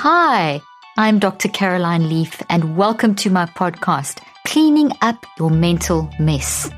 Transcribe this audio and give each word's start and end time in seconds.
Hi, 0.00 0.60
I'm 0.98 1.18
Dr. 1.18 1.48
Caroline 1.48 2.10
Leaf, 2.10 2.42
and 2.50 2.76
welcome 2.76 3.14
to 3.14 3.30
my 3.30 3.46
podcast, 3.46 4.20
Cleaning 4.44 4.92
Up 5.00 5.24
Your 5.38 5.48
Mental 5.48 6.10
Mess. 6.20 6.70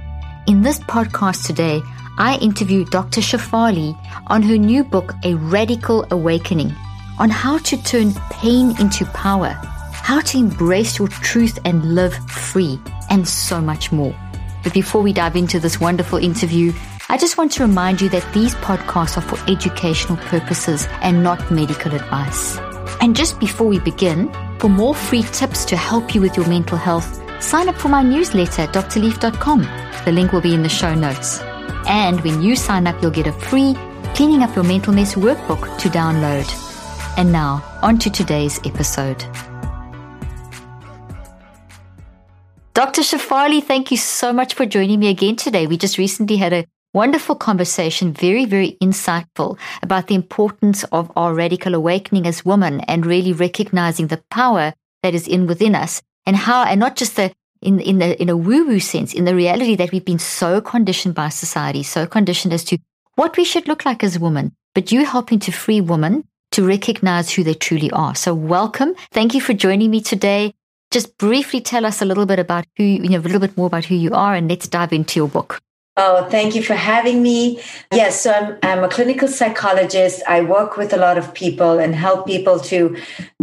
In 0.47 0.63
this 0.63 0.79
podcast 0.79 1.45
today, 1.45 1.83
I 2.17 2.39
interview 2.41 2.85
Dr. 2.85 3.21
Shefali 3.21 3.99
on 4.29 4.43
her 4.45 4.57
new 4.57 4.85
book, 4.85 5.15
A 5.25 5.35
Radical 5.35 6.07
Awakening, 6.12 6.73
on 7.19 7.29
how 7.29 7.59
to 7.59 7.83
turn 7.83 8.15
pain 8.31 8.81
into 8.81 9.05
power, 9.07 9.59
how 9.93 10.21
to 10.21 10.39
embrace 10.39 11.01
your 11.01 11.09
truth 11.09 11.59
and 11.65 11.97
live 11.97 12.15
free, 12.31 12.79
and 13.11 13.27
so 13.27 13.61
much 13.61 13.91
more. 13.91 14.15
But 14.62 14.75
before 14.75 15.03
we 15.03 15.12
dive 15.12 15.35
into 15.35 15.59
this 15.59 15.81
wonderful 15.81 16.19
interview, 16.19 16.73
I 17.09 17.19
just 17.19 17.37
want 17.37 17.51
to 17.53 17.65
remind 17.65 18.01
you 18.01 18.11
that 18.11 18.33
these 18.33 18.55
podcasts 18.55 19.19
are 19.19 19.23
for 19.23 19.39
educational 19.51 20.19
purposes 20.19 20.87
and 21.03 21.25
not 21.25 21.51
medical 21.51 21.93
advice. 21.97 22.61
And 23.01 23.17
just 23.17 23.39
before 23.39 23.67
we 23.67 23.78
begin, 23.81 24.33
for 24.58 24.69
more 24.69 24.94
free 24.94 25.22
tips 25.22 25.64
to 25.67 25.77
help 25.77 26.14
you 26.14 26.20
with 26.20 26.36
your 26.36 26.48
mental 26.48 26.77
health, 26.78 27.22
sign 27.42 27.69
up 27.69 27.77
for 27.77 27.89
my 27.89 28.03
newsletter 28.03 28.67
drleaf.com. 28.67 29.61
The 30.05 30.12
link 30.12 30.33
will 30.33 30.41
be 30.41 30.55
in 30.55 30.62
the 30.62 30.69
show 30.69 30.95
notes. 30.95 31.41
And 31.89 32.20
when 32.22 32.42
you 32.42 32.56
sign 32.56 32.86
up, 32.86 33.00
you'll 33.00 33.11
get 33.11 33.27
a 33.27 33.33
free 33.33 33.75
Cleaning 34.14 34.42
Up 34.42 34.55
Your 34.56 34.64
Mental 34.64 34.92
Mess 34.92 35.14
workbook 35.14 35.78
to 35.78 35.89
download. 35.89 36.47
And 37.17 37.33
now, 37.33 37.64
on 37.83 37.98
to 38.00 38.11
today's 38.11 38.58
episode. 38.67 39.25
Dr. 42.75 43.02
Shefali, 43.02 43.62
thank 43.62 43.91
you 43.91 43.97
so 43.97 44.33
much 44.33 44.55
for 44.55 44.67
joining 44.67 45.00
me 45.00 45.08
again 45.08 45.36
today. 45.36 45.67
We 45.67 45.77
just 45.77 45.98
recently 45.98 46.36
had 46.36 46.52
a 46.52 46.64
wonderful 46.94 47.34
conversation, 47.34 48.12
very, 48.12 48.44
very 48.44 48.77
insightful 48.83 49.58
about 49.83 50.06
the 50.06 50.14
importance 50.14 50.84
of 50.84 51.11
our 51.17 51.34
radical 51.34 51.75
awakening 51.75 52.27
as 52.27 52.45
women 52.45 52.80
and 52.83 53.06
really 53.06 53.33
recognizing 53.33 54.06
the 54.08 54.22
power 54.30 54.72
that 55.03 55.14
is 55.14 55.28
in 55.28 55.47
within 55.47 55.75
us 55.75 56.03
and 56.27 56.36
how, 56.36 56.64
and 56.64 56.80
not 56.80 56.97
just 56.97 57.17
the 57.17 57.33
in 57.61 57.80
in 57.80 57.98
the 57.98 58.20
in 58.22 58.28
a 58.28 58.36
woo 58.36 58.67
woo 58.67 58.80
sense, 58.80 59.14
in 59.14 59.25
the 59.25 59.34
reality 59.34 59.75
that 59.75 59.91
we've 59.91 60.05
been 60.05 60.19
so 60.19 60.61
conditioned 60.61 61.14
by 61.14 61.28
society, 61.28 61.83
so 61.83 62.06
conditioned 62.06 62.53
as 62.53 62.64
to 62.64 62.78
what 63.17 63.36
we 63.36 63.45
should 63.45 63.67
look 63.67 63.84
like 63.84 64.05
as 64.05 64.19
women. 64.19 64.52
But 64.75 64.92
you 64.92 65.05
helping 65.05 65.41
to 65.41 65.52
free 65.52 65.80
women 65.80 66.25
to 66.52 66.67
recognize 66.67 67.30
who 67.30 67.42
they 67.42 67.55
truly 67.55 67.91
are. 67.91 68.14
So 68.14 68.33
welcome. 68.33 68.95
Thank 69.12 69.34
you 69.34 69.41
for 69.41 69.55
joining 69.55 69.91
me 69.91 70.00
today. 70.00 70.55
Just 70.91 71.19
briefly 71.19 71.61
tell 71.61 71.84
us 71.84 72.00
a 72.00 72.05
little 72.05 72.27
bit 72.27 72.39
about 72.39 72.64
who 72.77 72.84
you 72.84 73.08
know, 73.11 73.19
a 73.19 73.20
little 73.20 73.41
bit 73.41 73.56
more 73.56 73.67
about 73.67 73.84
who 73.84 73.95
you 73.95 74.14
are, 74.14 74.34
and 74.34 74.48
let's 74.48 74.69
dive 74.69 74.92
into 74.92 75.19
your 75.19 75.28
book. 75.28 75.61
Oh, 76.01 76.29
thank 76.31 76.55
you 76.55 76.63
for 76.63 76.75
having 76.75 77.23
me. 77.23 77.61
Yes, 77.93 78.21
so 78.21 78.31
I'm, 78.31 78.57
I'm 78.63 78.85
a 78.85 78.89
clinical 78.89 79.27
psychologist. 79.27 80.23
I 80.29 80.43
work 80.43 80.77
with 80.77 80.93
a 80.93 80.97
lot 80.97 81.19
of 81.19 81.35
people 81.35 81.81
and 81.81 81.93
help 81.93 82.25
people 82.25 82.61
to 82.61 82.97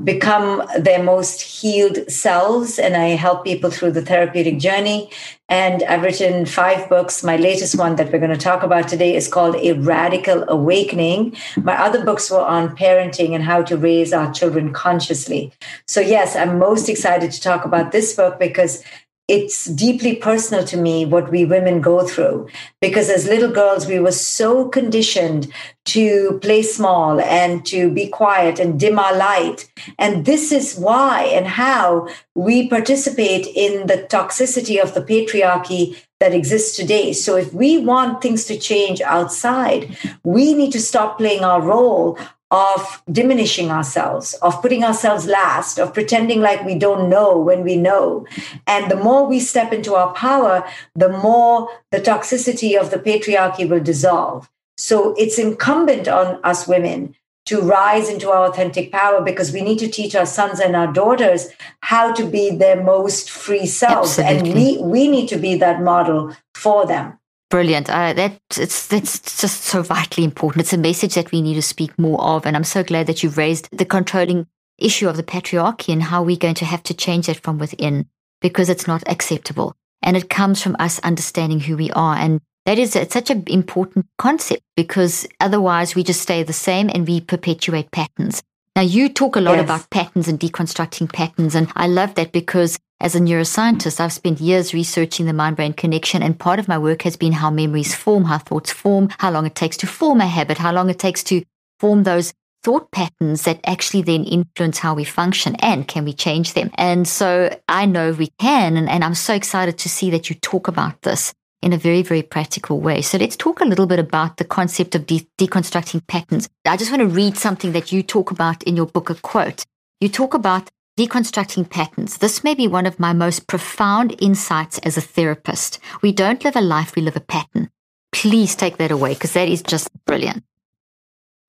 become 0.06 0.66
their 0.80 1.04
most 1.04 1.42
healed 1.42 2.10
selves. 2.10 2.80
And 2.80 2.96
I 2.96 3.10
help 3.10 3.44
people 3.44 3.70
through 3.72 3.92
the 3.92 4.02
therapeutic 4.02 4.58
journey. 4.58 5.10
And 5.50 5.84
I've 5.84 6.04
written 6.04 6.46
five 6.46 6.88
books. 6.88 7.26
My 7.26 7.36
latest 7.36 7.78
one 7.78 7.98
that 7.98 8.10
we're 8.14 8.20
going 8.20 8.32
to 8.32 8.38
talk 8.38 8.64
about 8.64 8.88
today 8.88 9.18
is 9.18 9.28
called 9.28 9.58
A 9.58 9.74
Radical 9.74 10.46
Awakening. 10.48 11.36
My 11.58 11.78
other 11.78 12.06
books 12.06 12.32
were 12.32 12.40
on 12.40 12.74
parenting 12.78 13.36
and 13.36 13.44
how 13.44 13.64
to 13.64 13.76
raise 13.76 14.14
our 14.14 14.32
children 14.32 14.72
consciously. 14.72 15.52
So, 15.88 16.00
yes, 16.00 16.38
I'm 16.38 16.58
most 16.58 16.88
excited 16.88 17.34
to 17.34 17.42
talk 17.42 17.66
about 17.66 17.92
this 17.92 18.16
book 18.16 18.40
because 18.40 18.82
it's 19.28 19.66
deeply 19.66 20.16
personal 20.16 20.64
to 20.66 20.78
me 20.78 21.06
what 21.06 21.32
we 21.32 21.46
women 21.46 21.82
go 21.82 22.06
through. 22.06 22.48
Because 22.80 23.10
as 23.10 23.28
little 23.28 23.52
girls 23.52 23.88
we 23.88 24.00
were 24.00 24.12
so 24.12 24.68
conditioned 24.70 25.52
to 25.86 26.40
play 26.42 26.62
small 26.62 27.20
and 27.20 27.66
to 27.66 27.90
be 27.90 28.08
quiet 28.08 28.60
and 28.60 28.80
dim 28.80 29.00
our 29.00 29.16
light. 29.16 29.72
And 29.98 30.26
this 30.26 30.52
is 30.52 30.76
why 30.76 31.24
and 31.24 31.48
how 31.48 32.08
we 32.36 32.70
participate 32.70 33.48
in 33.48 33.88
the 33.88 34.06
toxicity 34.10 34.82
of 34.82 34.94
the 34.94 35.02
patriarchy 35.02 35.98
that 36.20 36.34
exists 36.34 36.76
today. 36.76 37.12
So 37.14 37.36
if 37.36 37.54
we 37.54 37.80
want 37.80 38.22
things 38.22 38.46
to 38.46 38.58
change 38.58 39.02
outside 39.02 39.98
we 40.24 40.54
need 40.54 40.72
to 40.72 40.82
stop 40.82 41.18
playing 41.18 41.44
our 41.44 41.62
role 41.62 42.18
of 42.52 43.02
diminishing 43.12 43.72
ourselves, 43.72 44.34
of 44.36 44.62
putting 44.62 44.84
ourselves 44.84 45.26
last, 45.26 45.80
of 45.80 45.94
pretending 45.94 46.42
like 46.42 46.64
we 46.64 46.76
don't 46.76 47.10
know 47.10 47.38
when 47.38 47.64
we 47.64 47.76
know. 47.76 48.26
And 48.68 48.90
the 48.90 48.96
more 48.96 49.28
we 49.28 49.40
step 49.40 49.74
into 49.74 49.96
our 49.96 50.14
power, 50.14 50.64
the 50.96 51.10
more 51.10 51.70
the 51.92 52.00
toxicity 52.00 52.80
of 52.80 52.92
the 52.92 52.98
patriarchy 53.00 53.68
will 53.68 53.82
dissolve. 53.82 54.50
So 54.78 55.14
it's 55.18 55.40
incumbent 55.40 56.08
on 56.08 56.40
us 56.44 56.68
women 56.68 57.16
to 57.46 57.62
rise 57.62 58.10
into 58.10 58.30
our 58.30 58.48
authentic 58.48 58.92
power 58.92 59.22
because 59.22 59.52
we 59.52 59.62
need 59.62 59.78
to 59.80 59.88
teach 59.88 60.16
our 60.16 60.26
sons 60.26 60.60
and 60.60 60.76
our 60.76 60.92
daughters 60.92 61.48
how 61.82 62.12
to 62.14 62.26
be 62.26 62.50
their 62.50 62.82
most 62.82 63.30
free 63.30 63.68
selves. 63.68 64.18
Absolutely. 64.18 64.78
And 64.78 64.82
we, 64.82 64.84
we 64.84 65.08
need 65.08 65.28
to 65.30 65.38
be 65.38 65.56
that 65.58 65.82
model 65.82 66.36
for 66.56 66.86
them. 66.86 67.20
Brilliant. 67.50 67.90
Uh, 67.90 68.14
that 68.14 68.40
it's 68.58 68.88
that's 68.88 69.40
just 69.40 69.64
so 69.64 69.84
vitally 69.84 70.26
important. 70.26 70.62
It's 70.64 70.74
a 70.74 70.78
message 70.78 71.14
that 71.14 71.32
we 71.32 71.42
need 71.42 71.54
to 71.54 71.62
speak 71.62 71.98
more 72.00 72.20
of, 72.20 72.46
and 72.46 72.56
I'm 72.56 72.64
so 72.64 72.84
glad 72.84 73.08
that 73.08 73.22
you've 73.22 73.38
raised 73.38 73.70
the 73.72 73.86
controlling 73.86 74.48
issue 74.80 75.08
of 75.08 75.16
the 75.16 75.24
patriarchy 75.24 75.94
and 75.94 76.04
how 76.04 76.24
we're 76.24 76.38
going 76.38 76.56
to 76.56 76.66
have 76.66 76.84
to 76.84 76.94
change 76.94 77.28
that 77.28 77.38
from 77.38 77.60
within 77.60 78.08
because 78.42 78.70
it's 78.70 78.88
not 78.88 79.08
acceptable, 79.08 79.76
and 80.02 80.18
it 80.18 80.30
comes 80.30 80.62
from 80.62 80.76
us 80.80 81.00
understanding 81.00 81.60
who 81.60 81.78
we 81.78 81.92
are, 81.92 82.16
and 82.16 82.42
that 82.66 82.80
is 82.80 82.96
it's 82.96 83.14
such 83.14 83.30
an 83.30 83.44
important 83.46 84.08
concept 84.18 84.64
because 84.76 85.28
otherwise 85.40 85.94
we 85.94 86.04
just 86.04 86.22
stay 86.22 86.42
the 86.42 86.52
same 86.52 86.90
and 86.90 87.08
we 87.08 87.22
perpetuate 87.22 87.92
patterns. 87.92 88.42
Now 88.76 88.82
you 88.82 89.08
talk 89.08 89.36
a 89.36 89.42
lot 89.42 89.56
yes. 89.56 89.66
about 89.66 89.90
patterns 89.92 90.28
and 90.28 90.40
deconstructing 90.40 91.14
patterns, 91.14 91.54
and 91.54 91.72
I 91.76 91.86
love 91.88 92.16
that 92.16 92.32
because 92.32 92.80
as 93.02 93.14
a 93.14 93.20
neuroscientist, 93.20 94.00
I've 94.00 94.14
spent 94.14 94.40
years 94.40 94.74
researching 94.74 95.26
the 95.26 95.34
mind 95.34 95.58
brain 95.58 95.74
connection, 95.74 96.24
and 96.24 96.40
part 96.40 96.60
of 96.60 96.68
my 96.68 96.78
work 96.78 97.02
has 97.02 97.18
been 97.18 97.34
how 97.34 97.50
memories 97.50 97.94
form, 97.94 98.24
how 98.24 98.38
thoughts 98.38 98.72
form, 98.72 99.10
how 99.20 99.32
long 99.32 99.46
it 99.46 99.56
takes 99.56 99.78
to 99.78 99.88
form 99.88 100.22
a 100.22 100.28
habit, 100.28 100.58
how 100.58 100.72
long 100.72 100.90
it 100.90 100.98
takes 100.98 101.24
to 101.26 101.44
form 101.80 102.04
those 102.04 102.34
thought 102.64 102.90
patterns 102.92 103.44
that 103.44 103.60
actually 103.66 104.02
then 104.02 104.24
influence 104.24 104.80
how 104.80 104.96
we 104.96 105.04
function 105.04 105.56
and 105.60 105.88
can 105.88 106.06
we 106.06 106.14
change 106.14 106.54
them? 106.54 106.72
And 106.76 107.08
so 107.08 107.56
I 107.68 107.86
know 107.86 108.14
we 108.14 108.30
can, 108.40 108.78
and, 108.78 108.90
and 108.90 109.04
I'm 109.04 109.14
so 109.14 109.34
excited 109.34 109.78
to 109.80 109.90
see 109.90 110.10
that 110.12 110.30
you 110.30 110.36
talk 110.38 110.68
about 110.68 111.02
this 111.02 111.34
in 111.62 111.74
a 111.74 111.78
very, 111.78 112.02
very 112.02 112.22
practical 112.22 112.80
way. 112.80 113.02
So 113.02 113.18
let's 113.18 113.36
talk 113.36 113.60
a 113.60 113.66
little 113.66 113.88
bit 113.88 114.00
about 114.00 114.38
the 114.38 114.46
concept 114.46 114.96
of 114.96 115.06
de- 115.06 115.28
deconstructing 115.38 116.08
patterns. 116.08 116.48
I 116.66 116.78
just 116.78 116.92
want 116.92 117.02
to 117.02 117.08
read 117.08 117.38
something 117.38 117.74
that 117.74 117.92
you 117.92 118.04
talk 118.04 118.32
about 118.32 118.64
in 118.64 118.76
your 118.76 118.86
book, 118.86 119.10
a 119.10 119.16
quote. 119.16 119.66
You 120.00 120.10
talk 120.10 120.34
about 120.34 120.70
Deconstructing 120.98 121.70
patterns. 121.70 122.20
This 122.20 122.42
may 122.42 122.56
be 122.56 122.70
one 122.70 122.86
of 122.86 123.02
my 123.02 123.12
most 123.12 123.48
profound 123.48 124.16
insights 124.22 124.78
as 124.78 124.96
a 124.96 125.02
therapist. 125.02 125.78
We 126.02 126.14
don't 126.14 126.42
live 126.46 126.56
a 126.56 126.62
life, 126.62 126.96
we 126.96 127.02
live 127.02 127.18
a 127.18 127.20
pattern. 127.20 127.70
Please 128.14 128.56
take 128.56 128.78
that 128.78 128.92
away 128.92 129.14
because 129.14 129.34
that 129.34 129.50
is 129.50 129.62
just 129.62 129.90
brilliant. 130.06 130.46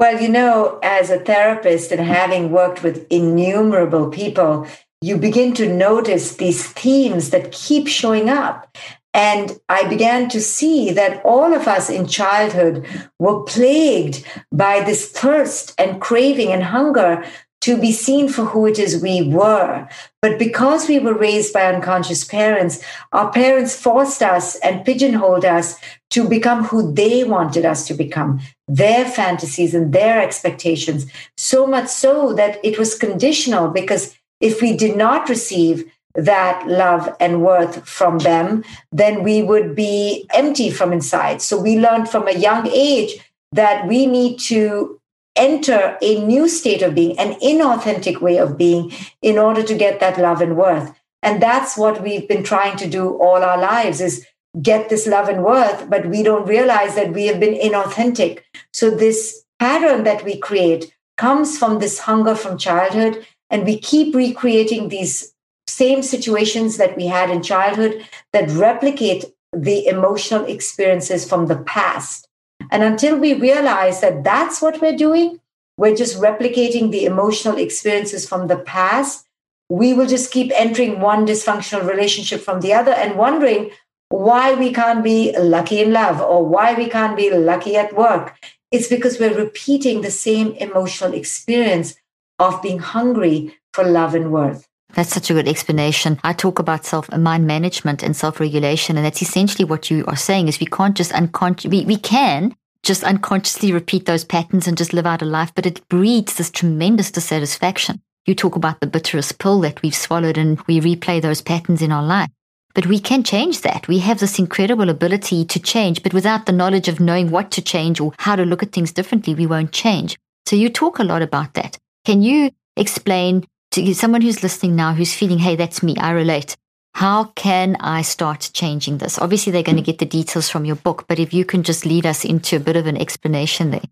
Well, 0.00 0.20
you 0.20 0.28
know, 0.28 0.80
as 0.82 1.10
a 1.10 1.20
therapist 1.20 1.92
and 1.92 2.00
having 2.00 2.50
worked 2.50 2.82
with 2.82 3.06
innumerable 3.08 4.08
people, 4.08 4.66
you 5.00 5.16
begin 5.16 5.54
to 5.54 5.72
notice 5.72 6.34
these 6.34 6.66
themes 6.66 7.30
that 7.30 7.52
keep 7.52 7.86
showing 7.86 8.28
up. 8.28 8.76
And 9.14 9.58
I 9.68 9.88
began 9.88 10.28
to 10.30 10.40
see 10.40 10.90
that 10.90 11.24
all 11.24 11.54
of 11.54 11.68
us 11.68 11.88
in 11.88 12.08
childhood 12.08 12.84
were 13.20 13.44
plagued 13.44 14.26
by 14.50 14.80
this 14.80 15.10
thirst 15.10 15.72
and 15.78 16.02
craving 16.02 16.52
and 16.52 16.64
hunger 16.64 17.24
to 17.62 17.76
be 17.76 17.90
seen 17.90 18.28
for 18.28 18.44
who 18.44 18.66
it 18.66 18.78
is 18.78 19.02
we 19.02 19.28
were. 19.28 19.88
But 20.22 20.38
because 20.38 20.88
we 20.88 20.98
were 20.98 21.14
raised 21.14 21.52
by 21.52 21.72
unconscious 21.72 22.24
parents, 22.24 22.82
our 23.12 23.30
parents 23.32 23.74
forced 23.74 24.22
us 24.22 24.56
and 24.56 24.84
pigeonholed 24.84 25.44
us 25.44 25.76
to 26.10 26.28
become 26.28 26.64
who 26.64 26.92
they 26.92 27.24
wanted 27.24 27.64
us 27.64 27.86
to 27.88 27.94
become, 27.94 28.40
their 28.68 29.04
fantasies 29.04 29.74
and 29.74 29.92
their 29.92 30.22
expectations. 30.22 31.06
So 31.36 31.66
much 31.66 31.88
so 31.88 32.32
that 32.34 32.64
it 32.64 32.78
was 32.78 32.96
conditional 32.96 33.68
because 33.68 34.16
if 34.40 34.60
we 34.60 34.76
did 34.76 34.96
not 34.96 35.28
receive 35.28 35.90
that 36.14 36.66
love 36.66 37.14
and 37.20 37.42
worth 37.42 37.86
from 37.86 38.18
them, 38.18 38.64
then 38.92 39.22
we 39.22 39.42
would 39.42 39.74
be 39.74 40.26
empty 40.34 40.70
from 40.70 40.92
inside. 40.92 41.42
So 41.42 41.60
we 41.60 41.78
learned 41.78 42.08
from 42.08 42.26
a 42.26 42.38
young 42.38 42.66
age 42.68 43.18
that 43.52 43.86
we 43.86 44.06
need 44.06 44.38
to 44.40 45.00
enter 45.36 45.96
a 46.00 46.24
new 46.24 46.48
state 46.48 46.82
of 46.82 46.94
being, 46.94 47.18
an 47.18 47.34
inauthentic 47.40 48.20
way 48.20 48.38
of 48.38 48.56
being, 48.56 48.92
in 49.22 49.38
order 49.38 49.62
to 49.62 49.74
get 49.74 50.00
that 50.00 50.18
love 50.18 50.40
and 50.40 50.56
worth. 50.56 50.92
And 51.22 51.42
that's 51.42 51.76
what 51.76 52.02
we've 52.02 52.28
been 52.28 52.42
trying 52.42 52.76
to 52.78 52.88
do 52.88 53.16
all 53.18 53.42
our 53.42 53.58
lives 53.58 54.00
is 54.00 54.26
get 54.62 54.88
this 54.88 55.06
love 55.06 55.28
and 55.28 55.44
worth, 55.44 55.88
but 55.90 56.06
we 56.06 56.22
don't 56.22 56.46
realize 56.46 56.94
that 56.94 57.12
we 57.12 57.26
have 57.26 57.40
been 57.40 57.54
inauthentic. 57.54 58.42
So 58.72 58.90
this 58.90 59.44
pattern 59.58 60.04
that 60.04 60.24
we 60.24 60.38
create 60.38 60.92
comes 61.16 61.58
from 61.58 61.78
this 61.78 62.00
hunger 62.00 62.34
from 62.34 62.58
childhood, 62.58 63.26
and 63.50 63.64
we 63.64 63.78
keep 63.78 64.14
recreating 64.14 64.88
these 64.88 65.32
same 65.66 66.02
situations 66.02 66.76
that 66.76 66.96
we 66.96 67.06
had 67.06 67.30
in 67.30 67.42
childhood 67.42 68.06
that 68.32 68.50
replicate 68.50 69.24
the 69.52 69.86
emotional 69.86 70.44
experiences 70.44 71.28
from 71.28 71.46
the 71.46 71.56
past. 71.56 72.25
And 72.70 72.82
until 72.82 73.18
we 73.18 73.34
realize 73.34 74.00
that 74.00 74.24
that's 74.24 74.60
what 74.60 74.80
we're 74.80 74.96
doing, 74.96 75.40
we're 75.76 75.96
just 75.96 76.18
replicating 76.20 76.90
the 76.90 77.04
emotional 77.04 77.58
experiences 77.58 78.28
from 78.28 78.48
the 78.48 78.56
past, 78.56 79.26
we 79.68 79.92
will 79.92 80.06
just 80.06 80.32
keep 80.32 80.52
entering 80.54 81.00
one 81.00 81.26
dysfunctional 81.26 81.86
relationship 81.86 82.40
from 82.40 82.60
the 82.60 82.72
other 82.72 82.92
and 82.92 83.16
wondering 83.18 83.70
why 84.08 84.54
we 84.54 84.72
can't 84.72 85.02
be 85.02 85.36
lucky 85.36 85.80
in 85.80 85.92
love 85.92 86.20
or 86.20 86.46
why 86.46 86.74
we 86.74 86.88
can't 86.88 87.16
be 87.16 87.30
lucky 87.30 87.76
at 87.76 87.96
work. 87.96 88.38
It's 88.70 88.88
because 88.88 89.18
we're 89.18 89.36
repeating 89.36 90.00
the 90.00 90.10
same 90.10 90.52
emotional 90.54 91.12
experience 91.12 91.96
of 92.38 92.62
being 92.62 92.78
hungry 92.78 93.58
for 93.72 93.84
love 93.84 94.14
and 94.14 94.32
worth. 94.32 94.68
That's 94.96 95.12
such 95.12 95.30
a 95.30 95.34
good 95.34 95.46
explanation. 95.46 96.18
I 96.24 96.32
talk 96.32 96.58
about 96.58 96.86
self 96.86 97.12
mind 97.12 97.46
management 97.46 98.02
and 98.02 98.16
self 98.16 98.40
regulation, 98.40 98.96
and 98.96 99.04
that's 99.04 99.20
essentially 99.20 99.66
what 99.66 99.90
you 99.90 100.06
are 100.06 100.16
saying 100.16 100.48
is 100.48 100.58
we 100.58 100.64
can't 100.66 100.96
just 100.96 101.12
unconscious 101.12 101.70
we, 101.70 101.84
we 101.84 101.98
can 101.98 102.56
just 102.82 103.04
unconsciously 103.04 103.72
repeat 103.72 104.06
those 104.06 104.24
patterns 104.24 104.66
and 104.66 104.78
just 104.78 104.94
live 104.94 105.04
out 105.04 105.20
a 105.20 105.26
life, 105.26 105.52
but 105.54 105.66
it 105.66 105.86
breeds 105.88 106.36
this 106.36 106.50
tremendous 106.50 107.10
dissatisfaction. 107.10 108.00
You 108.24 108.34
talk 108.34 108.56
about 108.56 108.80
the 108.80 108.86
bitterest 108.86 109.38
pill 109.38 109.60
that 109.60 109.82
we've 109.82 109.94
swallowed 109.94 110.38
and 110.38 110.60
we 110.62 110.80
replay 110.80 111.20
those 111.20 111.42
patterns 111.42 111.82
in 111.82 111.92
our 111.92 112.02
life. 112.02 112.30
But 112.74 112.86
we 112.86 112.98
can 112.98 113.22
change 113.22 113.62
that. 113.62 113.88
We 113.88 113.98
have 113.98 114.20
this 114.20 114.38
incredible 114.38 114.88
ability 114.88 115.44
to 115.46 115.60
change, 115.60 116.02
but 116.02 116.14
without 116.14 116.46
the 116.46 116.52
knowledge 116.52 116.88
of 116.88 117.00
knowing 117.00 117.30
what 117.30 117.50
to 117.52 117.60
change 117.60 118.00
or 118.00 118.12
how 118.18 118.36
to 118.36 118.44
look 118.44 118.62
at 118.62 118.72
things 118.72 118.92
differently, 118.92 119.34
we 119.34 119.46
won't 119.46 119.72
change. 119.72 120.16
So 120.46 120.56
you 120.56 120.70
talk 120.70 120.98
a 120.98 121.04
lot 121.04 121.22
about 121.22 121.54
that. 121.54 121.76
Can 122.04 122.22
you 122.22 122.50
explain 122.76 123.44
to 123.84 123.94
someone 123.94 124.22
who's 124.22 124.42
listening 124.42 124.74
now 124.74 124.94
who's 124.94 125.14
feeling, 125.14 125.38
hey, 125.38 125.56
that's 125.56 125.82
me, 125.82 125.96
I 125.98 126.10
relate. 126.10 126.56
How 126.94 127.24
can 127.36 127.76
I 127.80 128.02
start 128.02 128.50
changing 128.54 128.98
this? 128.98 129.18
Obviously, 129.18 129.52
they're 129.52 129.62
going 129.62 129.76
to 129.76 129.82
get 129.82 129.98
the 129.98 130.06
details 130.06 130.48
from 130.48 130.64
your 130.64 130.76
book, 130.76 131.04
but 131.08 131.18
if 131.18 131.34
you 131.34 131.44
can 131.44 131.62
just 131.62 131.84
lead 131.84 132.06
us 132.06 132.24
into 132.24 132.56
a 132.56 132.60
bit 132.60 132.76
of 132.76 132.86
an 132.86 132.96
explanation 132.96 133.70
there. 133.70 133.82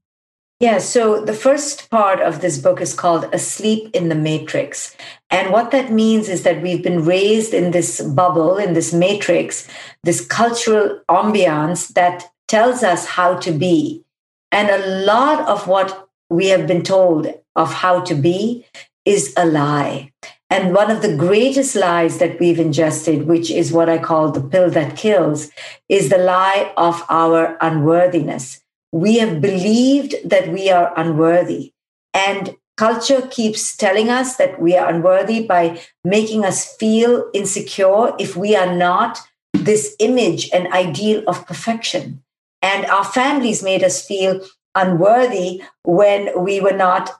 Yeah, 0.61 0.79
so 0.79 1.23
the 1.23 1.35
first 1.35 1.91
part 1.91 2.21
of 2.21 2.41
this 2.41 2.59
book 2.59 2.81
is 2.81 2.95
called 2.95 3.29
Asleep 3.35 3.91
in 3.95 4.09
the 4.09 4.15
Matrix. 4.15 4.97
And 5.29 5.53
what 5.53 5.73
that 5.73 5.93
means 5.93 6.29
is 6.29 6.45
that 6.45 6.63
we've 6.63 6.83
been 6.83 7.05
raised 7.05 7.53
in 7.53 7.73
this 7.73 8.01
bubble, 8.01 8.57
in 8.57 8.73
this 8.73 8.93
matrix, 8.95 9.69
this 10.05 10.25
cultural 10.25 11.01
ambiance 11.11 11.89
that 11.95 12.25
tells 12.49 12.83
us 12.83 13.05
how 13.05 13.37
to 13.39 13.53
be. 13.53 14.05
And 14.53 14.71
a 14.71 15.05
lot 15.05 15.47
of 15.49 15.67
what 15.67 16.09
we 16.31 16.47
have 16.47 16.67
been 16.67 16.83
told 16.83 17.27
of 17.57 17.73
how 17.75 18.01
to 18.01 18.15
be 18.15 18.65
is 19.05 19.33
a 19.37 19.47
lie. 19.47 20.12
And 20.51 20.75
one 20.75 20.91
of 20.91 21.03
the 21.03 21.17
greatest 21.17 21.75
lies 21.75 22.19
that 22.19 22.39
we've 22.39 22.61
ingested, 22.61 23.27
which 23.27 23.51
is 23.51 23.73
what 23.73 23.89
I 23.89 23.99
call 23.99 24.31
the 24.31 24.41
pill 24.41 24.71
that 24.71 24.97
kills, 24.97 25.51
is 25.89 26.11
the 26.11 26.19
lie 26.19 26.73
of 26.77 27.03
our 27.09 27.56
unworthiness. 27.61 28.61
We 28.93 29.19
have 29.19 29.41
believed 29.41 30.15
that 30.25 30.53
we 30.53 30.71
are 30.71 30.93
unworthy. 30.97 31.73
And 32.12 32.56
culture 32.77 33.23
keeps 33.23 33.77
telling 33.77 34.09
us 34.09 34.37
that 34.37 34.61
we 34.61 34.77
are 34.77 34.89
unworthy 34.89 35.45
by 35.45 35.81
making 36.05 36.45
us 36.45 36.77
feel 36.77 37.29
insecure 37.35 38.15
if 38.19 38.37
we 38.37 38.55
are 38.55 38.75
not 38.75 39.19
this 39.53 39.97
image 39.99 40.50
and 40.53 40.73
ideal 40.73 41.25
of 41.27 41.47
perfection. 41.47 42.23
And 42.62 42.87
our 42.87 43.05
families 43.05 43.62
made 43.62 43.83
us 43.83 44.07
feel 44.07 44.41
unworthy 44.75 45.62
when 45.83 46.31
we 46.43 46.61
were 46.61 46.77
not 46.77 47.11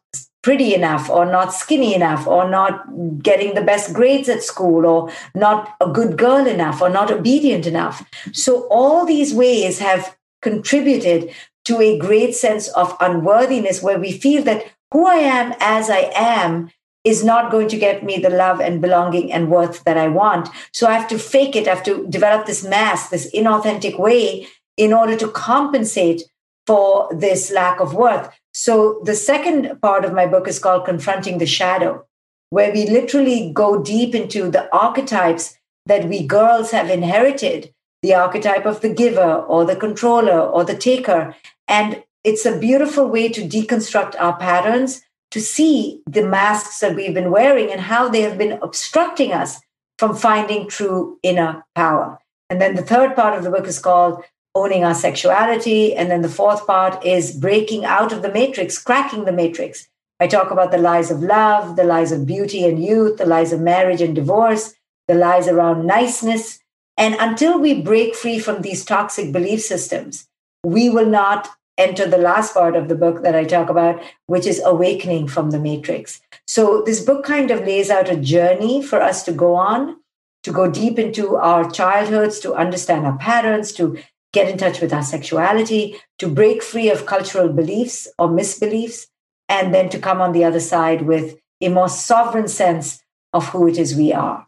pretty 0.45 0.75
enough 0.75 1.09
or 1.09 1.25
not 1.25 1.55
skinny 1.55 1.95
enough 1.95 2.27
or 2.27 2.49
not 2.49 2.85
getting 3.23 3.55
the 3.55 3.63
best 3.63 3.95
grades 3.95 4.29
at 4.29 4.43
school 4.43 4.85
or 4.85 5.11
not 5.35 5.75
a 5.81 5.89
good 5.89 6.19
girl 6.19 6.47
enough 6.47 6.83
or 6.83 6.91
not 6.91 7.11
obedient 7.11 7.67
enough. 7.67 8.07
So 8.33 8.69
all 8.71 9.07
these 9.07 9.33
ways 9.33 9.79
have 9.79 10.15
contributed 10.43 11.33
to 11.65 11.81
a 11.81 11.99
great 11.99 12.35
sense 12.35 12.69
of 12.69 12.95
unworthiness 13.01 13.83
where 13.83 13.99
we 13.99 14.13
feel 14.13 14.43
that 14.45 14.67
who 14.93 15.07
I 15.07 15.15
am 15.15 15.55
as 15.61 15.89
I 15.89 16.11
am 16.15 16.71
is 17.05 17.25
not 17.25 17.51
going 17.51 17.69
to 17.69 17.79
get 17.79 18.05
me 18.05 18.19
the 18.19 18.29
love 18.29 18.61
and 18.61 18.83
belonging 18.83 19.33
and 19.33 19.51
worth 19.51 19.83
that 19.85 19.97
I 19.97 20.09
want. 20.09 20.51
So 20.75 20.87
I 20.87 20.93
have 20.93 21.09
to 21.09 21.19
fake 21.19 21.57
it. 21.57 21.67
I 21.67 21.75
have 21.75 21.85
to 21.85 22.07
develop 22.09 22.45
this 22.45 22.63
mask, 22.63 23.11
this 23.11 23.35
inauthentic 23.35 23.99
way 23.99 24.47
in 24.77 24.93
order 24.93 25.17
to 25.17 25.29
compensate 25.29 26.23
for 26.67 27.09
this 27.15 27.51
lack 27.51 27.81
of 27.81 27.95
worth. 27.95 28.29
So 28.55 29.01
the 29.05 29.17
second 29.17 29.81
part 29.83 30.05
of 30.05 30.15
my 30.15 30.27
book 30.27 30.47
is 30.47 30.61
called 30.61 30.85
Confronting 30.85 31.39
the 31.39 31.47
Shadow, 31.47 32.07
where 32.51 32.73
we 32.73 32.89
literally 32.89 33.51
go 33.53 33.83
deep 33.83 34.15
into 34.15 34.49
the 34.49 34.73
archetypes 34.75 35.57
that 35.87 36.09
we 36.09 36.25
girls 36.25 36.71
have 36.71 36.89
inherited 36.89 37.75
the 38.03 38.15
archetype 38.15 38.65
of 38.65 38.81
the 38.81 38.95
giver 38.95 39.35
or 39.49 39.65
the 39.65 39.75
controller 39.75 40.39
or 40.39 40.65
the 40.65 40.77
taker. 40.77 41.35
And 41.67 42.05
it's 42.23 42.47
a 42.47 42.57
beautiful 42.57 43.09
way 43.09 43.29
to 43.31 43.43
deconstruct 43.43 44.15
our 44.21 44.37
patterns, 44.37 45.03
to 45.33 45.41
see 45.41 46.01
the 46.09 46.25
masks 46.25 46.79
that 46.79 46.95
we've 46.95 47.13
been 47.13 47.33
wearing 47.33 47.73
and 47.73 47.81
how 47.81 48.09
they 48.09 48.21
have 48.21 48.39
been 48.39 48.59
obstructing 48.63 49.33
us 49.33 49.61
from 49.99 50.15
finding 50.15 50.69
true 50.69 51.19
inner 51.25 51.65
power. 51.75 52.19
And 52.49 52.61
then 52.61 52.77
the 52.77 52.83
third 52.83 53.17
part 53.17 53.37
of 53.37 53.43
the 53.43 53.51
book 53.51 53.67
is 53.67 53.81
called 53.81 54.23
owning 54.55 54.85
our 54.85 54.95
sexuality. 54.95 55.95
And 55.95 56.11
then 56.11 56.23
the 56.23 56.29
fourth 56.29 56.67
part 56.67 57.05
is 57.05 57.37
breaking 57.37 57.85
out 57.85 58.13
of 58.13 58.23
the 58.23 58.33
matrix, 58.33 58.79
cracking 58.79 59.25
the 59.25 59.33
matrix. 59.33 59.89
I 60.21 60.27
talk 60.27 60.51
about 60.51 60.71
the 60.71 60.79
lies 60.79 61.11
of 61.11 61.23
love, 61.23 61.77
the 61.77 61.85
lies 61.85 62.13
of 62.13 62.27
beauty 62.27 62.65
and 62.65 62.83
youth, 62.83 63.19
the 63.19 63.27
lies 63.27 63.53
of 63.53 63.61
marriage 63.61 64.01
and 64.01 64.15
divorce, 64.15 64.75
the 65.09 65.15
lies 65.15 65.49
around 65.49 65.87
niceness. 65.87 66.61
And 66.97 67.17
until 67.19 67.59
we 67.59 67.83
break 67.83 68.15
free 68.15 68.39
from 68.39 68.63
these 68.63 68.85
toxic 68.85 69.33
belief 69.33 69.61
systems, 69.61 70.29
we 70.65 70.89
will 70.89 71.07
not 71.07 71.51
enter 71.77 72.07
the 72.07 72.19
last 72.19 72.55
part 72.55 72.77
of 72.77 72.89
the 72.89 72.95
book 72.95 73.23
that 73.23 73.35
I 73.35 73.45
talk 73.45 73.69
about, 73.69 74.01
which 74.27 74.47
is 74.47 74.63
awakening 74.65 75.27
from 75.27 75.51
the 75.51 75.59
matrix. 75.59 76.21
So 76.47 76.83
this 76.83 77.05
book 77.05 77.25
kind 77.25 77.51
of 77.51 77.61
lays 77.67 77.91
out 77.91 78.09
a 78.09 78.17
journey 78.17 78.83
for 78.83 79.03
us 79.03 79.25
to 79.25 79.33
go 79.33 79.57
on, 79.57 79.97
to 80.45 80.53
go 80.53 80.71
deep 80.71 80.99
into 80.99 81.37
our 81.37 81.69
childhoods, 81.69 82.39
to 82.41 82.55
understand 82.55 83.05
our 83.05 83.19
patterns, 83.19 83.73
to 83.73 83.99
get 84.35 84.51
in 84.51 84.59
touch 84.59 84.83
with 84.83 84.93
our 84.93 85.03
sexuality, 85.03 85.97
to 86.19 86.29
break 86.29 86.63
free 86.63 86.91
of 86.91 87.07
cultural 87.07 87.49
beliefs 87.49 88.07
or 88.19 88.29
misbeliefs, 88.29 89.07
and 89.49 89.73
then 89.73 89.89
to 89.89 89.99
come 89.99 90.21
on 90.21 90.33
the 90.33 90.45
other 90.45 90.61
side 90.61 91.03
with 91.03 91.37
a 91.61 91.69
more 91.69 91.89
sovereign 91.89 92.49
sense 92.49 93.01
of 93.33 93.49
who 93.49 93.67
it 93.69 93.79
is 93.79 93.97
we 93.97 94.13
are. 94.13 94.47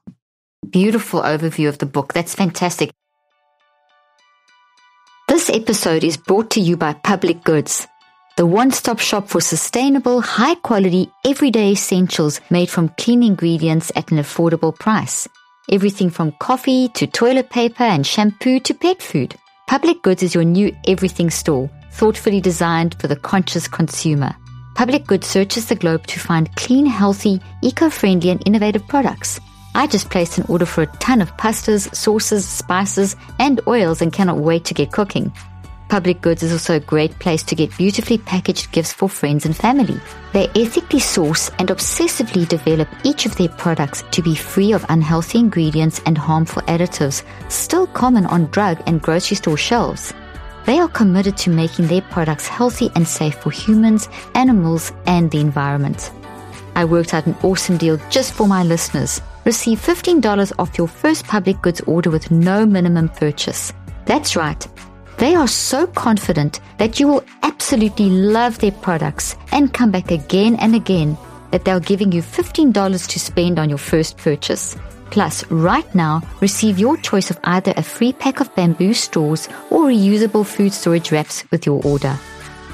Beautiful 0.68 1.22
overview 1.22 1.68
of 1.68 1.78
the 1.78 1.86
book. 1.86 2.12
That's 2.12 2.34
fantastic. 2.34 2.90
This 5.28 5.48
episode 5.50 6.04
is 6.04 6.16
brought 6.16 6.50
to 6.50 6.60
you 6.60 6.76
by 6.76 6.92
Public 6.92 7.44
Goods, 7.44 7.86
the 8.36 8.46
one 8.46 8.70
stop 8.70 8.98
shop 8.98 9.28
for 9.28 9.40
sustainable, 9.40 10.20
high 10.20 10.56
quality, 10.56 11.10
everyday 11.24 11.72
essentials 11.72 12.40
made 12.50 12.68
from 12.68 12.90
clean 12.98 13.22
ingredients 13.22 13.90
at 13.96 14.10
an 14.10 14.18
affordable 14.18 14.78
price. 14.78 15.26
Everything 15.70 16.10
from 16.10 16.32
coffee 16.32 16.88
to 16.90 17.06
toilet 17.06 17.50
paper 17.50 17.82
and 17.82 18.06
shampoo 18.06 18.60
to 18.60 18.74
pet 18.74 19.02
food. 19.02 19.34
Public 19.66 20.00
Goods 20.02 20.22
is 20.22 20.32
your 20.32 20.44
new 20.44 20.72
everything 20.86 21.28
store, 21.28 21.68
thoughtfully 21.90 22.40
designed 22.40 22.94
for 23.00 23.08
the 23.08 23.16
conscious 23.16 23.66
consumer. 23.66 24.32
Public 24.76 25.08
Goods 25.08 25.26
searches 25.26 25.66
the 25.66 25.74
globe 25.74 26.06
to 26.06 26.20
find 26.20 26.54
clean, 26.54 26.86
healthy, 26.86 27.40
eco-friendly 27.62 28.30
and 28.30 28.40
innovative 28.46 28.86
products. 28.86 29.40
I 29.74 29.88
just 29.88 30.08
placed 30.08 30.38
an 30.38 30.46
order 30.48 30.66
for 30.66 30.82
a 30.82 30.98
ton 30.98 31.20
of 31.20 31.36
pastas, 31.36 31.92
sauces, 31.92 32.46
spices, 32.46 33.16
and 33.40 33.60
oils 33.66 34.00
and 34.00 34.12
cannot 34.12 34.38
wait 34.38 34.64
to 34.66 34.74
get 34.74 34.92
cooking. 34.92 35.32
Public 35.88 36.20
Goods 36.20 36.42
is 36.42 36.52
also 36.52 36.76
a 36.76 36.80
great 36.80 37.16
place 37.20 37.44
to 37.44 37.54
get 37.54 37.76
beautifully 37.76 38.18
packaged 38.18 38.72
gifts 38.72 38.92
for 38.92 39.08
friends 39.08 39.46
and 39.46 39.56
family. 39.56 40.00
They 40.32 40.48
ethically 40.56 40.98
source 40.98 41.48
and 41.60 41.68
obsessively 41.68 42.46
develop 42.48 42.88
each 43.04 43.24
of 43.24 43.36
their 43.36 43.48
products 43.48 44.02
to 44.10 44.20
be 44.20 44.34
free 44.34 44.72
of 44.72 44.84
unhealthy 44.88 45.38
ingredients 45.38 46.00
and 46.04 46.18
harmful 46.18 46.62
additives, 46.62 47.22
still 47.48 47.86
common 47.86 48.26
on 48.26 48.46
drug 48.46 48.82
and 48.86 49.00
grocery 49.00 49.36
store 49.36 49.56
shelves. 49.56 50.12
They 50.64 50.80
are 50.80 50.88
committed 50.88 51.36
to 51.38 51.50
making 51.50 51.86
their 51.86 52.02
products 52.02 52.48
healthy 52.48 52.90
and 52.96 53.06
safe 53.06 53.36
for 53.36 53.52
humans, 53.52 54.08
animals, 54.34 54.92
and 55.06 55.30
the 55.30 55.40
environment. 55.40 56.10
I 56.74 56.84
worked 56.84 57.14
out 57.14 57.26
an 57.26 57.36
awesome 57.44 57.76
deal 57.76 57.98
just 58.10 58.32
for 58.32 58.48
my 58.48 58.64
listeners. 58.64 59.22
Receive 59.44 59.80
$15 59.80 60.52
off 60.58 60.76
your 60.76 60.88
first 60.88 61.24
public 61.26 61.62
goods 61.62 61.80
order 61.82 62.10
with 62.10 62.32
no 62.32 62.66
minimum 62.66 63.08
purchase. 63.08 63.72
That's 64.04 64.34
right. 64.34 64.66
They 65.18 65.34
are 65.34 65.48
so 65.48 65.86
confident 65.86 66.60
that 66.78 67.00
you 67.00 67.08
will 67.08 67.24
absolutely 67.42 68.10
love 68.10 68.58
their 68.58 68.72
products 68.72 69.36
and 69.50 69.72
come 69.72 69.90
back 69.90 70.10
again 70.10 70.56
and 70.56 70.74
again 70.74 71.16
that 71.50 71.64
they're 71.64 71.80
giving 71.80 72.12
you 72.12 72.22
$15 72.22 73.08
to 73.08 73.18
spend 73.18 73.58
on 73.58 73.68
your 73.68 73.78
first 73.78 74.18
purchase. 74.18 74.76
Plus, 75.10 75.48
right 75.50 75.94
now, 75.94 76.20
receive 76.40 76.78
your 76.78 76.96
choice 76.98 77.30
of 77.30 77.38
either 77.44 77.72
a 77.76 77.82
free 77.82 78.12
pack 78.12 78.40
of 78.40 78.54
bamboo 78.54 78.92
straws 78.92 79.48
or 79.70 79.86
reusable 79.86 80.44
food 80.44 80.72
storage 80.72 81.12
wraps 81.12 81.44
with 81.50 81.64
your 81.64 81.82
order. 81.84 82.18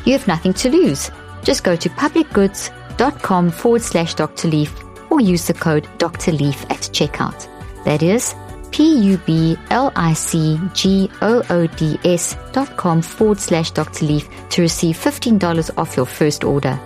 You 0.05 0.13
have 0.15 0.27
nothing 0.27 0.55
to 0.55 0.71
lose. 0.71 1.11
Just 1.45 1.63
go 1.63 1.77
to 1.77 1.89
publicgoods.com 1.91 3.51
forward 3.51 3.83
slash 3.83 4.15
Dr. 4.15 4.49
Leaf 4.49 4.75
or 5.11 5.21
use 5.21 5.47
the 5.47 5.55
code 5.55 5.87
Dr. 5.99 6.33
Leaf 6.33 6.65
at 6.65 6.79
checkout. 6.79 7.47
That 7.85 8.03
is 8.03 8.35
P-U-B-L-I-C-G-O-O-D-S 8.73 9.57
dot 12.52 12.76
com 12.76 13.02
forward 13.02 13.38
slash 13.38 13.71
Dr. 13.71 14.07
Leaf 14.07 14.29
to 14.50 14.62
receive 14.62 14.97
$15 14.97 15.71
off 15.79 15.97
your 15.97 16.07
first 16.07 16.43
order. 16.43 16.79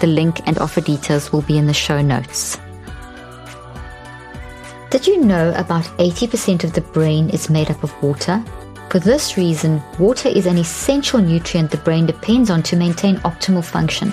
The 0.00 0.06
link 0.06 0.40
and 0.46 0.58
offer 0.58 0.80
details 0.80 1.32
will 1.32 1.42
be 1.42 1.58
in 1.58 1.66
the 1.66 1.74
show 1.74 2.00
notes. 2.00 2.58
Did 4.90 5.06
you 5.06 5.20
know 5.24 5.52
about 5.56 5.84
80% 5.98 6.62
of 6.62 6.72
the 6.72 6.80
brain 6.80 7.28
is 7.30 7.50
made 7.50 7.70
up 7.70 7.82
of 7.82 8.02
water? 8.02 8.42
For 8.90 9.00
this 9.00 9.36
reason, 9.36 9.82
water 9.98 10.28
is 10.28 10.46
an 10.46 10.56
essential 10.56 11.20
nutrient 11.20 11.72
the 11.72 11.78
brain 11.78 12.06
depends 12.06 12.48
on 12.48 12.62
to 12.62 12.76
maintain 12.76 13.16
optimal 13.18 13.64
function. 13.64 14.10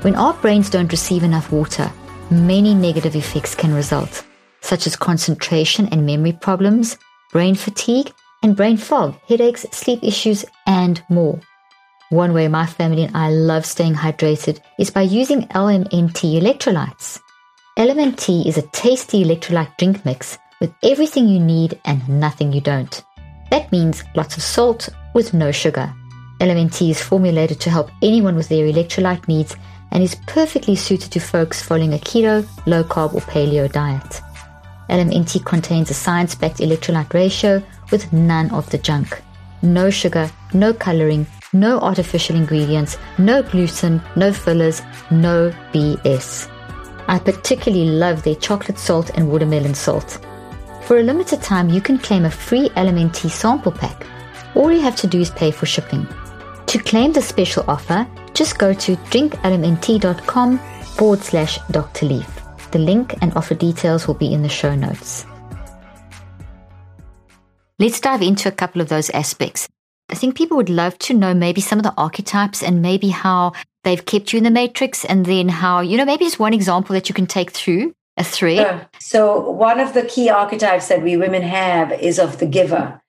When 0.00 0.16
our 0.16 0.32
brains 0.32 0.70
don't 0.70 0.90
receive 0.90 1.22
enough 1.22 1.52
water, 1.52 1.92
many 2.30 2.74
negative 2.74 3.14
effects 3.14 3.54
can 3.54 3.74
result, 3.74 4.24
such 4.62 4.86
as 4.86 4.96
concentration 4.96 5.86
and 5.88 6.06
memory 6.06 6.32
problems, 6.32 6.96
brain 7.32 7.54
fatigue, 7.54 8.12
and 8.42 8.56
brain 8.56 8.76
fog, 8.76 9.14
headaches, 9.28 9.66
sleep 9.72 10.02
issues, 10.02 10.44
and 10.66 11.02
more. 11.08 11.38
One 12.08 12.34
way 12.34 12.48
my 12.48 12.66
family 12.66 13.04
and 13.04 13.16
I 13.16 13.30
love 13.30 13.64
staying 13.64 13.94
hydrated 13.94 14.60
is 14.78 14.90
by 14.90 15.02
using 15.02 15.48
LMNT 15.48 16.40
electrolytes. 16.40 17.20
LMNT 17.78 18.46
is 18.46 18.58
a 18.58 18.68
tasty 18.68 19.24
electrolyte 19.24 19.76
drink 19.78 20.04
mix 20.04 20.38
with 20.60 20.74
everything 20.82 21.26
you 21.26 21.40
need 21.40 21.80
and 21.86 22.06
nothing 22.08 22.52
you 22.52 22.60
don't. 22.60 23.02
That 23.50 23.72
means 23.72 24.04
lots 24.14 24.36
of 24.36 24.42
salt 24.42 24.88
with 25.14 25.32
no 25.32 25.52
sugar. 25.52 25.92
LMNT 26.40 26.90
is 26.90 27.00
formulated 27.00 27.60
to 27.60 27.70
help 27.70 27.90
anyone 28.02 28.36
with 28.36 28.48
their 28.48 28.66
electrolyte 28.66 29.26
needs 29.28 29.56
and 29.90 30.02
is 30.02 30.16
perfectly 30.26 30.76
suited 30.76 31.12
to 31.12 31.20
folks 31.20 31.62
following 31.62 31.94
a 31.94 31.98
keto, 31.98 32.46
low 32.66 32.82
carb, 32.82 33.14
or 33.14 33.20
paleo 33.20 33.70
diet. 33.70 34.20
LMNT 34.92 35.42
contains 35.46 35.90
a 35.90 35.94
science 35.94 36.34
backed 36.34 36.58
electrolyte 36.58 37.14
ratio 37.14 37.62
with 37.90 38.12
none 38.12 38.50
of 38.50 38.68
the 38.68 38.76
junk. 38.76 39.22
No 39.62 39.88
sugar, 39.88 40.30
no 40.52 40.74
coloring, 40.74 41.26
no 41.54 41.80
artificial 41.80 42.36
ingredients, 42.36 42.98
no 43.16 43.42
gluten, 43.42 44.02
no 44.16 44.34
fillers, 44.34 44.82
no 45.10 45.50
BS. 45.72 46.50
I 47.08 47.18
particularly 47.18 47.86
love 47.86 48.22
their 48.22 48.34
chocolate 48.34 48.78
salt 48.78 49.10
and 49.14 49.30
watermelon 49.30 49.74
salt. 49.74 50.18
For 50.82 50.98
a 50.98 51.02
limited 51.02 51.40
time, 51.40 51.70
you 51.70 51.80
can 51.80 51.96
claim 51.96 52.26
a 52.26 52.30
free 52.30 52.68
LMNT 52.70 53.30
sample 53.30 53.72
pack. 53.72 54.06
All 54.54 54.70
you 54.70 54.80
have 54.80 54.96
to 54.96 55.06
do 55.06 55.20
is 55.20 55.30
pay 55.30 55.52
for 55.52 55.64
shipping. 55.64 56.06
To 56.66 56.78
claim 56.78 57.12
the 57.12 57.22
special 57.22 57.64
offer, 57.66 58.06
just 58.34 58.58
go 58.58 58.74
to 58.74 58.96
drinklmnt.com 58.96 60.58
forward 60.58 61.20
slash 61.20 61.58
Dr. 61.70 62.06
Leaf. 62.06 62.41
The 62.72 62.78
link 62.78 63.14
and 63.20 63.34
offer 63.34 63.54
details 63.54 64.06
will 64.06 64.14
be 64.14 64.32
in 64.32 64.42
the 64.42 64.48
show 64.48 64.74
notes. 64.74 65.26
Let's 67.78 68.00
dive 68.00 68.22
into 68.22 68.48
a 68.48 68.52
couple 68.52 68.80
of 68.80 68.88
those 68.88 69.10
aspects. 69.10 69.68
I 70.08 70.14
think 70.14 70.36
people 70.36 70.56
would 70.56 70.70
love 70.70 70.98
to 71.00 71.14
know 71.14 71.34
maybe 71.34 71.60
some 71.60 71.78
of 71.78 71.84
the 71.84 71.94
archetypes 71.96 72.62
and 72.62 72.80
maybe 72.80 73.08
how 73.08 73.52
they've 73.84 74.04
kept 74.04 74.32
you 74.32 74.38
in 74.38 74.44
the 74.44 74.50
matrix 74.50 75.04
and 75.04 75.26
then 75.26 75.48
how, 75.48 75.80
you 75.80 75.96
know, 75.96 76.04
maybe 76.04 76.24
just 76.24 76.38
one 76.38 76.54
example 76.54 76.94
that 76.94 77.08
you 77.08 77.14
can 77.14 77.26
take 77.26 77.50
through 77.50 77.94
a 78.16 78.24
thread. 78.24 78.66
Sure. 78.66 78.88
So, 79.00 79.50
one 79.50 79.80
of 79.80 79.92
the 79.92 80.04
key 80.04 80.30
archetypes 80.30 80.88
that 80.88 81.02
we 81.02 81.16
women 81.16 81.42
have 81.42 81.92
is 81.92 82.18
of 82.18 82.38
the 82.38 82.46
giver. 82.46 83.00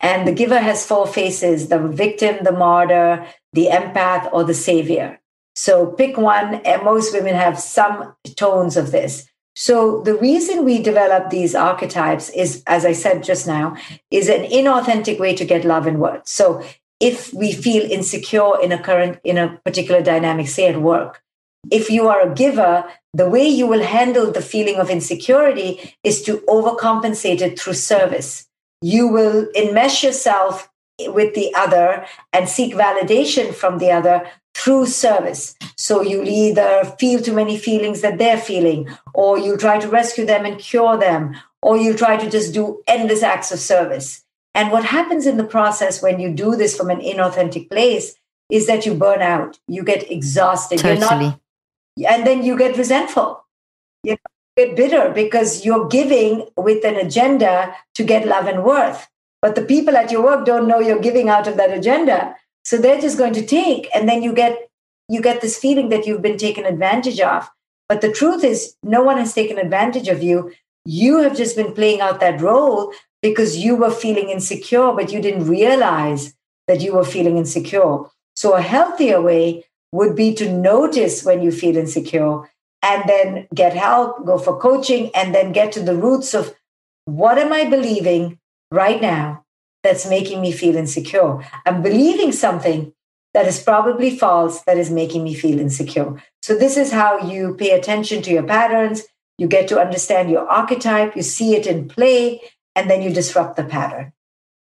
And 0.00 0.26
the 0.26 0.32
giver 0.32 0.58
has 0.58 0.84
four 0.84 1.06
faces 1.06 1.68
the 1.68 1.78
victim, 1.78 2.42
the 2.42 2.52
martyr, 2.52 3.24
the 3.52 3.68
empath, 3.70 4.28
or 4.32 4.42
the 4.42 4.54
savior. 4.54 5.20
So, 5.54 5.86
pick 5.86 6.16
one, 6.16 6.56
and 6.56 6.82
most 6.82 7.12
women 7.12 7.34
have 7.34 7.58
some 7.58 8.14
tones 8.36 8.76
of 8.76 8.90
this. 8.90 9.28
So 9.54 10.00
the 10.00 10.14
reason 10.14 10.64
we 10.64 10.82
develop 10.82 11.28
these 11.28 11.54
archetypes 11.54 12.30
is, 12.30 12.62
as 12.66 12.86
I 12.86 12.92
said 12.92 13.22
just 13.22 13.46
now, 13.46 13.76
is 14.10 14.30
an 14.30 14.44
inauthentic 14.44 15.20
way 15.20 15.34
to 15.36 15.44
get 15.44 15.66
love 15.66 15.86
and 15.86 16.00
worth. 16.00 16.26
So 16.26 16.62
if 17.02 17.34
we 17.34 17.52
feel 17.52 17.90
insecure 17.90 18.62
in 18.62 18.70
a 18.70 18.78
current 18.78 19.18
in 19.24 19.36
a 19.36 19.58
particular 19.64 20.00
dynamic 20.00 20.46
say 20.46 20.68
at 20.68 20.80
work 20.80 21.20
if 21.70 21.90
you 21.90 22.08
are 22.08 22.20
a 22.22 22.34
giver 22.34 22.84
the 23.12 23.28
way 23.28 23.46
you 23.46 23.66
will 23.66 23.82
handle 23.82 24.30
the 24.30 24.40
feeling 24.52 24.76
of 24.76 24.88
insecurity 24.88 25.96
is 26.04 26.22
to 26.22 26.38
overcompensate 26.56 27.40
it 27.40 27.58
through 27.58 27.74
service 27.74 28.46
you 28.80 29.08
will 29.08 29.46
enmesh 29.56 30.04
yourself 30.04 30.70
with 31.08 31.34
the 31.34 31.52
other 31.56 32.06
and 32.32 32.48
seek 32.48 32.72
validation 32.74 33.52
from 33.52 33.78
the 33.78 33.90
other 33.90 34.24
through 34.54 34.86
service. 34.86 35.54
So 35.76 36.02
you'll 36.02 36.28
either 36.28 36.84
feel 36.98 37.20
too 37.20 37.34
many 37.34 37.58
feelings 37.58 38.00
that 38.02 38.18
they're 38.18 38.38
feeling, 38.38 38.88
or 39.14 39.38
you 39.38 39.56
try 39.56 39.78
to 39.78 39.88
rescue 39.88 40.24
them 40.26 40.44
and 40.44 40.58
cure 40.58 40.96
them, 40.96 41.36
or 41.62 41.76
you 41.76 41.94
try 41.94 42.16
to 42.16 42.30
just 42.30 42.52
do 42.52 42.82
endless 42.86 43.22
acts 43.22 43.52
of 43.52 43.58
service. 43.58 44.24
And 44.54 44.70
what 44.70 44.84
happens 44.84 45.26
in 45.26 45.38
the 45.38 45.44
process 45.44 46.02
when 46.02 46.20
you 46.20 46.30
do 46.30 46.56
this 46.56 46.76
from 46.76 46.90
an 46.90 47.00
inauthentic 47.00 47.70
place 47.70 48.16
is 48.50 48.66
that 48.66 48.84
you 48.84 48.94
burn 48.94 49.22
out, 49.22 49.58
you 49.66 49.82
get 49.82 50.10
exhausted, 50.10 50.78
totally. 50.78 51.26
Not, 51.26 51.40
and 52.08 52.26
then 52.26 52.42
you 52.42 52.58
get 52.58 52.76
resentful. 52.76 53.44
You 54.04 54.18
get 54.56 54.76
bitter 54.76 55.10
because 55.10 55.64
you're 55.64 55.88
giving 55.88 56.48
with 56.56 56.84
an 56.84 56.96
agenda 56.96 57.74
to 57.94 58.04
get 58.04 58.26
love 58.26 58.46
and 58.46 58.62
worth. 58.62 59.08
But 59.40 59.54
the 59.54 59.62
people 59.62 59.96
at 59.96 60.10
your 60.10 60.22
work 60.22 60.44
don't 60.44 60.68
know 60.68 60.80
you're 60.80 61.00
giving 61.00 61.28
out 61.28 61.48
of 61.48 61.56
that 61.56 61.72
agenda. 61.72 62.36
So 62.64 62.76
they're 62.76 63.00
just 63.00 63.18
going 63.18 63.34
to 63.34 63.46
take, 63.46 63.88
and 63.94 64.08
then 64.08 64.22
you 64.22 64.32
get 64.32 64.68
you 65.08 65.20
get 65.20 65.40
this 65.40 65.58
feeling 65.58 65.88
that 65.90 66.06
you've 66.06 66.22
been 66.22 66.38
taken 66.38 66.64
advantage 66.64 67.20
of. 67.20 67.50
But 67.88 68.00
the 68.00 68.12
truth 68.12 68.44
is, 68.44 68.74
no 68.82 69.02
one 69.02 69.18
has 69.18 69.34
taken 69.34 69.58
advantage 69.58 70.08
of 70.08 70.22
you. 70.22 70.52
You 70.84 71.18
have 71.18 71.36
just 71.36 71.56
been 71.56 71.74
playing 71.74 72.00
out 72.00 72.20
that 72.20 72.40
role 72.40 72.92
because 73.20 73.58
you 73.58 73.76
were 73.76 73.90
feeling 73.90 74.30
insecure, 74.30 74.92
but 74.92 75.12
you 75.12 75.20
didn't 75.20 75.46
realize 75.46 76.34
that 76.68 76.80
you 76.80 76.94
were 76.94 77.04
feeling 77.04 77.36
insecure. 77.36 78.04
So, 78.36 78.54
a 78.54 78.62
healthier 78.62 79.20
way 79.20 79.64
would 79.92 80.16
be 80.16 80.34
to 80.34 80.50
notice 80.50 81.24
when 81.24 81.42
you 81.42 81.52
feel 81.52 81.76
insecure 81.76 82.48
and 82.82 83.04
then 83.06 83.46
get 83.54 83.74
help, 83.74 84.24
go 84.24 84.38
for 84.38 84.58
coaching, 84.58 85.10
and 85.14 85.34
then 85.34 85.52
get 85.52 85.72
to 85.72 85.82
the 85.82 85.94
roots 85.94 86.34
of 86.34 86.54
what 87.04 87.38
am 87.38 87.52
I 87.52 87.68
believing 87.68 88.38
right 88.70 89.00
now 89.00 89.41
that's 89.82 90.08
making 90.08 90.40
me 90.40 90.52
feel 90.52 90.76
insecure? 90.76 91.38
I'm 91.66 91.82
believing 91.82 92.32
something 92.32 92.92
that 93.34 93.46
is 93.46 93.62
probably 93.62 94.16
false 94.16 94.62
that 94.62 94.78
is 94.78 94.90
making 94.90 95.24
me 95.24 95.34
feel 95.34 95.58
insecure. 95.58 96.22
So, 96.42 96.56
this 96.56 96.76
is 96.76 96.92
how 96.92 97.18
you 97.18 97.54
pay 97.54 97.70
attention 97.70 98.22
to 98.22 98.30
your 98.30 98.42
patterns. 98.42 99.02
You 99.38 99.46
get 99.46 99.68
to 99.68 99.80
understand 99.80 100.30
your 100.30 100.48
archetype, 100.48 101.16
you 101.16 101.22
see 101.22 101.56
it 101.56 101.66
in 101.66 101.88
play, 101.88 102.40
and 102.76 102.90
then 102.90 103.02
you 103.02 103.10
disrupt 103.10 103.56
the 103.56 103.64
pattern. 103.64 104.12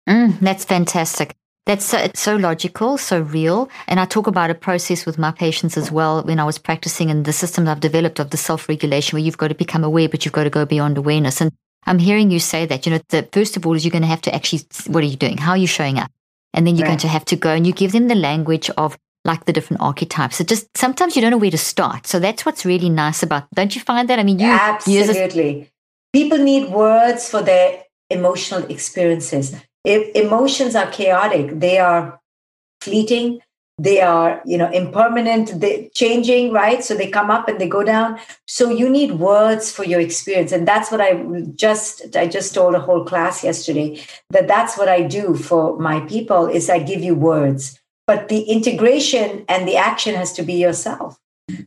Mm, 0.08 0.40
that's 0.40 0.66
fantastic. 0.66 1.36
That's 1.66 1.84
so, 1.84 2.08
so, 2.14 2.36
logical, 2.36 2.98
so 2.98 3.22
real. 3.22 3.70
And 3.88 4.00
I 4.00 4.06
talk 4.06 4.28
about 4.28 4.52
a 4.52 4.56
process 4.56 5.06
with 5.06 5.18
my 5.18 5.32
patients 5.32 5.78
as 5.78 5.92
well 5.92 6.22
when 6.22 6.40
I 6.40 6.44
was 6.44 6.60
practicing 6.60 7.10
and 7.10 7.26
the 7.26 7.34
systems 7.34 7.68
I've 7.68 7.80
developed 7.80 8.20
of 8.20 8.30
the 8.30 8.38
self 8.38 8.70
regulation 8.70 9.18
where 9.18 9.24
you've 9.24 9.40
got 9.40 9.48
to 9.48 9.56
become 9.56 9.84
aware, 9.84 10.08
but 10.08 10.24
you've 10.26 10.34
got 10.34 10.44
to 10.44 10.52
go 10.52 10.66
beyond 10.66 10.98
awareness. 10.98 11.42
And 11.42 11.52
I'm 11.86 12.00
hearing 12.00 12.32
you 12.32 12.40
say 12.40 12.66
that, 12.66 12.86
you 12.86 12.92
know, 12.92 13.00
the 13.10 13.28
first 13.32 13.58
of 13.58 13.66
all 13.66 13.74
is 13.74 13.86
you're 13.86 13.92
going 13.92 14.02
to 14.02 14.08
have 14.08 14.22
to 14.22 14.34
actually, 14.34 14.62
what 14.88 15.04
are 15.04 15.08
you 15.08 15.16
doing? 15.16 15.38
How 15.38 15.52
are 15.52 15.58
you 15.58 15.68
showing 15.68 16.00
up? 16.00 16.12
And 16.54 16.66
then 16.66 16.76
you're 16.76 16.84
right. 16.84 16.92
going 16.92 17.00
to 17.00 17.08
have 17.08 17.26
to 17.26 17.36
go 17.36 17.52
and 17.52 17.68
you 17.68 17.74
give 17.74 17.92
them 17.92 18.08
the 18.08 18.16
language 18.16 18.70
of 18.78 18.98
like 19.24 19.46
the 19.46 19.54
different 19.54 19.82
archetypes. 19.82 20.38
So 20.38 20.44
just 20.44 20.76
sometimes 20.78 21.16
you 21.16 21.22
don't 21.22 21.32
know 21.32 21.38
where 21.38 21.52
to 21.52 21.58
start. 21.58 22.08
So 22.08 22.20
that's 22.20 22.46
what's 22.46 22.66
really 22.66 22.90
nice 22.90 23.24
about, 23.24 23.48
don't 23.54 23.76
you 23.76 23.82
find 23.82 24.08
that? 24.10 24.20
I 24.20 24.24
mean, 24.24 24.40
you 24.40 24.48
absolutely. 24.48 25.70
People 26.14 26.38
need 26.38 26.72
words 26.72 27.30
for 27.30 27.42
their 27.42 27.84
emotional 28.10 28.64
experiences. 28.72 29.56
If 29.84 30.16
emotions 30.16 30.76
are 30.76 30.90
chaotic, 30.90 31.60
they 31.60 31.80
are 31.80 32.20
fleeting, 32.82 33.42
they 33.78 34.00
are 34.00 34.42
you 34.46 34.58
know 34.58 34.70
impermanent 34.72 35.60
they 35.60 35.90
changing 35.94 36.54
right 36.54 36.84
so 36.84 36.96
they 36.96 37.10
come 37.10 37.30
up 37.30 37.48
and 37.50 37.60
they 37.60 37.68
go 37.68 37.84
down 37.84 38.18
so 38.48 38.70
you 38.70 38.90
need 38.90 39.14
words 39.14 39.72
for 39.72 39.84
your 39.84 40.00
experience 40.00 40.52
and 40.52 40.68
that's 40.68 40.92
what 40.92 41.02
i 41.02 41.14
just 41.56 42.16
i 42.16 42.26
just 42.26 42.54
told 42.54 42.74
a 42.74 42.80
whole 42.80 43.04
class 43.04 43.44
yesterday 43.44 44.02
that 44.30 44.48
that's 44.48 44.78
what 44.78 44.88
i 44.88 45.02
do 45.02 45.36
for 45.36 45.78
my 45.78 46.00
people 46.02 46.48
is 46.48 46.70
i 46.70 46.80
give 46.80 47.04
you 47.04 47.14
words 47.14 47.80
but 48.08 48.30
the 48.30 48.44
integration 48.44 49.44
and 49.50 49.68
the 49.68 49.76
action 49.76 50.16
has 50.16 50.32
to 50.32 50.44
be 50.44 50.54
yourself 50.54 51.20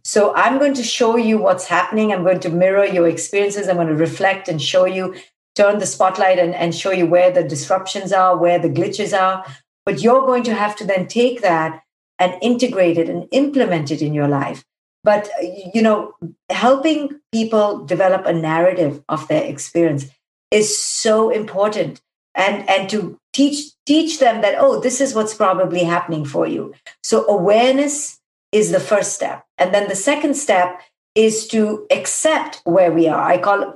so 0.03 0.35
I'm 0.35 0.59
going 0.59 0.75
to 0.75 0.83
show 0.83 1.17
you 1.17 1.39
what's 1.39 1.67
happening. 1.67 2.13
I'm 2.13 2.25
going 2.25 2.41
to 2.41 2.49
mirror 2.49 2.85
your 2.85 3.07
experiences. 3.07 3.69
I'm 3.69 3.77
going 3.77 3.87
to 3.87 3.95
reflect 3.95 4.49
and 4.49 4.61
show 4.61 4.87
you, 4.87 5.15
turn 5.55 5.79
the 5.79 5.87
spotlight 5.87 6.41
and, 6.41 6.53
and 6.53 6.75
show 6.75 6.91
you 6.91 7.07
where 7.07 7.31
the 7.31 7.45
disruptions 7.45 8.13
are, 8.13 8.37
where 8.37 8.59
the 8.59 8.69
glitches 8.69 9.17
are. 9.17 9.45
but 9.89 10.03
you're 10.03 10.27
going 10.27 10.43
to 10.43 10.55
have 10.55 10.77
to 10.77 10.85
then 10.85 11.07
take 11.07 11.41
that 11.41 11.81
and 12.19 12.35
integrate 12.43 12.99
it 12.99 13.09
and 13.09 13.29
implement 13.31 13.91
it 13.91 14.03
in 14.03 14.15
your 14.15 14.29
life. 14.29 14.65
But 15.05 15.31
you 15.75 15.83
know 15.83 16.15
helping 16.51 17.21
people 17.33 17.85
develop 17.85 18.27
a 18.27 18.33
narrative 18.33 19.03
of 19.09 19.27
their 19.29 19.45
experience 19.45 20.07
is 20.51 20.79
so 20.79 21.31
important. 21.31 22.01
And 22.35 22.69
and 22.69 22.91
to 22.91 23.19
teach 23.33 23.73
teach 23.87 24.19
them 24.19 24.43
that 24.43 24.57
oh 24.59 24.81
this 24.81 25.01
is 25.01 25.15
what's 25.15 25.35
probably 25.35 25.85
happening 25.85 26.25
for 26.25 26.47
you. 26.47 26.75
So 27.03 27.27
awareness 27.29 28.21
is 28.53 28.71
the 28.71 28.81
first 28.81 29.13
step. 29.13 29.45
And 29.57 29.75
then 29.75 29.89
the 29.89 29.97
second 29.97 30.35
step 30.35 30.81
is 31.15 31.49
to 31.49 31.87
accept 31.91 32.61
where 32.65 32.93
we 32.93 33.09
are. 33.09 33.23
I 33.23 33.39
call 33.39 33.73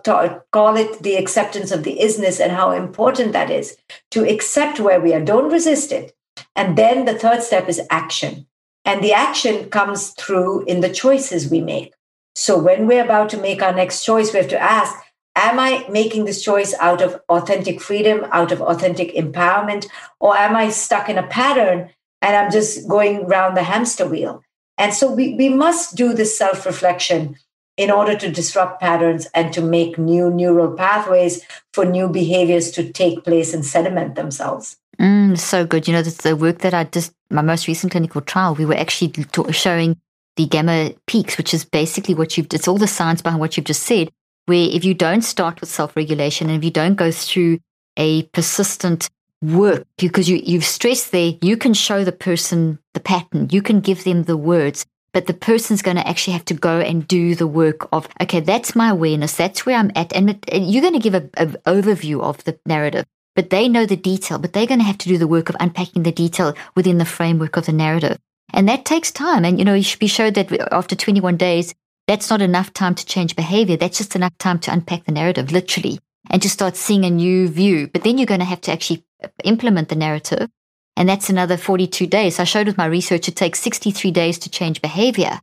call 0.52 0.76
it 0.76 1.02
the 1.02 1.16
acceptance 1.16 1.70
of 1.72 1.82
the 1.84 1.99
isness 2.00 2.40
and 2.40 2.52
how 2.52 2.72
important 2.72 3.32
that 3.32 3.50
is 3.50 3.76
to 4.11 4.28
accept 4.28 4.80
where 4.80 5.00
we 5.00 5.14
are. 5.14 5.20
Don't 5.20 5.52
resist 5.52 5.92
it 5.92 6.14
and 6.57 6.77
then 6.77 7.05
the 7.05 7.19
third 7.19 7.43
step 7.43 7.69
is 7.69 7.81
action 7.91 8.47
and 8.85 9.03
the 9.03 9.12
action 9.12 9.71
comes 9.71 10.11
through 10.11 10.65
in 10.65 10.81
the 10.81 10.93
choices 10.93 11.51
we 11.51 11.61
make 11.61 11.95
so 12.35 12.59
when 12.59 12.87
we're 12.87 13.05
about 13.05 13.29
to 13.31 13.37
make 13.37 13.62
our 13.62 13.75
next 13.75 14.05
choice 14.05 14.33
we 14.33 14.39
have 14.39 14.49
to 14.49 14.61
ask 14.61 14.97
am 15.37 15.59
I 15.59 15.87
making 15.89 16.25
this 16.25 16.43
choice 16.43 16.75
out 16.79 17.01
of 17.01 17.21
authentic 17.29 17.81
freedom, 17.81 18.27
out 18.33 18.53
of 18.53 18.61
authentic 18.61 19.15
empowerment, 19.15 19.87
or 20.21 20.37
am 20.37 20.57
I 20.57 20.71
stuck 20.71 21.09
in 21.09 21.19
a 21.19 21.27
pattern 21.27 21.91
and 22.21 22.37
I'm 22.37 22.51
just 22.51 22.89
going 22.89 23.27
round 23.27 23.57
the 23.57 23.62
hamster 23.62 24.07
wheel? 24.07 24.43
And 24.79 24.93
so 24.93 25.12
we, 25.12 25.35
we 25.35 25.49
must 25.49 25.97
do 25.97 26.12
this 26.12 26.37
self 26.37 26.67
reflection 26.67 27.37
in 27.77 27.91
order 27.91 28.17
to 28.17 28.31
disrupt 28.31 28.81
patterns 28.81 29.27
and 29.35 29.53
to 29.55 29.62
make 29.62 29.99
new 29.99 30.31
neural 30.31 30.77
pathways 30.77 31.43
for 31.73 31.85
new 31.85 32.09
behaviors 32.09 32.71
to 32.73 32.93
take 32.93 33.25
place 33.25 33.55
and 33.55 33.65
sediment 33.65 34.15
themselves. 34.15 34.77
Mm, 35.02 35.38
so 35.38 35.66
good. 35.66 35.88
You 35.88 35.94
know, 35.94 36.02
the, 36.02 36.23
the 36.23 36.37
work 36.37 36.59
that 36.59 36.75
I 36.75 36.85
just, 36.85 37.12
my 37.30 37.42
most 37.42 37.66
recent 37.66 37.90
clinical 37.90 38.21
trial, 38.21 38.54
we 38.54 38.64
were 38.64 38.76
actually 38.76 39.12
showing 39.50 40.00
the 40.37 40.47
gamma 40.47 40.92
peaks, 41.06 41.37
which 41.37 41.52
is 41.52 41.64
basically 41.64 42.14
what 42.14 42.37
you've, 42.37 42.47
it's 42.52 42.68
all 42.68 42.78
the 42.78 42.87
science 42.87 43.21
behind 43.21 43.40
what 43.40 43.56
you've 43.56 43.66
just 43.66 43.82
said 43.82 44.11
where 44.47 44.68
if 44.71 44.85
you 44.85 44.94
don't 44.94 45.23
start 45.23 45.61
with 45.61 45.71
self 45.71 45.97
regulation 45.97 46.49
and 46.49 46.59
if 46.59 46.64
you 46.64 46.71
don't 46.71 46.97
go 46.97 47.11
through 47.11 47.59
a 47.97 48.23
persistent 48.25 49.09
work, 49.40 49.87
because 49.99 50.28
you, 50.28 50.40
you've 50.44 50.64
stressed 50.64 51.12
there, 51.12 51.35
you 51.42 51.56
can 51.56 51.75
show 51.75 52.04
the 52.04 52.12
person 52.12 52.78
the 52.94 53.00
pattern, 53.00 53.49
you 53.50 53.62
can 53.62 53.80
give 53.80 54.04
them 54.04 54.25
the 54.25 54.37
words, 54.37 54.87
but 55.12 55.26
the 55.26 55.35
person's 55.35 55.82
going 55.82 55.97
to 55.97 56.06
actually 56.09 56.32
have 56.32 56.44
to 56.47 56.54
go 56.54 56.80
and 56.80 57.06
do 57.06 57.35
the 57.35 57.47
work 57.47 57.88
of, 57.92 58.09
okay, 58.21 58.40
that's 58.40 58.75
my 58.75 58.90
awareness, 58.90 59.37
that's 59.37 59.66
where 59.66 59.76
I'm 59.76 59.90
at. 59.94 60.12
And, 60.14 60.38
you're 60.52 60.82
going 60.82 60.94
to 60.94 60.99
give 60.99 61.14
an 61.14 61.28
overview 61.66 62.23
of 62.23 62.42
the 62.44 62.59
narrative, 62.66 63.04
but 63.35 63.51
they 63.51 63.69
know 63.69 63.87
the 63.87 63.97
detail, 63.97 64.39
but 64.39 64.53
they're 64.53 64.67
going 64.67 64.81
to 64.81 64.87
have 64.87 64.99
to 64.99 65.09
do 65.09 65.19
the 65.19 65.27
work 65.27 65.49
of 65.49 65.57
unpacking 65.61 66.03
the 66.03 66.12
detail 66.12 66.55
within 66.75 66.99
the 66.99 67.05
framework 67.05 67.57
of 67.57 67.67
the 67.67 67.73
narrative. 67.73 68.19
And 68.53 68.69
that 68.69 68.85
takes 68.85 69.11
time. 69.11 69.45
And, 69.45 69.59
you 69.59 69.65
know, 69.65 69.75
you 69.75 69.83
should 69.83 69.99
be 69.99 70.07
showed 70.07 70.35
that 70.35 70.53
after 70.73 70.95
21 70.95 71.37
days, 71.37 71.75
that's 72.07 72.31
not 72.31 72.43
enough 72.43 72.73
time 72.73 72.95
to 72.95 73.07
change 73.07 73.37
behavior. 73.37 73.77
That's 73.77 73.99
just 73.99 74.17
enough 74.17 74.37
time 74.39 74.59
to 74.61 74.73
unpack 74.73 75.05
the 75.05 75.12
narrative, 75.12 75.53
literally, 75.53 76.01
and 76.31 76.43
to 76.43 76.51
start 76.51 76.77
seeing 76.77 77.05
a 77.05 77.11
new 77.11 77.49
view. 77.49 77.89
But 77.89 78.05
then 78.05 78.19
you're 78.19 78.27
going 78.27 78.41
to 78.41 78.47
have 78.47 78.61
to 78.62 78.73
actually 78.73 79.05
uh, 79.23 79.29
implement 79.45 79.89
the 79.89 79.97
narrative. 79.97 80.51
And 80.97 81.09
that's 81.09 81.31
another 81.31 81.57
42 81.57 82.07
days. 82.07 82.39
I 82.39 82.45
showed 82.45 82.67
with 82.67 82.77
my 82.77 82.87
research, 82.87 83.29
it 83.29 83.37
takes 83.37 83.61
63 83.61 84.11
days 84.11 84.39
to 84.41 84.51
change 84.51 84.83
behavior, 84.83 85.41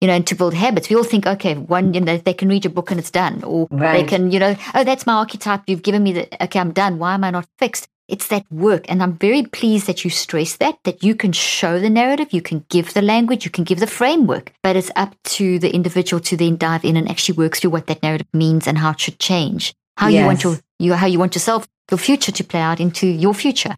you 0.00 0.08
know, 0.08 0.14
and 0.14 0.26
to 0.26 0.34
build 0.34 0.54
habits. 0.54 0.90
We 0.90 0.96
all 0.96 1.04
think, 1.04 1.26
okay, 1.26 1.54
one, 1.54 1.94
you 1.94 2.00
know, 2.00 2.18
they 2.18 2.34
can 2.34 2.48
read 2.48 2.66
a 2.66 2.70
book 2.70 2.90
and 2.90 3.00
it's 3.00 3.10
done. 3.10 3.42
Or 3.44 3.66
right. 3.70 4.00
they 4.00 4.04
can, 4.04 4.30
you 4.30 4.38
know, 4.38 4.56
oh, 4.74 4.84
that's 4.84 5.06
my 5.06 5.14
archetype. 5.14 5.62
You've 5.66 5.82
given 5.82 6.02
me 6.02 6.12
the, 6.12 6.44
okay, 6.44 6.60
I'm 6.60 6.72
done. 6.72 6.98
Why 6.98 7.14
am 7.14 7.24
I 7.24 7.30
not 7.30 7.48
fixed? 7.58 7.88
It's 8.08 8.28
that 8.28 8.44
work. 8.52 8.84
And 8.88 9.02
I'm 9.02 9.14
very 9.14 9.42
pleased 9.42 9.86
that 9.88 10.04
you 10.04 10.10
stress 10.10 10.56
that, 10.58 10.78
that 10.84 11.02
you 11.02 11.14
can 11.14 11.32
show 11.32 11.80
the 11.80 11.90
narrative, 11.90 12.32
you 12.32 12.42
can 12.42 12.64
give 12.68 12.94
the 12.94 13.02
language, 13.02 13.44
you 13.44 13.50
can 13.50 13.64
give 13.64 13.80
the 13.80 13.86
framework, 13.86 14.52
but 14.62 14.76
it's 14.76 14.92
up 14.94 15.16
to 15.24 15.58
the 15.58 15.74
individual 15.74 16.20
to 16.20 16.36
then 16.36 16.56
dive 16.56 16.84
in 16.84 16.96
and 16.96 17.10
actually 17.10 17.36
work 17.36 17.56
through 17.56 17.70
what 17.70 17.88
that 17.88 18.02
narrative 18.04 18.28
means 18.32 18.68
and 18.68 18.78
how 18.78 18.90
it 18.90 19.00
should 19.00 19.18
change. 19.18 19.74
How 19.96 20.08
yes. 20.08 20.20
you 20.20 20.26
want 20.26 20.44
your, 20.44 20.56
you, 20.78 20.94
how 20.94 21.06
you 21.06 21.18
want 21.18 21.34
yourself, 21.34 21.66
your 21.90 21.98
future 21.98 22.30
to 22.30 22.44
play 22.44 22.60
out 22.60 22.80
into 22.80 23.08
your 23.08 23.34
future. 23.34 23.76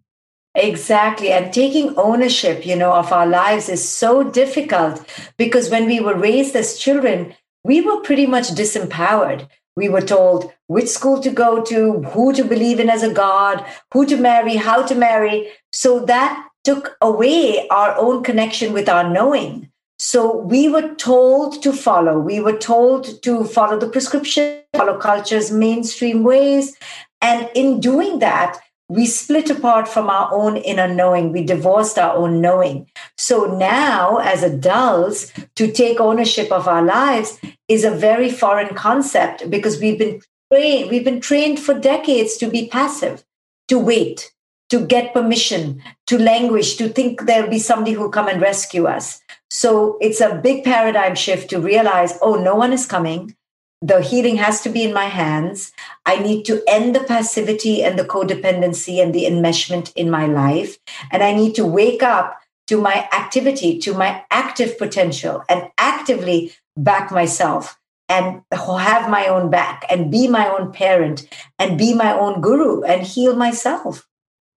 Exactly. 0.54 1.30
And 1.30 1.52
taking 1.52 1.96
ownership, 1.96 2.66
you 2.66 2.74
know, 2.76 2.92
of 2.92 3.12
our 3.12 3.26
lives 3.26 3.68
is 3.68 3.86
so 3.86 4.22
difficult 4.24 5.04
because 5.36 5.70
when 5.70 5.86
we 5.86 6.00
were 6.00 6.16
raised 6.16 6.56
as 6.56 6.78
children, 6.78 7.34
we 7.64 7.80
were 7.80 8.00
pretty 8.00 8.26
much 8.26 8.48
disempowered. 8.48 9.48
We 9.76 9.88
were 9.88 10.00
told 10.00 10.52
which 10.66 10.88
school 10.88 11.20
to 11.20 11.30
go 11.30 11.62
to, 11.64 12.02
who 12.02 12.32
to 12.32 12.42
believe 12.42 12.80
in 12.80 12.90
as 12.90 13.02
a 13.04 13.12
God, 13.12 13.64
who 13.92 14.04
to 14.06 14.16
marry, 14.16 14.56
how 14.56 14.84
to 14.84 14.94
marry. 14.94 15.50
So 15.72 16.00
that 16.06 16.48
took 16.64 16.96
away 17.00 17.68
our 17.68 17.96
own 17.96 18.24
connection 18.24 18.72
with 18.72 18.88
our 18.88 19.08
knowing. 19.08 19.70
So 19.98 20.36
we 20.36 20.68
were 20.68 20.94
told 20.94 21.62
to 21.62 21.72
follow. 21.72 22.18
We 22.18 22.40
were 22.40 22.56
told 22.56 23.22
to 23.22 23.44
follow 23.44 23.78
the 23.78 23.88
prescription, 23.88 24.62
follow 24.74 24.98
culture's 24.98 25.50
mainstream 25.50 26.24
ways. 26.24 26.76
And 27.20 27.48
in 27.54 27.80
doing 27.80 28.20
that, 28.20 28.58
we 28.88 29.04
split 29.04 29.50
apart 29.50 29.86
from 29.86 30.08
our 30.08 30.32
own 30.32 30.56
inner 30.56 30.88
knowing. 30.88 31.30
We 31.30 31.44
divorced 31.44 31.98
our 31.98 32.16
own 32.16 32.40
knowing. 32.40 32.90
So 33.16 33.44
now, 33.58 34.16
as 34.18 34.42
adults, 34.42 35.30
to 35.56 35.70
take 35.70 36.00
ownership 36.00 36.50
of 36.50 36.66
our 36.66 36.82
lives 36.82 37.38
is 37.68 37.84
a 37.84 37.90
very 37.90 38.30
foreign 38.30 38.74
concept 38.74 39.50
because 39.50 39.78
we've 39.78 39.98
been 39.98 40.22
trained, 40.50 40.90
we've 40.90 41.04
been 41.04 41.20
trained 41.20 41.60
for 41.60 41.78
decades 41.78 42.38
to 42.38 42.48
be 42.48 42.68
passive, 42.68 43.24
to 43.68 43.78
wait, 43.78 44.32
to 44.70 44.86
get 44.86 45.12
permission, 45.12 45.82
to 46.06 46.18
languish, 46.18 46.76
to 46.76 46.88
think 46.88 47.22
there'll 47.22 47.50
be 47.50 47.58
somebody 47.58 47.92
who'll 47.92 48.08
come 48.08 48.28
and 48.28 48.40
rescue 48.40 48.86
us. 48.86 49.20
So 49.50 49.98
it's 50.00 50.20
a 50.20 50.40
big 50.42 50.64
paradigm 50.64 51.14
shift 51.14 51.50
to 51.50 51.60
realize, 51.60 52.18
oh, 52.22 52.36
no 52.36 52.54
one 52.54 52.72
is 52.72 52.86
coming 52.86 53.34
the 53.80 54.00
healing 54.00 54.36
has 54.36 54.60
to 54.62 54.68
be 54.68 54.82
in 54.84 54.92
my 54.92 55.06
hands. 55.06 55.72
I 56.04 56.18
need 56.18 56.44
to 56.46 56.62
end 56.66 56.94
the 56.94 57.00
passivity 57.00 57.82
and 57.82 57.98
the 57.98 58.04
codependency 58.04 59.02
and 59.02 59.14
the 59.14 59.24
enmeshment 59.24 59.92
in 59.94 60.10
my 60.10 60.26
life. 60.26 60.78
And 61.12 61.22
I 61.22 61.32
need 61.32 61.54
to 61.56 61.64
wake 61.64 62.02
up 62.02 62.40
to 62.66 62.80
my 62.80 63.08
activity, 63.12 63.78
to 63.78 63.94
my 63.94 64.24
active 64.30 64.78
potential, 64.78 65.44
and 65.48 65.68
actively 65.78 66.52
back 66.76 67.10
myself 67.10 67.78
and 68.08 68.42
have 68.52 69.10
my 69.10 69.26
own 69.26 69.50
back 69.50 69.84
and 69.90 70.10
be 70.10 70.28
my 70.28 70.48
own 70.48 70.72
parent 70.72 71.28
and 71.58 71.78
be 71.78 71.94
my 71.94 72.12
own 72.12 72.40
guru 72.40 72.82
and 72.82 73.02
heal 73.02 73.36
myself. 73.36 74.06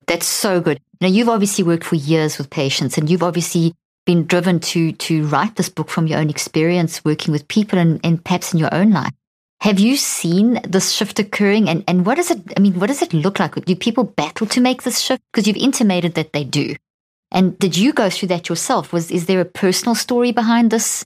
That's 0.07 0.25
so 0.25 0.61
good. 0.61 0.79
Now, 0.99 1.07
you've 1.07 1.29
obviously 1.29 1.63
worked 1.63 1.83
for 1.83 1.95
years 1.95 2.37
with 2.37 2.49
patients 2.49 2.97
and 2.97 3.09
you've 3.09 3.23
obviously 3.23 3.75
been 4.05 4.25
driven 4.25 4.59
to 4.59 4.91
to 4.93 5.25
write 5.27 5.55
this 5.55 5.69
book 5.69 5.89
from 5.89 6.07
your 6.07 6.19
own 6.19 6.29
experience 6.29 7.03
working 7.05 7.31
with 7.31 7.47
people 7.47 7.77
and, 7.77 7.99
and 8.03 8.23
perhaps 8.23 8.53
in 8.53 8.59
your 8.59 8.73
own 8.73 8.91
life. 8.91 9.13
Have 9.61 9.79
you 9.79 9.95
seen 9.95 10.59
this 10.67 10.91
shift 10.91 11.19
occurring 11.19 11.69
and, 11.69 11.83
and 11.87 12.05
what 12.05 12.15
does 12.15 12.31
it 12.31 12.41
I 12.57 12.59
mean, 12.59 12.79
what 12.79 12.87
does 12.87 13.01
it 13.01 13.13
look 13.13 13.39
like? 13.39 13.53
Do 13.65 13.75
people 13.75 14.03
battle 14.03 14.47
to 14.47 14.61
make 14.61 14.83
this 14.83 14.99
shift? 14.99 15.21
Because 15.31 15.47
you've 15.47 15.57
intimated 15.57 16.15
that 16.15 16.33
they 16.33 16.43
do. 16.43 16.75
And 17.31 17.57
did 17.59 17.77
you 17.77 17.93
go 17.93 18.09
through 18.09 18.29
that 18.29 18.49
yourself? 18.49 18.91
Was 18.91 19.11
is 19.11 19.27
there 19.27 19.39
a 19.39 19.45
personal 19.45 19.95
story 19.95 20.31
behind 20.31 20.71
this 20.71 21.05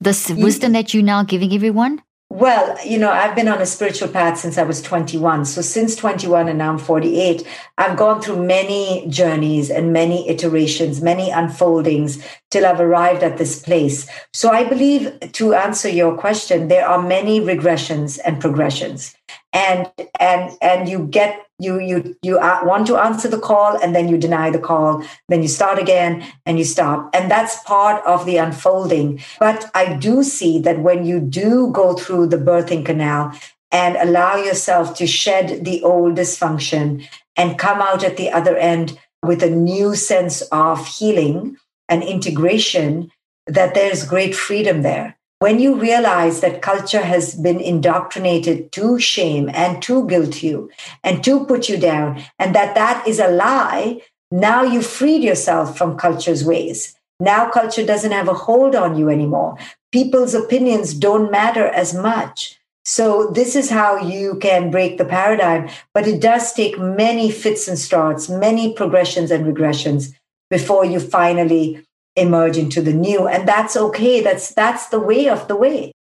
this 0.00 0.30
wisdom 0.30 0.72
that 0.72 0.94
you're 0.94 1.02
now 1.02 1.22
giving 1.22 1.52
everyone? 1.52 2.02
Well, 2.32 2.78
you 2.86 2.96
know, 2.96 3.10
I've 3.10 3.34
been 3.34 3.48
on 3.48 3.60
a 3.60 3.66
spiritual 3.66 4.06
path 4.06 4.38
since 4.38 4.56
I 4.56 4.62
was 4.62 4.80
21. 4.80 5.46
So 5.46 5.62
since 5.62 5.96
21 5.96 6.48
and 6.48 6.58
now 6.58 6.70
I'm 6.70 6.78
48, 6.78 7.44
I've 7.76 7.98
gone 7.98 8.22
through 8.22 8.46
many 8.46 9.04
journeys 9.08 9.68
and 9.68 9.92
many 9.92 10.28
iterations, 10.28 11.02
many 11.02 11.30
unfoldings 11.30 12.24
till 12.50 12.64
I've 12.64 12.80
arrived 12.80 13.24
at 13.24 13.36
this 13.36 13.60
place. 13.60 14.08
So 14.32 14.50
I 14.50 14.62
believe 14.62 15.18
to 15.32 15.54
answer 15.54 15.88
your 15.88 16.16
question, 16.16 16.68
there 16.68 16.86
are 16.86 17.02
many 17.02 17.40
regressions 17.40 18.20
and 18.24 18.40
progressions 18.40 19.16
and 19.52 19.90
and 20.18 20.56
and 20.62 20.88
you 20.88 21.06
get 21.06 21.46
you 21.58 21.80
you 21.80 22.16
you 22.22 22.36
want 22.38 22.86
to 22.86 22.96
answer 22.96 23.28
the 23.28 23.38
call 23.38 23.76
and 23.82 23.94
then 23.94 24.08
you 24.08 24.16
deny 24.16 24.50
the 24.50 24.58
call. 24.58 25.04
Then 25.28 25.42
you 25.42 25.48
start 25.48 25.78
again 25.78 26.24
and 26.46 26.58
you 26.58 26.64
stop. 26.64 27.10
And 27.14 27.30
that's 27.30 27.62
part 27.64 28.04
of 28.04 28.26
the 28.26 28.36
unfolding. 28.36 29.20
But 29.38 29.70
i 29.74 29.94
do 29.94 30.22
see 30.22 30.58
that 30.60 30.80
when 30.80 31.04
you 31.04 31.20
do 31.20 31.70
go 31.72 31.94
through 31.94 32.28
the 32.28 32.38
birthing 32.38 32.84
canal 32.84 33.32
and 33.70 33.96
allow 33.96 34.36
yourself 34.36 34.94
to 34.96 35.06
shed 35.06 35.64
the 35.64 35.82
old 35.82 36.16
dysfunction 36.16 37.06
and 37.36 37.58
come 37.58 37.80
out 37.80 38.02
at 38.02 38.16
the 38.16 38.30
other 38.30 38.56
end 38.56 38.98
with 39.22 39.42
a 39.42 39.50
new 39.50 39.94
sense 39.94 40.42
of 40.50 40.86
healing 40.86 41.56
and 41.88 42.02
integration 42.02 43.10
that 43.46 43.74
there's 43.74 44.06
great 44.06 44.34
freedom 44.34 44.82
there 44.82 45.16
when 45.40 45.58
you 45.58 45.74
realize 45.74 46.40
that 46.40 46.62
culture 46.62 47.02
has 47.02 47.34
been 47.34 47.58
indoctrinated 47.60 48.70
to 48.72 48.98
shame 48.98 49.50
and 49.52 49.82
to 49.82 50.06
guilt 50.06 50.42
you 50.42 50.70
and 51.02 51.24
to 51.24 51.44
put 51.46 51.68
you 51.68 51.76
down 51.76 52.22
and 52.38 52.54
that 52.54 52.74
that 52.74 53.06
is 53.06 53.18
a 53.18 53.28
lie 53.28 54.00
now 54.32 54.62
you 54.62 54.80
freed 54.80 55.24
yourself 55.24 55.76
from 55.76 55.98
culture's 55.98 56.44
ways. 56.44 56.94
Now 57.18 57.50
culture 57.50 57.84
doesn't 57.84 58.12
have 58.12 58.28
a 58.28 58.34
hold 58.34 58.76
on 58.76 58.96
you 58.96 59.08
anymore. 59.08 59.56
People's 59.90 60.34
opinions 60.34 60.94
don't 60.94 61.32
matter 61.32 61.66
as 61.66 61.92
much. 61.92 62.56
So 62.84 63.30
this 63.34 63.56
is 63.56 63.70
how 63.70 63.96
you 63.98 64.36
can 64.36 64.70
break 64.70 64.98
the 64.98 65.04
paradigm, 65.04 65.68
but 65.92 66.06
it 66.06 66.20
does 66.20 66.52
take 66.52 66.78
many 66.78 67.30
fits 67.30 67.66
and 67.66 67.78
starts, 67.78 68.28
many 68.28 68.72
progressions 68.72 69.30
and 69.32 69.44
regressions 69.44 70.14
before 70.48 70.84
you 70.84 71.00
finally 71.00 71.84
emerge 72.20 72.56
into 72.56 72.80
the 72.82 72.92
new 72.92 73.26
and 73.26 73.48
that's 73.48 73.76
okay 73.76 74.20
that's 74.20 74.54
that's 74.54 74.88
the 74.88 75.00
way 75.00 75.28
of 75.28 75.48
the 75.48 75.56
way 75.56 75.92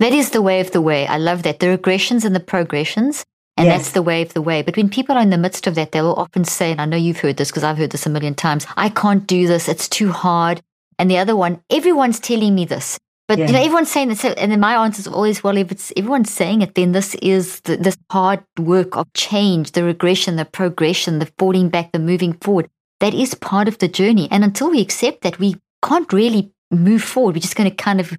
that 0.00 0.12
is 0.12 0.30
the 0.30 0.42
way 0.42 0.60
of 0.60 0.70
the 0.72 0.80
way 0.80 1.06
i 1.06 1.16
love 1.16 1.42
that 1.42 1.58
the 1.60 1.66
regressions 1.66 2.24
and 2.24 2.34
the 2.34 2.40
progressions 2.40 3.24
and 3.58 3.66
yes. 3.66 3.76
that's 3.76 3.92
the 3.92 4.02
way 4.02 4.22
of 4.22 4.32
the 4.34 4.40
way. 4.40 4.62
But 4.62 4.76
when 4.76 4.88
people 4.88 5.16
are 5.16 5.20
in 5.20 5.30
the 5.30 5.36
midst 5.36 5.66
of 5.66 5.74
that, 5.74 5.90
they 5.90 6.00
will 6.00 6.14
often 6.14 6.44
say, 6.44 6.70
and 6.70 6.80
I 6.80 6.84
know 6.84 6.96
you've 6.96 7.18
heard 7.18 7.38
this 7.38 7.50
because 7.50 7.64
I've 7.64 7.76
heard 7.76 7.90
this 7.90 8.06
a 8.06 8.10
million 8.10 8.36
times, 8.36 8.64
I 8.76 8.88
can't 8.88 9.26
do 9.26 9.48
this. 9.48 9.68
It's 9.68 9.88
too 9.88 10.12
hard. 10.12 10.62
And 10.96 11.10
the 11.10 11.18
other 11.18 11.34
one, 11.34 11.60
everyone's 11.68 12.20
telling 12.20 12.54
me 12.54 12.64
this. 12.64 12.98
But 13.26 13.38
yeah. 13.38 13.46
you 13.48 13.52
know, 13.52 13.58
everyone's 13.58 13.90
saying 13.90 14.08
this, 14.08 14.24
and 14.24 14.52
then 14.52 14.60
my 14.60 14.74
answer 14.76 15.00
is 15.00 15.08
always, 15.08 15.42
well, 15.44 15.56
if 15.56 15.72
it's 15.72 15.92
everyone's 15.96 16.32
saying 16.32 16.62
it, 16.62 16.76
then 16.76 16.92
this 16.92 17.14
is 17.16 17.60
the, 17.62 17.76
this 17.76 17.98
hard 18.10 18.42
work 18.58 18.96
of 18.96 19.12
change, 19.12 19.72
the 19.72 19.84
regression, 19.84 20.36
the 20.36 20.46
progression, 20.46 21.18
the 21.18 21.30
falling 21.36 21.68
back, 21.68 21.92
the 21.92 21.98
moving 21.98 22.34
forward. 22.34 22.70
That 23.00 23.14
is 23.14 23.34
part 23.34 23.68
of 23.68 23.78
the 23.78 23.88
journey. 23.88 24.28
And 24.30 24.42
until 24.42 24.70
we 24.70 24.80
accept 24.80 25.22
that, 25.22 25.38
we 25.38 25.56
can't 25.82 26.12
really 26.12 26.52
move 26.70 27.02
forward. 27.02 27.36
We're 27.36 27.40
just 27.40 27.56
going 27.56 27.70
to 27.70 27.76
kind 27.76 28.00
of 28.00 28.16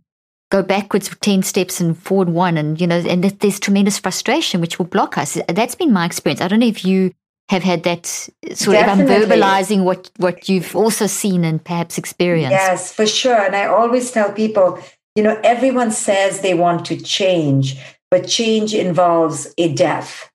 go 0.49 0.63
backwards 0.63 1.15
10 1.21 1.43
steps 1.43 1.79
and 1.79 1.97
forward 1.97 2.29
one 2.29 2.57
and 2.57 2.81
you 2.81 2.87
know 2.87 2.97
and 2.97 3.23
there's 3.23 3.59
tremendous 3.59 3.99
frustration 3.99 4.59
which 4.61 4.79
will 4.79 4.85
block 4.85 5.17
us 5.17 5.37
that's 5.47 5.75
been 5.75 5.93
my 5.93 6.05
experience 6.05 6.41
i 6.41 6.47
don't 6.47 6.59
know 6.59 6.67
if 6.67 6.83
you 6.83 7.11
have 7.49 7.63
had 7.63 7.83
that 7.83 8.05
sort 8.05 8.75
Definitely. 8.77 9.15
of 9.15 9.31
I'm 9.31 9.39
verbalizing 9.39 9.83
what 9.83 10.11
what 10.17 10.49
you've 10.49 10.75
also 10.75 11.07
seen 11.07 11.43
and 11.43 11.63
perhaps 11.63 11.97
experienced 11.97 12.51
yes 12.51 12.91
for 12.93 13.05
sure 13.05 13.39
and 13.39 13.55
i 13.55 13.65
always 13.65 14.11
tell 14.11 14.31
people 14.31 14.79
you 15.15 15.23
know 15.23 15.39
everyone 15.43 15.91
says 15.91 16.41
they 16.41 16.53
want 16.53 16.85
to 16.85 16.97
change 16.97 17.79
but 18.09 18.27
change 18.27 18.73
involves 18.73 19.53
a 19.57 19.73
death 19.73 20.31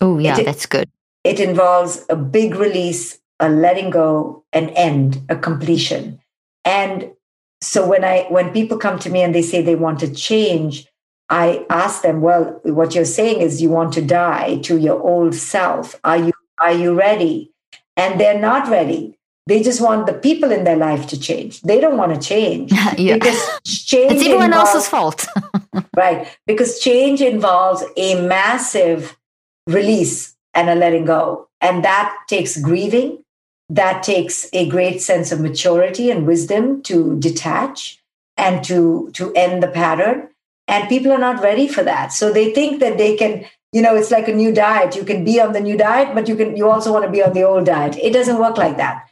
oh 0.00 0.18
yeah 0.18 0.38
it, 0.38 0.44
that's 0.44 0.66
good 0.66 0.88
it 1.24 1.40
involves 1.40 2.04
a 2.08 2.16
big 2.16 2.54
release 2.54 3.18
a 3.40 3.48
letting 3.48 3.90
go 3.90 4.44
an 4.52 4.70
end 4.70 5.22
a 5.28 5.36
completion. 5.36 6.20
And 6.64 7.12
so 7.60 7.86
when 7.86 8.04
i 8.04 8.24
when 8.28 8.52
people 8.52 8.78
come 8.78 8.98
to 8.98 9.10
me 9.10 9.22
and 9.22 9.34
they 9.34 9.42
say 9.42 9.62
they 9.62 9.74
want 9.74 9.98
to 9.98 10.12
change 10.12 10.86
i 11.28 11.64
ask 11.70 12.02
them 12.02 12.20
well 12.20 12.60
what 12.64 12.94
you're 12.94 13.04
saying 13.04 13.40
is 13.40 13.60
you 13.60 13.68
want 13.68 13.92
to 13.92 14.02
die 14.02 14.58
to 14.58 14.78
your 14.78 15.00
old 15.00 15.34
self. 15.34 15.98
Are 16.04 16.16
you 16.16 16.32
are 16.60 16.72
you 16.72 16.94
ready? 16.94 17.52
And 17.96 18.20
they're 18.20 18.38
not 18.38 18.68
ready. 18.68 19.18
They 19.46 19.62
just 19.62 19.80
want 19.80 20.06
the 20.06 20.12
people 20.12 20.52
in 20.52 20.64
their 20.64 20.76
life 20.76 21.06
to 21.08 21.18
change. 21.18 21.62
They 21.62 21.80
don't 21.80 21.96
want 21.96 22.14
to 22.14 22.20
change. 22.20 22.72
Yeah. 22.96 23.14
because 23.14 23.40
change 23.64 24.12
it's 24.12 24.22
everyone 24.22 24.46
involves, 24.46 24.74
else's 24.74 24.88
fault. 24.88 25.26
Right. 25.96 26.28
Because 26.46 26.78
change 26.78 27.20
involves 27.20 27.82
a 27.96 28.20
massive 28.26 29.16
release 29.66 30.36
and 30.54 30.68
a 30.70 30.74
letting 30.74 31.04
go. 31.04 31.48
And 31.60 31.84
that 31.84 32.14
takes 32.28 32.56
grieving 32.60 33.24
that 33.68 34.02
takes 34.02 34.48
a 34.52 34.68
great 34.68 35.02
sense 35.02 35.30
of 35.30 35.40
maturity 35.40 36.10
and 36.10 36.26
wisdom 36.26 36.82
to 36.82 37.18
detach 37.18 38.00
and 38.36 38.64
to 38.64 39.10
to 39.14 39.32
end 39.34 39.62
the 39.62 39.68
pattern. 39.68 40.28
And 40.66 40.88
people 40.88 41.12
are 41.12 41.18
not 41.18 41.42
ready 41.42 41.66
for 41.66 41.82
that. 41.82 42.12
So 42.12 42.32
they 42.32 42.52
think 42.52 42.80
that 42.80 42.98
they 42.98 43.16
can 43.16 43.44
you 43.72 43.82
know 43.82 43.94
it's 43.94 44.10
like 44.10 44.28
a 44.28 44.34
new 44.34 44.52
diet. 44.52 44.96
You 44.96 45.04
can 45.04 45.24
be 45.24 45.40
on 45.40 45.52
the 45.52 45.60
new 45.60 45.76
diet 45.76 46.14
but 46.14 46.28
you 46.28 46.36
can 46.36 46.56
you 46.56 46.70
also 46.70 46.92
want 46.92 47.04
to 47.04 47.10
be 47.10 47.22
on 47.22 47.32
the 47.32 47.42
old 47.42 47.66
diet. 47.66 47.96
It 47.98 48.12
doesn't 48.12 48.38
work 48.38 48.56
like 48.56 48.76
that. 48.78 49.10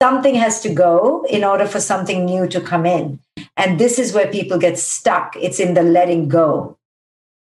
Something 0.00 0.34
has 0.34 0.60
to 0.60 0.68
go 0.72 1.24
in 1.28 1.42
order 1.42 1.66
for 1.66 1.80
something 1.80 2.26
new 2.26 2.46
to 2.48 2.60
come 2.60 2.84
in. 2.84 3.18
And 3.56 3.80
this 3.80 3.98
is 3.98 4.12
where 4.12 4.30
people 4.30 4.58
get 4.58 4.78
stuck. 4.78 5.34
It's 5.36 5.58
in 5.58 5.72
the 5.72 5.82
letting 5.82 6.28
go 6.28 6.76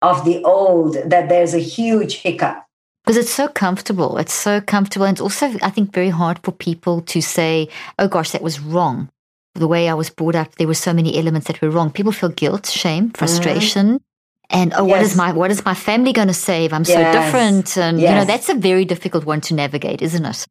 of 0.01 0.23
the 0.25 0.43
old 0.43 0.93
that 1.09 1.27
there's 1.27 1.55
a 1.55 1.59
huge 1.59 2.17
hiccup 2.17 2.64
because 3.05 3.17
it's 3.17 3.31
so 3.31 3.47
comfortable. 3.47 4.17
It's 4.17 4.33
so 4.33 4.59
comfortable. 4.59 5.05
And 5.05 5.13
it's 5.13 5.21
also, 5.21 5.45
I 5.61 5.69
think, 5.69 5.93
very 5.93 6.09
hard 6.09 6.39
for 6.39 6.51
people 6.51 7.01
to 7.01 7.21
say, 7.21 7.69
oh 7.99 8.07
gosh, 8.07 8.31
that 8.31 8.41
was 8.41 8.59
wrong. 8.59 9.09
The 9.53 9.67
way 9.67 9.87
I 9.87 9.93
was 9.93 10.09
brought 10.09 10.33
up, 10.33 10.55
there 10.55 10.65
were 10.65 10.73
so 10.73 10.91
many 10.91 11.15
elements 11.15 11.47
that 11.47 11.61
were 11.61 11.69
wrong. 11.69 11.91
People 11.91 12.11
feel 12.11 12.29
guilt, 12.29 12.65
shame, 12.65 13.05
mm-hmm. 13.05 13.11
frustration. 13.11 13.85
Mm-hmm. 13.85 14.05
And 14.49 14.73
oh, 14.73 14.87
yes. 14.87 14.91
what 14.91 15.01
is 15.01 15.15
my 15.15 15.31
what 15.31 15.51
is 15.51 15.65
my 15.65 15.73
family 15.75 16.13
going 16.13 16.27
to 16.27 16.33
say 16.33 16.65
if 16.65 16.73
I'm 16.73 16.83
yes. 16.83 16.93
so 16.93 17.19
different? 17.19 17.77
And 17.77 17.99
yes. 17.99 18.09
you 18.09 18.15
know 18.15 18.25
that's 18.25 18.49
a 18.49 18.55
very 18.55 18.85
difficult 18.85 19.25
one 19.25 19.41
to 19.41 19.53
navigate, 19.53 20.01
isn't 20.01 20.25
it? 20.25 20.45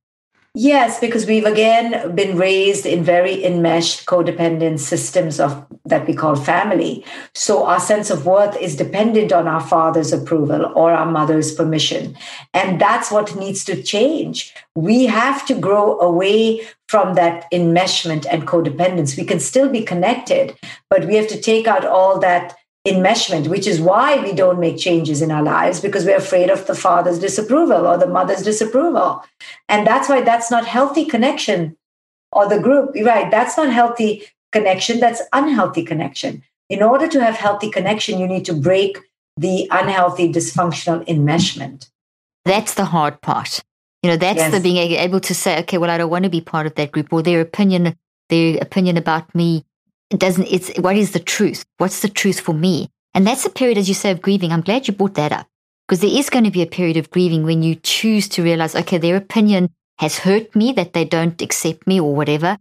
Yes, 0.57 1.01
because 1.01 1.27
we've 1.27 1.47
again 1.47 2.14
been 2.14 2.38
raised 2.38 2.87
in 2.87 3.03
very 3.03 3.45
enmeshed 3.45 4.07
codependent 4.07 4.79
systems 4.79 5.40
of 5.40 5.67
that 5.85 6.07
we 6.07 6.14
call 6.14 6.37
family. 6.37 7.05
So 7.35 7.67
our 7.67 7.81
sense 7.81 8.09
of 8.09 8.25
worth 8.25 8.57
is 8.59 8.77
dependent 8.77 9.33
on 9.33 9.49
our 9.49 9.61
father's 9.61 10.12
approval 10.12 10.73
or 10.77 10.93
our 10.93 11.11
mother's 11.11 11.53
permission. 11.53 12.17
And 12.55 12.81
that's 12.81 13.11
what 13.11 13.35
needs 13.35 13.64
to 13.64 13.83
change. 13.83 14.55
We 14.77 15.07
have 15.07 15.45
to 15.47 15.55
grow 15.57 15.99
away 15.99 16.61
from 16.87 17.14
that 17.14 17.51
enmeshment 17.51 18.25
and 18.31 18.47
codependence. 18.47 19.17
We 19.17 19.25
can 19.25 19.40
still 19.40 19.69
be 19.69 19.83
connected, 19.83 20.57
but 20.88 21.07
we 21.07 21.17
have 21.17 21.29
to 21.29 21.40
take 21.40 21.67
out 21.67 21.85
all 21.85 22.21
that 22.21 22.55
enmeshment, 22.87 23.49
which 23.49 23.66
is 23.66 23.81
why 23.81 24.20
we 24.23 24.33
don't 24.33 24.61
make 24.61 24.77
changes 24.77 25.23
in 25.23 25.31
our 25.31 25.42
lives 25.42 25.81
because 25.81 26.05
we're 26.05 26.16
afraid 26.16 26.51
of 26.51 26.66
the 26.66 26.75
father's 26.75 27.18
disapproval 27.18 27.87
or 27.87 27.97
the 27.97 28.07
mother's 28.07 28.42
disapproval. 28.42 29.25
And 29.68 29.87
that's 29.87 30.09
why 30.09 30.20
that's 30.20 30.51
not 30.51 30.66
healthy 30.66 31.05
connection 31.07 31.77
or 32.31 32.49
the 32.49 32.61
group, 32.61 32.94
right? 33.03 33.31
That's 33.31 33.57
not 33.57 33.73
healthy 33.73 34.25
connection, 34.53 35.01
that's 35.01 35.23
unhealthy 35.33 35.85
connection. 35.85 36.42
In 36.68 36.83
order 36.83 37.09
to 37.09 37.23
have 37.23 37.37
healthy 37.37 37.70
connection, 37.70 38.18
you 38.18 38.27
need 38.27 38.44
to 38.47 38.55
break 38.55 38.99
the 39.37 39.66
unhealthy, 39.70 40.33
dysfunctional 40.33 41.07
enmeshment. 41.07 41.90
That's 42.44 42.75
the 42.75 42.85
hard 42.85 43.20
part. 43.20 43.61
You 44.03 44.11
know, 44.11 44.16
that's 44.16 44.38
yes. 44.38 44.53
the 44.53 44.61
being 44.61 44.77
able 44.77 45.20
to 45.20 45.35
say, 45.35 45.59
okay, 45.61 45.79
well, 45.79 45.90
I 45.90 45.97
don't 45.97 46.11
want 46.11 46.25
to 46.25 46.31
be 46.31 46.42
part 46.42 46.66
of 46.66 46.75
that 46.75 46.92
group, 46.92 47.12
or 47.12 47.23
their 47.23 47.40
opinion, 47.40 47.97
their 48.29 48.59
opinion 48.61 48.99
about 48.99 49.35
me 49.35 49.64
it 50.11 50.19
doesn't, 50.19 50.47
it's 50.47 50.77
what 50.79 50.97
is 50.97 51.12
the 51.12 51.21
truth? 51.21 51.64
What's 51.79 52.01
the 52.01 52.09
truth 52.09 52.40
for 52.40 52.53
me? 52.53 52.88
And 53.14 53.27
that's 53.27 53.45
a 53.45 53.51
period, 53.51 53.79
as 53.79 53.88
you 53.88 53.95
say, 53.95 54.11
of 54.11 54.23
grieving. 54.23 54.53
I'm 54.53 54.61
glad 54.61 54.88
you 54.88 54.95
brought 54.95 55.14
that 55.14 55.33
up 55.33 55.47
because 55.87 56.01
there 56.01 56.19
is 56.19 56.31
going 56.31 56.45
to 56.45 56.51
be 56.51 56.62
a 56.62 56.67
period 56.67 56.97
of 56.97 57.11
grieving 57.11 57.45
when 57.45 57.62
you 57.62 57.77
choose 57.77 58.29
to 58.31 58.43
realize, 58.43 58.75
okay, 58.75 58.99
their 58.99 59.17
opinion 59.17 59.71
has 59.99 60.19
hurt 60.19 60.55
me, 60.57 60.73
that 60.73 60.93
they 60.93 61.05
don't 61.05 61.40
accept 61.40 61.87
me 61.87 62.01
or 62.01 62.14
whatever. 62.14 62.59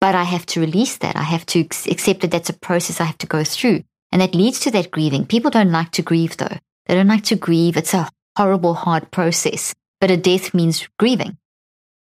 But 0.00 0.14
I 0.14 0.24
have 0.24 0.46
to 0.46 0.60
release 0.60 0.96
that. 0.98 1.16
I 1.16 1.22
have 1.22 1.44
to 1.46 1.60
accept 1.60 2.20
that 2.20 2.30
that's 2.30 2.50
a 2.50 2.58
process 2.58 3.00
I 3.00 3.04
have 3.04 3.18
to 3.18 3.26
go 3.26 3.42
through. 3.42 3.82
And 4.12 4.20
that 4.20 4.34
leads 4.34 4.60
to 4.60 4.70
that 4.72 4.90
grieving. 4.90 5.26
People 5.26 5.50
don't 5.50 5.72
like 5.72 5.90
to 5.92 6.02
grieve 6.02 6.36
though. 6.36 6.58
They 6.86 6.94
don't 6.94 7.08
like 7.08 7.24
to 7.24 7.36
grieve. 7.36 7.76
It's 7.76 7.94
a 7.94 8.08
horrible, 8.36 8.74
hard 8.74 9.10
process. 9.10 9.74
But 10.00 10.10
a 10.10 10.16
death 10.16 10.54
means 10.54 10.88
grieving. 10.98 11.38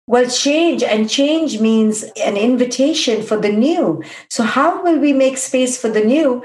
Well, 0.09 0.27
change 0.27 0.81
and 0.81 1.07
change 1.07 1.59
means 1.59 2.01
an 2.17 2.35
invitation 2.35 3.21
for 3.21 3.37
the 3.37 3.51
new. 3.51 4.01
So, 4.27 4.41
how 4.41 4.81
will 4.83 4.97
we 4.97 5.13
make 5.13 5.37
space 5.37 5.79
for 5.79 5.87
the 5.87 6.03
new 6.03 6.43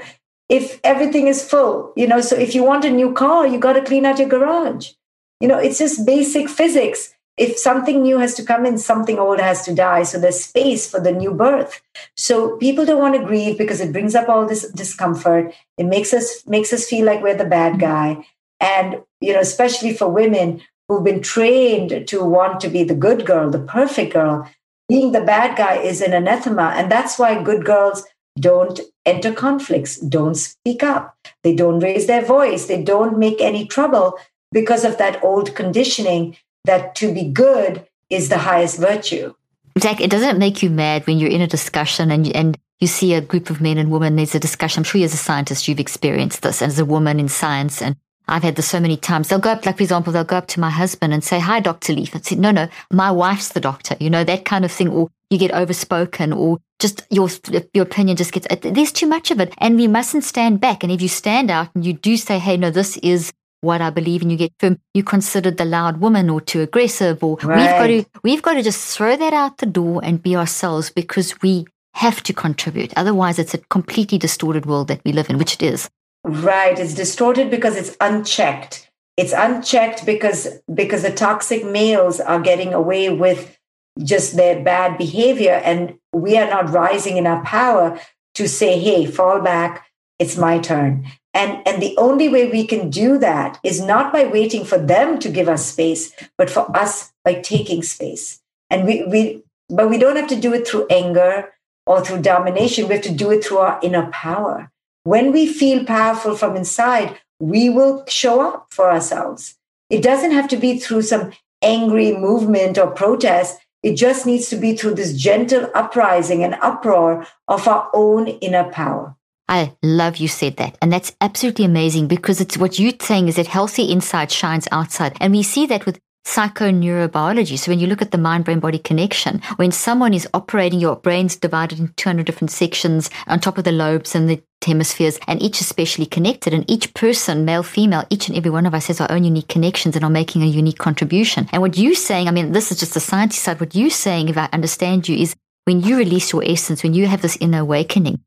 if 0.49 0.79
everything 0.83 1.25
is 1.25 1.43
full? 1.43 1.91
You 1.95 2.05
know, 2.05 2.21
so 2.21 2.35
if 2.35 2.53
you 2.53 2.63
want 2.63 2.85
a 2.85 2.91
new 2.91 3.11
car, 3.11 3.47
you 3.47 3.57
got 3.57 3.73
to 3.73 3.81
clean 3.83 4.05
out 4.05 4.19
your 4.19 4.29
garage. 4.29 4.91
You 5.39 5.47
know, 5.47 5.57
it's 5.57 5.79
just 5.79 6.05
basic 6.05 6.47
physics. 6.47 7.11
If 7.37 7.57
something 7.57 8.03
new 8.03 8.19
has 8.19 8.35
to 8.35 8.43
come 8.43 8.67
in, 8.67 8.77
something 8.77 9.17
old 9.17 9.39
has 9.39 9.63
to 9.63 9.73
die. 9.73 10.03
So 10.03 10.19
there's 10.19 10.45
space 10.45 10.87
for 10.87 10.99
the 10.99 11.11
new 11.11 11.33
birth. 11.33 11.81
So 12.15 12.57
people 12.57 12.85
don't 12.85 13.01
want 13.01 13.15
to 13.15 13.25
grieve 13.25 13.57
because 13.57 13.81
it 13.81 13.91
brings 13.91 14.13
up 14.13 14.29
all 14.29 14.45
this 14.45 14.69
discomfort. 14.73 15.55
It 15.79 15.87
makes 15.87 16.13
us 16.13 16.45
makes 16.45 16.71
us 16.71 16.87
feel 16.87 17.07
like 17.07 17.23
we're 17.23 17.35
the 17.35 17.45
bad 17.45 17.79
guy. 17.79 18.27
And 18.59 19.01
you 19.21 19.33
know, 19.33 19.39
especially 19.39 19.95
for 19.95 20.07
women, 20.07 20.61
who've 20.87 21.03
been 21.03 21.21
trained 21.21 22.07
to 22.07 22.23
want 22.23 22.59
to 22.61 22.69
be 22.69 22.83
the 22.83 22.95
good 22.95 23.25
girl, 23.25 23.49
the 23.49 23.59
perfect 23.59 24.13
girl. 24.13 24.49
Being 24.87 25.11
the 25.11 25.21
bad 25.21 25.57
guy 25.57 25.77
is 25.77 26.01
an 26.01 26.13
anathema. 26.13 26.73
And 26.75 26.91
that's 26.91 27.17
why 27.17 27.41
good 27.41 27.65
girls 27.65 28.05
don't 28.39 28.79
enter 29.05 29.33
conflicts, 29.33 29.97
don't 29.97 30.35
speak 30.35 30.83
up, 30.83 31.15
they 31.43 31.55
don't 31.55 31.79
raise 31.79 32.05
their 32.07 32.23
voice, 32.23 32.65
they 32.65 32.83
don't 32.83 33.17
make 33.17 33.39
any 33.39 33.65
trouble 33.65 34.19
because 34.51 34.83
of 34.83 34.97
that 34.97 35.23
old 35.23 35.55
conditioning 35.55 36.35
that 36.65 36.95
to 36.95 37.13
be 37.13 37.29
good 37.29 37.85
is 38.09 38.29
the 38.29 38.37
highest 38.37 38.79
virtue. 38.79 39.33
Zach, 39.79 40.01
it 40.01 40.09
doesn't 40.09 40.39
make 40.39 40.61
you 40.63 40.69
mad 40.69 41.05
when 41.07 41.17
you're 41.17 41.29
in 41.29 41.41
a 41.41 41.47
discussion 41.47 42.11
and 42.11 42.33
and 42.35 42.57
you 42.79 42.87
see 42.87 43.13
a 43.13 43.21
group 43.21 43.49
of 43.49 43.61
men 43.61 43.77
and 43.77 43.91
women. 43.91 44.15
There's 44.15 44.35
a 44.35 44.39
discussion. 44.39 44.81
I'm 44.81 44.83
sure 44.83 45.03
as 45.03 45.13
a 45.13 45.17
scientist 45.17 45.67
you've 45.67 45.79
experienced 45.79 46.41
this, 46.41 46.61
and 46.61 46.71
as 46.71 46.79
a 46.79 46.85
woman 46.85 47.19
in 47.19 47.29
science, 47.29 47.81
and 47.81 47.95
I've 48.27 48.43
had 48.43 48.55
this 48.55 48.67
so 48.67 48.79
many 48.79 48.97
times. 48.97 49.27
They'll 49.27 49.39
go 49.39 49.51
up, 49.51 49.65
like 49.65 49.77
for 49.77 49.83
example, 49.83 50.11
they'll 50.11 50.23
go 50.23 50.37
up 50.37 50.47
to 50.47 50.59
my 50.59 50.69
husband 50.69 51.13
and 51.13 51.23
say, 51.23 51.39
"Hi, 51.39 51.59
Doctor 51.59 51.93
Leaf," 51.93 52.13
and 52.15 52.25
say, 52.25 52.35
"No, 52.35 52.51
no, 52.51 52.67
my 52.91 53.11
wife's 53.11 53.49
the 53.49 53.59
doctor." 53.59 53.95
You 53.99 54.09
know 54.09 54.23
that 54.23 54.45
kind 54.45 54.65
of 54.65 54.71
thing, 54.71 54.89
or 54.89 55.09
you 55.29 55.37
get 55.37 55.51
overspoken, 55.51 56.33
or 56.33 56.59
just 56.79 57.03
your 57.09 57.29
your 57.73 57.83
opinion 57.83 58.17
just 58.17 58.31
gets. 58.31 58.47
There's 58.61 58.91
too 58.91 59.07
much 59.07 59.31
of 59.31 59.39
it, 59.39 59.53
and 59.59 59.75
we 59.75 59.87
mustn't 59.87 60.23
stand 60.23 60.59
back. 60.59 60.83
And 60.83 60.91
if 60.91 61.01
you 61.01 61.07
stand 61.07 61.51
out 61.51 61.69
and 61.75 61.85
you 61.85 61.93
do 61.93 62.17
say, 62.17 62.39
"Hey, 62.39 62.57
no, 62.57 62.71
this 62.71 62.97
is 62.97 63.31
what 63.61 63.81
I 63.81 63.89
believe," 63.89 64.21
and 64.21 64.31
you 64.31 64.37
get 64.37 64.53
firm, 64.59 64.79
you 64.93 65.03
considered 65.03 65.57
the 65.57 65.65
loud 65.65 66.01
woman 66.01 66.29
or 66.29 66.41
too 66.41 66.61
aggressive, 66.61 67.23
or 67.23 67.37
right. 67.43 67.57
we've 67.57 67.79
got 67.79 67.87
to 67.87 68.19
we've 68.23 68.41
got 68.41 68.53
to 68.53 68.63
just 68.63 68.95
throw 68.95 69.15
that 69.15 69.33
out 69.33 69.57
the 69.57 69.65
door 69.65 70.01
and 70.03 70.21
be 70.21 70.35
ourselves 70.35 70.89
because 70.89 71.41
we 71.41 71.65
have 71.93 72.21
to 72.23 72.33
contribute. 72.33 72.91
Otherwise, 72.97 73.39
it's 73.39 73.53
a 73.53 73.59
completely 73.69 74.17
distorted 74.17 74.65
world 74.65 74.89
that 74.89 75.01
we 75.05 75.13
live 75.13 75.29
in, 75.29 75.37
which 75.37 75.53
it 75.53 75.63
is. 75.63 75.89
Right. 76.27 76.79
It's 76.79 76.95
distorted 76.95 77.51
because 77.51 77.75
it's 77.75 77.95
unchecked. 78.01 78.89
It's 79.15 79.31
unchecked 79.31 80.07
because 80.07 80.59
because 80.73 81.03
the 81.03 81.11
toxic 81.11 81.63
males 81.63 82.19
are 82.19 82.39
getting 82.39 82.73
away 82.73 83.09
with 83.09 83.55
just 84.03 84.35
their 84.35 84.63
bad 84.63 84.97
behavior 84.97 85.61
and 85.63 85.99
we 86.13 86.35
are 86.37 86.49
not 86.49 86.71
rising 86.71 87.17
in 87.17 87.27
our 87.27 87.43
power 87.43 87.99
to 88.33 88.47
say, 88.47 88.79
hey, 88.79 89.05
fall 89.05 89.39
back, 89.39 89.85
it's 90.17 90.35
my 90.35 90.57
turn. 90.57 91.05
And, 91.35 91.65
and 91.67 91.79
the 91.79 91.95
only 91.97 92.27
way 92.27 92.49
we 92.49 92.65
can 92.65 92.89
do 92.89 93.19
that 93.19 93.59
is 93.63 93.79
not 93.79 94.11
by 94.11 94.25
waiting 94.25 94.65
for 94.65 94.79
them 94.79 95.19
to 95.19 95.29
give 95.29 95.47
us 95.47 95.67
space, 95.67 96.11
but 96.39 96.49
for 96.49 96.75
us 96.75 97.13
by 97.23 97.35
taking 97.35 97.83
space. 97.83 98.41
And 98.71 98.87
we, 98.87 99.03
we 99.03 99.43
but 99.69 99.91
we 99.91 99.99
don't 99.99 100.15
have 100.15 100.29
to 100.29 100.39
do 100.39 100.53
it 100.53 100.67
through 100.67 100.87
anger 100.89 101.53
or 101.85 102.03
through 102.03 102.23
domination. 102.23 102.87
We 102.87 102.95
have 102.95 103.03
to 103.03 103.11
do 103.11 103.29
it 103.31 103.43
through 103.43 103.59
our 103.59 103.79
inner 103.83 104.09
power. 104.11 104.71
When 105.05 105.31
we 105.31 105.45
feel 105.45 105.85
powerful 105.85 106.35
from 106.35 106.55
inside, 106.55 107.19
we 107.39 107.69
will 107.69 108.03
show 108.07 108.41
up 108.41 108.67
for 108.71 108.89
ourselves. 108.89 109.55
It 109.91 110.01
doesn't 110.01 110.31
have 110.31 110.47
to 110.47 110.57
be 110.57 110.79
through 110.79 111.03
some 111.03 111.31
angry 111.61 112.11
movement 112.11 112.79
or 112.79 112.87
protest. 112.87 113.59
It 113.83 113.97
just 113.97 114.25
needs 114.25 114.49
to 114.49 114.55
be 114.55 114.75
through 114.75 114.95
this 114.95 115.13
gentle 115.13 115.69
uprising 115.75 116.43
and 116.43 116.55
uproar 116.55 117.27
of 117.47 117.67
our 117.67 117.87
own 117.93 118.27
inner 118.27 118.71
power. 118.71 119.15
I 119.47 119.75
love 119.83 120.17
you 120.17 120.27
said 120.27 120.57
that. 120.57 120.75
And 120.81 120.91
that's 120.91 121.15
absolutely 121.21 121.65
amazing 121.65 122.07
because 122.07 122.41
it's 122.41 122.57
what 122.57 122.79
you're 122.79 122.93
saying 122.99 123.27
is 123.27 123.35
that 123.35 123.45
healthy 123.45 123.91
inside 123.91 124.31
shines 124.31 124.67
outside. 124.71 125.15
And 125.21 125.33
we 125.33 125.43
see 125.43 125.67
that 125.67 125.85
with 125.85 125.99
psychoneurobiology. 126.25 127.57
So 127.57 127.71
when 127.71 127.79
you 127.79 127.87
look 127.87 128.01
at 128.01 128.11
the 128.11 128.17
mind 128.17 128.45
brain 128.45 128.59
body 128.59 128.79
connection, 128.79 129.41
when 129.55 129.71
someone 129.71 130.13
is 130.13 130.27
operating, 130.33 130.79
your 130.79 130.95
brain's 130.95 131.35
divided 131.35 131.79
into 131.79 131.93
200 131.93 132.25
different 132.25 132.51
sections 132.51 133.09
on 133.27 133.39
top 133.39 133.57
of 133.57 133.63
the 133.63 133.71
lobes 133.71 134.15
and 134.15 134.29
the 134.29 134.41
hemispheres, 134.65 135.19
and 135.27 135.41
each 135.41 135.61
is 135.61 135.67
specially 135.67 136.07
connected. 136.07 136.53
And 136.53 136.69
each 136.69 136.93
person, 136.95 137.45
male, 137.45 137.63
female, 137.63 138.05
each 138.09 138.27
and 138.27 138.35
every 138.35 138.49
one 138.49 138.65
of 138.65 138.73
us 138.73 138.87
has 138.87 138.99
our 138.99 139.11
own 139.11 139.23
unique 139.23 139.47
connections 139.47 139.95
and 139.95 140.03
are 140.03 140.09
making 140.09 140.41
a 140.41 140.47
unique 140.47 140.79
contribution. 140.79 141.47
And 141.51 141.61
what 141.61 141.77
you're 141.77 141.93
saying, 141.93 142.27
I 142.27 142.31
mean, 142.31 142.51
this 142.51 142.71
is 142.71 142.79
just 142.79 142.95
the 142.95 142.99
science 142.99 143.37
side. 143.37 143.59
What 143.59 143.75
you're 143.75 143.89
saying, 143.91 144.29
if 144.29 144.37
I 144.37 144.49
understand 144.51 145.07
you, 145.07 145.15
is 145.15 145.35
when 145.65 145.81
you 145.81 145.97
release 145.97 146.33
your 146.33 146.43
essence, 146.43 146.83
when 146.83 146.95
you 146.95 147.05
have 147.07 147.21
this 147.21 147.37
inner 147.39 147.59
awakening, 147.59 148.19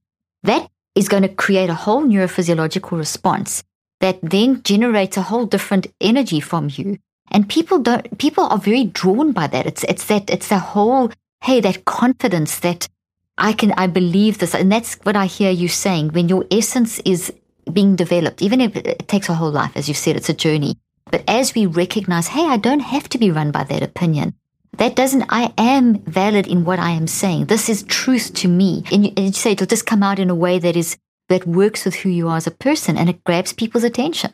that 0.44 0.70
is 0.94 1.08
going 1.08 1.24
to 1.24 1.28
create 1.28 1.70
a 1.70 1.74
whole 1.74 2.02
neurophysiological 2.02 2.96
response 2.96 3.64
that 4.00 4.18
then 4.22 4.62
generates 4.62 5.16
a 5.16 5.22
whole 5.22 5.46
different 5.46 5.88
energy 6.00 6.38
from 6.38 6.70
you 6.72 6.98
and 7.30 7.48
people 7.48 7.78
don't, 7.78 8.18
people 8.18 8.44
are 8.44 8.58
very 8.58 8.84
drawn 8.84 9.32
by 9.32 9.46
that. 9.46 9.66
It's, 9.66 9.84
it's 9.84 10.04
that, 10.06 10.30
it's 10.30 10.48
the 10.48 10.58
whole, 10.58 11.10
hey, 11.42 11.60
that 11.60 11.84
confidence 11.84 12.58
that 12.60 12.88
I 13.36 13.52
can, 13.52 13.72
I 13.72 13.86
believe 13.86 14.38
this. 14.38 14.54
And 14.54 14.70
that's 14.70 14.94
what 15.02 15.16
I 15.16 15.26
hear 15.26 15.50
you 15.50 15.68
saying 15.68 16.08
when 16.08 16.28
your 16.28 16.44
essence 16.50 16.98
is 17.00 17.32
being 17.72 17.96
developed, 17.96 18.42
even 18.42 18.60
if 18.60 18.76
it 18.76 19.08
takes 19.08 19.28
a 19.28 19.34
whole 19.34 19.50
life, 19.50 19.72
as 19.76 19.88
you 19.88 19.94
said, 19.94 20.16
it's 20.16 20.28
a 20.28 20.34
journey. 20.34 20.76
But 21.10 21.24
as 21.28 21.54
we 21.54 21.66
recognize, 21.66 22.28
hey, 22.28 22.46
I 22.46 22.56
don't 22.56 22.80
have 22.80 23.08
to 23.10 23.18
be 23.18 23.30
run 23.30 23.50
by 23.50 23.64
that 23.64 23.82
opinion. 23.82 24.34
That 24.76 24.96
doesn't, 24.96 25.24
I 25.28 25.52
am 25.56 25.98
valid 26.00 26.46
in 26.46 26.64
what 26.64 26.78
I 26.78 26.90
am 26.90 27.06
saying. 27.06 27.46
This 27.46 27.68
is 27.68 27.82
truth 27.84 28.34
to 28.34 28.48
me. 28.48 28.84
And 28.92 29.06
you, 29.06 29.12
and 29.16 29.26
you 29.26 29.32
say 29.32 29.52
it'll 29.52 29.66
just 29.66 29.86
come 29.86 30.02
out 30.02 30.18
in 30.18 30.30
a 30.30 30.34
way 30.34 30.58
that 30.58 30.76
is, 30.76 30.98
that 31.28 31.46
works 31.46 31.84
with 31.84 31.96
who 31.96 32.10
you 32.10 32.28
are 32.28 32.36
as 32.36 32.46
a 32.46 32.52
person 32.52 32.96
and 32.96 33.08
it 33.08 33.24
grabs 33.24 33.52
people's 33.52 33.84
attention. 33.84 34.32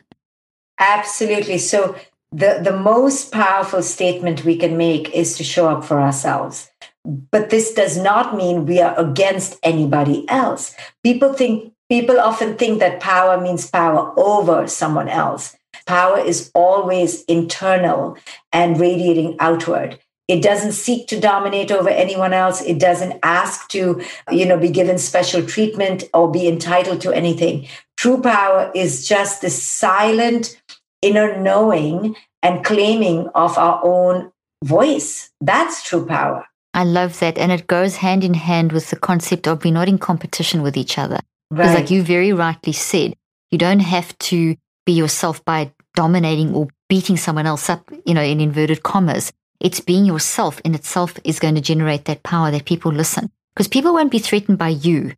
Absolutely. 0.77 1.57
So 1.57 1.95
the, 2.35 2.59
the 2.61 2.75
most 2.75 3.31
powerful 3.31 3.81
statement 3.81 4.43
we 4.43 4.57
can 4.57 4.75
make 4.75 5.09
is 5.15 5.37
to 5.37 5.43
show 5.43 5.69
up 5.69 5.85
for 5.85 6.01
ourselves. 6.01 6.69
But 7.05 7.49
this 7.49 7.73
does 7.73 7.97
not 7.97 8.35
mean 8.35 8.65
we 8.65 8.81
are 8.81 8.97
against 8.99 9.57
anybody 9.63 10.27
else. 10.27 10.75
People 11.03 11.33
think 11.33 11.71
people 11.87 12.19
often 12.19 12.57
think 12.57 12.79
that 12.79 12.99
power 12.99 13.39
means 13.39 13.69
power 13.69 14.13
over 14.17 14.67
someone 14.67 15.07
else. 15.07 15.55
Power 15.85 16.19
is 16.19 16.51
always 16.53 17.23
internal 17.25 18.17
and 18.51 18.79
radiating 18.79 19.37
outward. 19.39 19.99
It 20.27 20.41
doesn't 20.41 20.71
seek 20.71 21.07
to 21.09 21.19
dominate 21.19 21.71
over 21.71 21.89
anyone 21.89 22.33
else. 22.33 22.61
It 22.63 22.79
doesn't 22.79 23.19
ask 23.21 23.69
to, 23.69 24.01
you 24.31 24.45
know, 24.47 24.57
be 24.57 24.69
given 24.69 24.97
special 24.97 25.45
treatment 25.45 26.03
or 26.13 26.31
be 26.31 26.47
entitled 26.47 27.01
to 27.01 27.13
anything. 27.13 27.67
True 27.95 28.19
power 28.19 28.71
is 28.73 29.07
just 29.07 29.41
the 29.41 29.51
silent 29.51 30.59
inner 31.05 31.37
knowing 31.37 32.15
and 32.41 32.63
claiming 32.65 33.29
of 33.35 33.57
our 33.57 33.79
own 33.83 34.31
voice. 34.63 35.29
That's 35.41 35.83
true 35.83 36.05
power. 36.05 36.45
I 36.73 36.83
love 36.83 37.19
that. 37.19 37.37
And 37.37 37.51
it 37.51 37.67
goes 37.67 37.97
hand 37.97 38.23
in 38.23 38.33
hand 38.33 38.71
with 38.71 38.89
the 38.89 38.97
concept 38.97 39.47
of 39.47 39.63
we're 39.63 39.73
not 39.73 39.87
in 39.87 39.97
competition 39.97 40.61
with 40.61 40.75
each 40.75 40.97
other. 40.97 41.19
Because, 41.49 41.67
right. 41.67 41.75
like 41.75 41.91
you 41.91 42.03
very 42.03 42.33
rightly 42.33 42.73
said, 42.73 43.15
you 43.51 43.57
don't 43.57 43.79
have 43.79 44.17
to 44.29 44.55
be 44.85 44.93
yourself 44.93 45.43
by 45.45 45.71
dominating 45.95 46.53
or 46.53 46.67
beating 46.89 47.17
someone 47.17 47.45
else 47.45 47.69
up, 47.69 47.89
you 48.05 48.13
know, 48.13 48.21
in 48.21 48.41
inverted 48.41 48.83
commas. 48.83 49.31
It's 49.61 49.79
being 49.79 50.05
yourself 50.05 50.59
in 50.65 50.75
itself 50.75 51.17
is 51.23 51.39
going 51.39 51.55
to 51.55 51.61
generate 51.61 52.05
that 52.05 52.23
power 52.23 52.51
that 52.51 52.65
people 52.65 52.91
listen. 52.91 53.31
Because 53.53 53.69
people 53.69 53.93
won't 53.93 54.11
be 54.11 54.19
threatened 54.19 54.57
by 54.57 54.69
you 54.69 55.13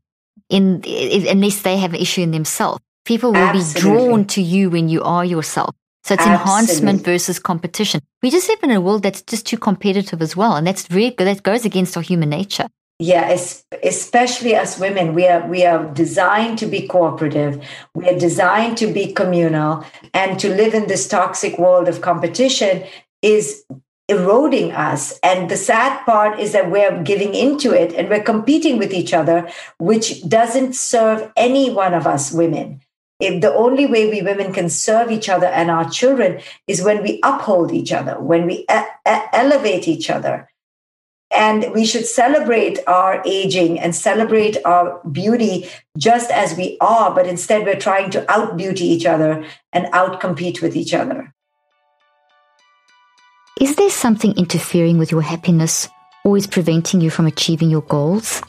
in, 0.50 0.82
in 0.84 1.28
unless 1.28 1.64
they 1.64 1.78
have 1.78 1.94
an 1.94 2.00
issue 2.00 2.22
in 2.22 2.32
themselves. 2.32 2.82
People 3.08 3.32
will 3.32 3.38
Absolutely. 3.38 3.74
be 3.74 3.98
drawn 4.06 4.26
to 4.26 4.42
you 4.42 4.70
when 4.70 4.90
you 4.90 5.02
are 5.02 5.24
yourself. 5.24 5.74
So 6.04 6.16
it's 6.16 6.28
Absolutely. 6.28 6.42
enhancement 6.42 7.06
versus 7.06 7.40
competition. 7.40 8.02
We 8.22 8.30
just 8.30 8.50
live 8.50 8.60
in 8.64 8.72
a 8.72 8.82
world 8.82 9.04
that's 9.04 9.22
just 9.22 9.46
too 9.46 9.58
competitive 9.58 10.22
as 10.22 10.36
well. 10.36 10.58
And 10.58 10.68
that's 10.68 10.92
really, 10.92 11.16
that 11.18 11.42
goes 11.44 11.64
against 11.64 11.96
our 11.96 12.04
human 12.04 12.30
nature. 12.30 12.68
Yeah, 13.00 13.30
especially 13.82 14.56
as 14.56 14.78
women, 14.78 15.14
we 15.14 15.26
are 15.28 15.48
we 15.48 15.64
are 15.64 15.86
designed 15.94 16.58
to 16.60 16.66
be 16.66 16.88
cooperative. 16.88 17.64
We 17.94 18.10
are 18.10 18.18
designed 18.18 18.76
to 18.80 18.88
be 18.92 19.14
communal, 19.14 19.86
and 20.16 20.40
to 20.40 20.50
live 20.50 20.74
in 20.74 20.88
this 20.88 21.08
toxic 21.08 21.60
world 21.60 21.88
of 21.88 22.02
competition 22.02 22.84
is 23.22 23.64
eroding 24.10 24.72
us. 24.72 25.20
And 25.22 25.50
the 25.50 25.58
sad 25.58 26.04
part 26.06 26.40
is 26.40 26.54
that 26.54 26.72
we're 26.72 27.04
giving 27.04 27.36
into 27.36 27.72
it 27.72 27.94
and 27.94 28.10
we're 28.10 28.24
competing 28.24 28.80
with 28.80 28.92
each 28.94 29.14
other, 29.14 29.48
which 29.78 30.28
doesn't 30.28 30.74
serve 30.74 31.32
any 31.38 31.70
one 31.70 31.94
of 31.94 32.08
us 32.08 32.32
women 32.32 32.82
if 33.20 33.42
the 33.42 33.54
only 33.54 33.86
way 33.86 34.10
we 34.10 34.22
women 34.22 34.54
can 34.54 34.70
serve 34.70 35.12
each 35.12 35.28
other 35.28 35.48
and 35.48 35.72
our 35.72 35.90
children 35.90 36.40
is 36.68 36.84
when 36.84 37.02
we 37.02 37.20
uphold 37.24 37.72
each 37.72 37.92
other, 37.92 38.20
when 38.20 38.46
we 38.46 38.66
elevate 39.34 39.88
each 39.88 40.10
other. 40.10 40.50
And 41.36 41.74
we 41.74 41.86
should 41.86 42.06
celebrate 42.06 42.80
our 42.88 43.22
aging 43.26 43.80
and 43.80 43.94
celebrate 43.94 44.58
our 44.64 45.02
beauty 45.12 45.68
just 45.98 46.32
as 46.32 46.56
we 46.56 46.78
are, 46.80 47.14
but 47.14 47.28
instead 47.28 47.66
we're 47.66 47.76
trying 47.80 48.12
to 48.12 48.32
out 48.32 48.56
beauty 48.56 48.86
each 48.86 49.06
other 49.06 49.46
and 49.74 49.88
out 49.92 50.22
compete 50.22 50.62
with 50.62 50.76
each 50.76 50.94
other. 50.94 51.34
Is 53.60 53.76
there 53.76 53.90
something 53.90 54.38
interfering 54.38 55.00
with 55.00 55.12
your 55.12 55.24
happiness, 55.24 55.90
always 56.24 56.46
preventing 56.46 57.02
you 57.02 57.10
from 57.10 57.26
achieving 57.26 57.72
your 57.72 57.82
goals? 57.82 58.42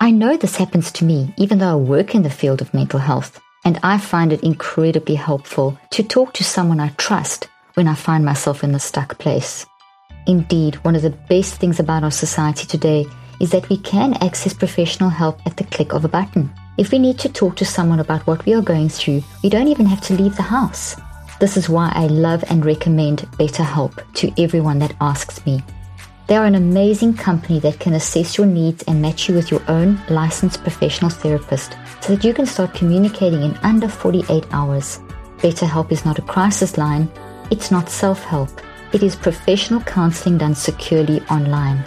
I 0.00 0.10
know 0.10 0.36
this 0.36 0.56
happens 0.56 0.90
to 0.92 1.04
me, 1.04 1.34
even 1.36 1.58
though 1.58 1.72
I 1.72 1.74
work 1.74 2.14
in 2.14 2.22
the 2.22 2.30
field 2.30 2.62
of 2.62 2.72
mental 2.72 3.00
health. 3.00 3.41
And 3.64 3.78
I 3.82 3.98
find 3.98 4.32
it 4.32 4.42
incredibly 4.42 5.14
helpful 5.14 5.78
to 5.90 6.02
talk 6.02 6.32
to 6.34 6.44
someone 6.44 6.80
I 6.80 6.88
trust 6.90 7.48
when 7.74 7.88
I 7.88 7.94
find 7.94 8.24
myself 8.24 8.64
in 8.64 8.74
a 8.74 8.80
stuck 8.80 9.18
place. 9.18 9.66
Indeed, 10.26 10.76
one 10.84 10.96
of 10.96 11.02
the 11.02 11.10
best 11.10 11.56
things 11.56 11.80
about 11.80 12.04
our 12.04 12.10
society 12.10 12.66
today 12.66 13.06
is 13.40 13.50
that 13.50 13.68
we 13.68 13.76
can 13.78 14.14
access 14.22 14.54
professional 14.54 15.10
help 15.10 15.40
at 15.46 15.56
the 15.56 15.64
click 15.64 15.92
of 15.92 16.04
a 16.04 16.08
button. 16.08 16.52
If 16.78 16.92
we 16.92 16.98
need 16.98 17.18
to 17.20 17.28
talk 17.28 17.56
to 17.56 17.64
someone 17.64 18.00
about 18.00 18.26
what 18.26 18.44
we 18.46 18.54
are 18.54 18.62
going 18.62 18.88
through, 18.88 19.22
we 19.42 19.48
don't 19.48 19.68
even 19.68 19.86
have 19.86 20.00
to 20.02 20.14
leave 20.14 20.36
the 20.36 20.42
house. 20.42 20.96
This 21.40 21.56
is 21.56 21.68
why 21.68 21.92
I 21.94 22.06
love 22.06 22.44
and 22.48 22.64
recommend 22.64 23.22
BetterHelp 23.38 24.00
to 24.14 24.32
everyone 24.42 24.78
that 24.78 24.94
asks 25.00 25.44
me. 25.44 25.62
They 26.32 26.38
are 26.38 26.46
an 26.46 26.54
amazing 26.54 27.12
company 27.12 27.60
that 27.60 27.78
can 27.78 27.92
assess 27.92 28.38
your 28.38 28.46
needs 28.46 28.82
and 28.84 29.02
match 29.02 29.28
you 29.28 29.34
with 29.34 29.50
your 29.50 29.60
own 29.68 30.00
licensed 30.08 30.62
professional 30.62 31.10
therapist 31.10 31.76
so 32.00 32.14
that 32.14 32.24
you 32.24 32.32
can 32.32 32.46
start 32.46 32.72
communicating 32.72 33.42
in 33.42 33.54
under 33.62 33.86
48 33.86 34.46
hours. 34.50 34.98
BetterHelp 35.40 35.92
is 35.92 36.06
not 36.06 36.18
a 36.18 36.22
crisis 36.22 36.78
line, 36.78 37.06
it's 37.50 37.70
not 37.70 37.90
self 37.90 38.24
help, 38.24 38.48
it 38.94 39.02
is 39.02 39.14
professional 39.14 39.82
counseling 39.82 40.38
done 40.38 40.54
securely 40.54 41.20
online. 41.24 41.84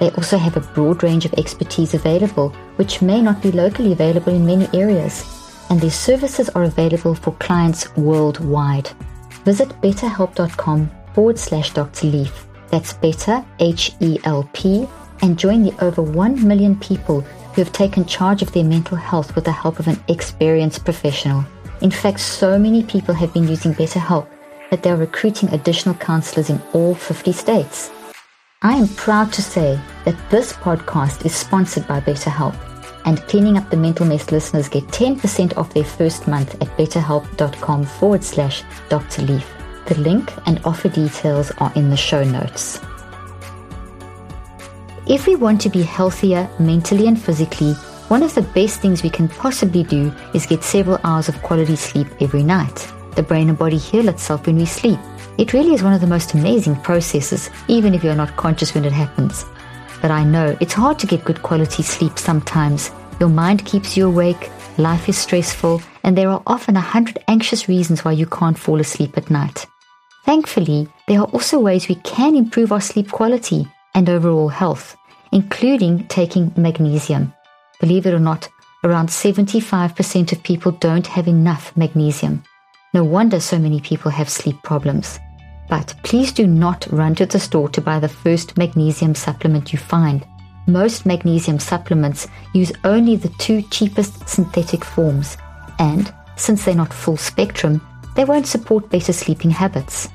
They 0.00 0.08
also 0.12 0.38
have 0.38 0.56
a 0.56 0.68
broad 0.72 1.02
range 1.02 1.26
of 1.26 1.34
expertise 1.34 1.92
available, 1.92 2.48
which 2.76 3.02
may 3.02 3.20
not 3.20 3.42
be 3.42 3.52
locally 3.52 3.92
available 3.92 4.32
in 4.32 4.46
many 4.46 4.70
areas, 4.72 5.22
and 5.68 5.78
their 5.78 5.90
services 5.90 6.48
are 6.48 6.64
available 6.64 7.14
for 7.14 7.32
clients 7.32 7.94
worldwide. 7.94 8.88
Visit 9.44 9.68
betterhelp.com 9.82 10.90
forward 11.12 11.38
slash 11.38 11.74
Dr. 11.74 12.06
Leaf. 12.06 12.45
That's 12.70 12.92
better, 12.92 13.44
H 13.58 13.92
E 14.00 14.18
L 14.24 14.48
P, 14.52 14.88
and 15.22 15.38
join 15.38 15.62
the 15.62 15.84
over 15.84 16.02
1 16.02 16.46
million 16.46 16.78
people 16.78 17.20
who 17.20 17.62
have 17.62 17.72
taken 17.72 18.04
charge 18.04 18.42
of 18.42 18.52
their 18.52 18.64
mental 18.64 18.96
health 18.96 19.34
with 19.34 19.44
the 19.44 19.52
help 19.52 19.78
of 19.78 19.88
an 19.88 20.02
experienced 20.08 20.84
professional. 20.84 21.44
In 21.80 21.90
fact, 21.90 22.20
so 22.20 22.58
many 22.58 22.82
people 22.82 23.14
have 23.14 23.32
been 23.32 23.48
using 23.48 23.74
BetterHelp 23.74 24.28
that 24.70 24.82
they're 24.82 24.96
recruiting 24.96 25.48
additional 25.50 25.94
counselors 25.94 26.50
in 26.50 26.60
all 26.72 26.94
50 26.94 27.32
states. 27.32 27.90
I 28.62 28.74
am 28.74 28.88
proud 28.88 29.32
to 29.34 29.42
say 29.42 29.78
that 30.04 30.30
this 30.30 30.52
podcast 30.52 31.24
is 31.24 31.34
sponsored 31.34 31.86
by 31.86 32.00
BetterHelp, 32.00 32.56
And 33.04 33.20
Cleaning 33.28 33.56
Up 33.56 33.70
the 33.70 33.76
Mental 33.76 34.04
Mess 34.04 34.32
listeners 34.32 34.68
get 34.68 34.84
10% 34.88 35.56
off 35.56 35.72
their 35.72 35.84
first 35.84 36.26
month 36.26 36.54
at 36.60 36.68
betterhelp.com 36.76 37.84
forward 37.84 38.24
slash 38.24 38.64
Dr. 38.88 39.22
Leaf. 39.22 39.55
The 39.86 40.00
link 40.00 40.32
and 40.46 40.60
offer 40.64 40.88
details 40.88 41.52
are 41.58 41.72
in 41.76 41.90
the 41.90 41.96
show 41.96 42.24
notes. 42.24 42.80
If 45.06 45.28
we 45.28 45.36
want 45.36 45.60
to 45.60 45.68
be 45.68 45.82
healthier 45.82 46.50
mentally 46.58 47.06
and 47.06 47.20
physically, 47.20 47.74
one 48.08 48.24
of 48.24 48.34
the 48.34 48.42
best 48.42 48.80
things 48.80 49.04
we 49.04 49.10
can 49.10 49.28
possibly 49.28 49.84
do 49.84 50.12
is 50.34 50.46
get 50.46 50.64
several 50.64 50.98
hours 51.04 51.28
of 51.28 51.40
quality 51.42 51.76
sleep 51.76 52.08
every 52.20 52.42
night. 52.42 52.92
The 53.14 53.22
brain 53.22 53.48
and 53.48 53.56
body 53.56 53.76
heal 53.76 54.08
itself 54.08 54.46
when 54.46 54.56
we 54.56 54.66
sleep. 54.66 54.98
It 55.38 55.52
really 55.52 55.74
is 55.74 55.84
one 55.84 55.92
of 55.92 56.00
the 56.00 56.08
most 56.08 56.34
amazing 56.34 56.76
processes, 56.82 57.50
even 57.68 57.94
if 57.94 58.02
you're 58.02 58.16
not 58.16 58.36
conscious 58.36 58.74
when 58.74 58.84
it 58.84 58.92
happens. 58.92 59.44
But 60.02 60.10
I 60.10 60.24
know 60.24 60.56
it's 60.60 60.74
hard 60.74 60.98
to 60.98 61.06
get 61.06 61.24
good 61.24 61.42
quality 61.42 61.84
sleep 61.84 62.18
sometimes. 62.18 62.90
Your 63.20 63.28
mind 63.28 63.64
keeps 63.64 63.96
you 63.96 64.08
awake, 64.08 64.50
life 64.78 65.08
is 65.08 65.16
stressful, 65.16 65.80
and 66.02 66.18
there 66.18 66.30
are 66.30 66.42
often 66.46 66.76
a 66.76 66.80
hundred 66.80 67.18
anxious 67.28 67.68
reasons 67.68 68.04
why 68.04 68.12
you 68.12 68.26
can't 68.26 68.58
fall 68.58 68.80
asleep 68.80 69.16
at 69.16 69.30
night. 69.30 69.66
Thankfully, 70.26 70.88
there 71.06 71.20
are 71.20 71.28
also 71.28 71.60
ways 71.60 71.88
we 71.88 71.94
can 71.94 72.34
improve 72.34 72.72
our 72.72 72.80
sleep 72.80 73.12
quality 73.12 73.68
and 73.94 74.10
overall 74.10 74.48
health, 74.48 74.96
including 75.30 76.04
taking 76.08 76.52
magnesium. 76.56 77.32
Believe 77.80 78.06
it 78.06 78.12
or 78.12 78.18
not, 78.18 78.48
around 78.82 79.08
75% 79.08 80.32
of 80.32 80.42
people 80.42 80.72
don't 80.72 81.06
have 81.06 81.28
enough 81.28 81.76
magnesium. 81.76 82.42
No 82.92 83.04
wonder 83.04 83.38
so 83.38 83.56
many 83.56 83.80
people 83.80 84.10
have 84.10 84.28
sleep 84.28 84.56
problems. 84.64 85.20
But 85.68 85.94
please 86.02 86.32
do 86.32 86.48
not 86.48 86.88
run 86.90 87.14
to 87.16 87.26
the 87.26 87.38
store 87.38 87.68
to 87.68 87.80
buy 87.80 88.00
the 88.00 88.08
first 88.08 88.58
magnesium 88.58 89.14
supplement 89.14 89.72
you 89.72 89.78
find. 89.78 90.26
Most 90.66 91.06
magnesium 91.06 91.60
supplements 91.60 92.26
use 92.52 92.72
only 92.82 93.14
the 93.14 93.32
two 93.38 93.62
cheapest 93.70 94.28
synthetic 94.28 94.84
forms, 94.84 95.36
and 95.78 96.12
since 96.34 96.64
they're 96.64 96.74
not 96.74 96.92
full 96.92 97.16
spectrum, 97.16 97.80
they 98.16 98.24
won't 98.24 98.48
support 98.48 98.90
better 98.90 99.12
sleeping 99.12 99.50
habits. 99.50 100.08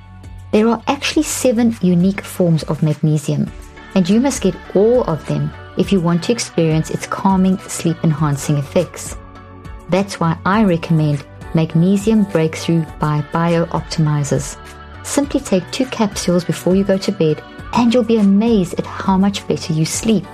There 0.52 0.68
are 0.68 0.84
actually 0.88 1.24
seven 1.24 1.76
unique 1.82 2.22
forms 2.22 2.64
of 2.64 2.84
magnesium, 2.84 3.50
and 3.96 4.10
you 4.10 4.20
must 4.20 4.42
get 4.42 4.56
all 4.76 5.04
of 5.04 5.26
them 5.26 5.50
if 5.78 5.92
you 5.92 6.02
want 6.02 6.24
to 6.24 6.34
experience 6.34 6.90
its 6.90 7.08
calming, 7.08 7.58
sleep 7.60 7.98
enhancing 8.04 8.58
effects. 8.58 9.18
That's 9.90 10.20
why 10.20 10.38
I 10.46 10.64
recommend 10.64 11.26
Magnesium 11.54 12.24
Breakthrough 12.26 12.86
by 13.00 13.22
BiOptimizers. 13.34 14.58
Simply 15.06 15.40
take 15.40 15.70
two 15.72 15.86
capsules 15.86 16.46
before 16.46 16.76
you 16.76 16.84
go 16.84 16.98
to 16.98 17.12
bed, 17.12 17.44
and 17.74 17.94
you'll 17.94 18.04
be 18.04 18.18
amazed 18.18 18.78
at 18.78 18.86
how 18.86 19.18
much 19.18 19.48
better 19.48 19.74
you 19.74 19.86
sleep 19.86 20.26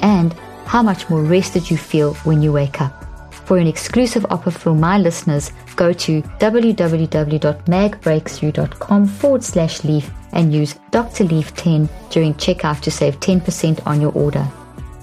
and 0.00 0.32
how 0.66 0.82
much 0.82 1.08
more 1.08 1.22
rested 1.22 1.70
you 1.70 1.76
feel 1.76 2.14
when 2.24 2.42
you 2.42 2.52
wake 2.52 2.80
up. 2.80 3.05
For 3.46 3.56
an 3.58 3.66
exclusive 3.68 4.26
offer 4.28 4.50
for 4.50 4.74
my 4.74 4.98
listeners, 4.98 5.52
go 5.76 5.92
to 5.92 6.20
www.magbreakthrough.com 6.20 9.06
forward 9.06 9.44
slash 9.44 9.84
leaf 9.84 10.10
and 10.32 10.52
use 10.52 10.74
Dr. 10.90 11.22
Leaf 11.22 11.54
10 11.54 11.88
during 12.10 12.34
checkout 12.34 12.80
to 12.80 12.90
save 12.90 13.20
10% 13.20 13.86
on 13.86 14.00
your 14.00 14.10
order. 14.12 14.44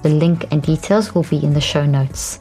The 0.02 0.10
link 0.10 0.46
and 0.52 0.62
details 0.62 1.16
will 1.16 1.24
be 1.24 1.42
in 1.42 1.54
the 1.54 1.62
show 1.62 1.86
notes. 1.86 2.38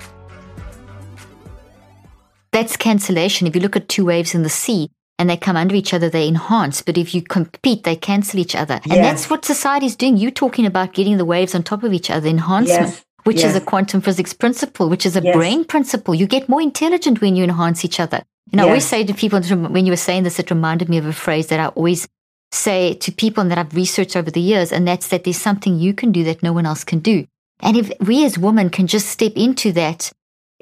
That's 2.50 2.76
cancellation. 2.76 3.46
If 3.46 3.54
you 3.54 3.62
look 3.62 3.76
at 3.76 3.88
two 3.88 4.04
waves 4.04 4.34
in 4.34 4.42
the 4.42 4.50
sea 4.50 4.90
and 5.20 5.30
they 5.30 5.36
come 5.36 5.56
under 5.56 5.76
each 5.76 5.94
other, 5.94 6.10
they 6.10 6.26
enhance. 6.26 6.82
But 6.82 6.98
if 6.98 7.14
you 7.14 7.22
compete, 7.22 7.84
they 7.84 7.94
cancel 7.94 8.40
each 8.40 8.56
other. 8.56 8.80
And 8.90 9.04
that's 9.04 9.30
what 9.30 9.44
society 9.44 9.86
is 9.86 9.94
doing. 9.94 10.16
You're 10.16 10.32
talking 10.32 10.66
about 10.66 10.94
getting 10.94 11.16
the 11.16 11.24
waves 11.24 11.54
on 11.54 11.62
top 11.62 11.84
of 11.84 11.92
each 11.92 12.10
other, 12.10 12.28
enhancement. 12.28 12.90
Yes. 12.90 13.04
Which 13.24 13.44
is 13.44 13.54
a 13.54 13.60
quantum 13.60 14.00
physics 14.00 14.32
principle, 14.32 14.88
which 14.88 15.06
is 15.06 15.16
a 15.16 15.22
Yes. 15.22 15.36
brain 15.36 15.64
principle. 15.64 16.14
You 16.14 16.26
get 16.26 16.48
more 16.48 16.60
intelligent 16.60 17.20
when 17.20 17.36
you 17.36 17.44
enhance 17.44 17.84
each 17.84 18.00
other. 18.00 18.22
And 18.50 18.60
I 18.60 18.64
always 18.64 18.84
say 18.84 19.04
to 19.04 19.14
people, 19.14 19.40
when 19.40 19.86
you 19.86 19.92
were 19.92 19.96
saying 19.96 20.24
this, 20.24 20.38
it 20.38 20.50
reminded 20.50 20.88
me 20.88 20.98
of 20.98 21.06
a 21.06 21.12
phrase 21.12 21.46
that 21.46 21.60
I 21.60 21.68
always 21.68 22.08
say 22.50 22.94
to 22.94 23.10
people 23.12 23.40
and 23.40 23.50
that 23.50 23.58
I've 23.58 23.74
researched 23.74 24.16
over 24.16 24.30
the 24.30 24.40
years, 24.40 24.72
and 24.72 24.86
that's 24.86 25.08
that 25.08 25.24
there's 25.24 25.40
something 25.40 25.78
you 25.78 25.94
can 25.94 26.12
do 26.12 26.22
that 26.24 26.42
no 26.42 26.52
one 26.52 26.66
else 26.66 26.84
can 26.84 26.98
do. 26.98 27.26
And 27.60 27.76
if 27.76 27.90
we 28.00 28.24
as 28.24 28.36
women 28.38 28.68
can 28.68 28.86
just 28.86 29.08
step 29.08 29.32
into 29.36 29.72
that, 29.72 30.12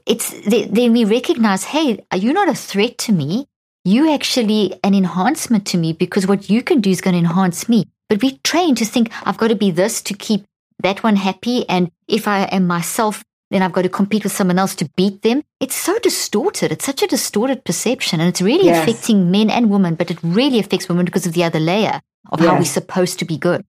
it's 0.06 0.30
then 0.46 0.92
we 0.92 1.04
recognize, 1.04 1.64
hey, 1.64 2.04
you're 2.14 2.32
not 2.32 2.48
a 2.48 2.54
threat 2.54 2.96
to 2.98 3.12
me. 3.12 3.46
You 3.84 4.12
actually 4.12 4.78
an 4.84 4.94
enhancement 4.94 5.66
to 5.68 5.78
me 5.78 5.92
because 5.92 6.26
what 6.26 6.50
you 6.50 6.62
can 6.62 6.80
do 6.80 6.90
is 6.90 7.00
going 7.00 7.14
to 7.14 7.18
enhance 7.18 7.68
me. 7.68 7.86
But 8.08 8.22
we 8.22 8.38
train 8.44 8.74
to 8.76 8.84
think 8.84 9.10
I've 9.24 9.38
got 9.38 9.48
to 9.48 9.54
be 9.54 9.70
this 9.70 10.02
to 10.02 10.14
keep 10.14 10.44
that 10.82 11.02
one 11.02 11.16
happy, 11.16 11.68
and 11.68 11.90
if 12.10 12.28
I 12.28 12.44
am 12.44 12.66
myself, 12.66 13.24
then 13.50 13.62
I've 13.62 13.72
got 13.72 13.82
to 13.82 13.88
compete 13.88 14.22
with 14.22 14.32
someone 14.32 14.58
else 14.58 14.74
to 14.76 14.88
beat 14.96 15.22
them. 15.22 15.42
It's 15.58 15.74
so 15.74 15.98
distorted. 15.98 16.70
It's 16.72 16.84
such 16.84 17.02
a 17.02 17.06
distorted 17.06 17.64
perception, 17.64 18.20
and 18.20 18.28
it's 18.28 18.42
really 18.42 18.66
Yes. 18.66 18.82
affecting 18.82 19.30
men 19.30 19.50
and 19.50 19.70
women. 19.70 19.94
But 19.94 20.10
it 20.10 20.18
really 20.22 20.58
affects 20.58 20.88
women 20.88 21.04
because 21.04 21.26
of 21.26 21.32
the 21.32 21.44
other 21.44 21.58
layer 21.60 22.00
of 22.30 22.40
how 22.40 22.56
we're 22.58 22.64
supposed 22.64 23.18
to 23.18 23.24
be 23.24 23.36
good. 23.36 23.64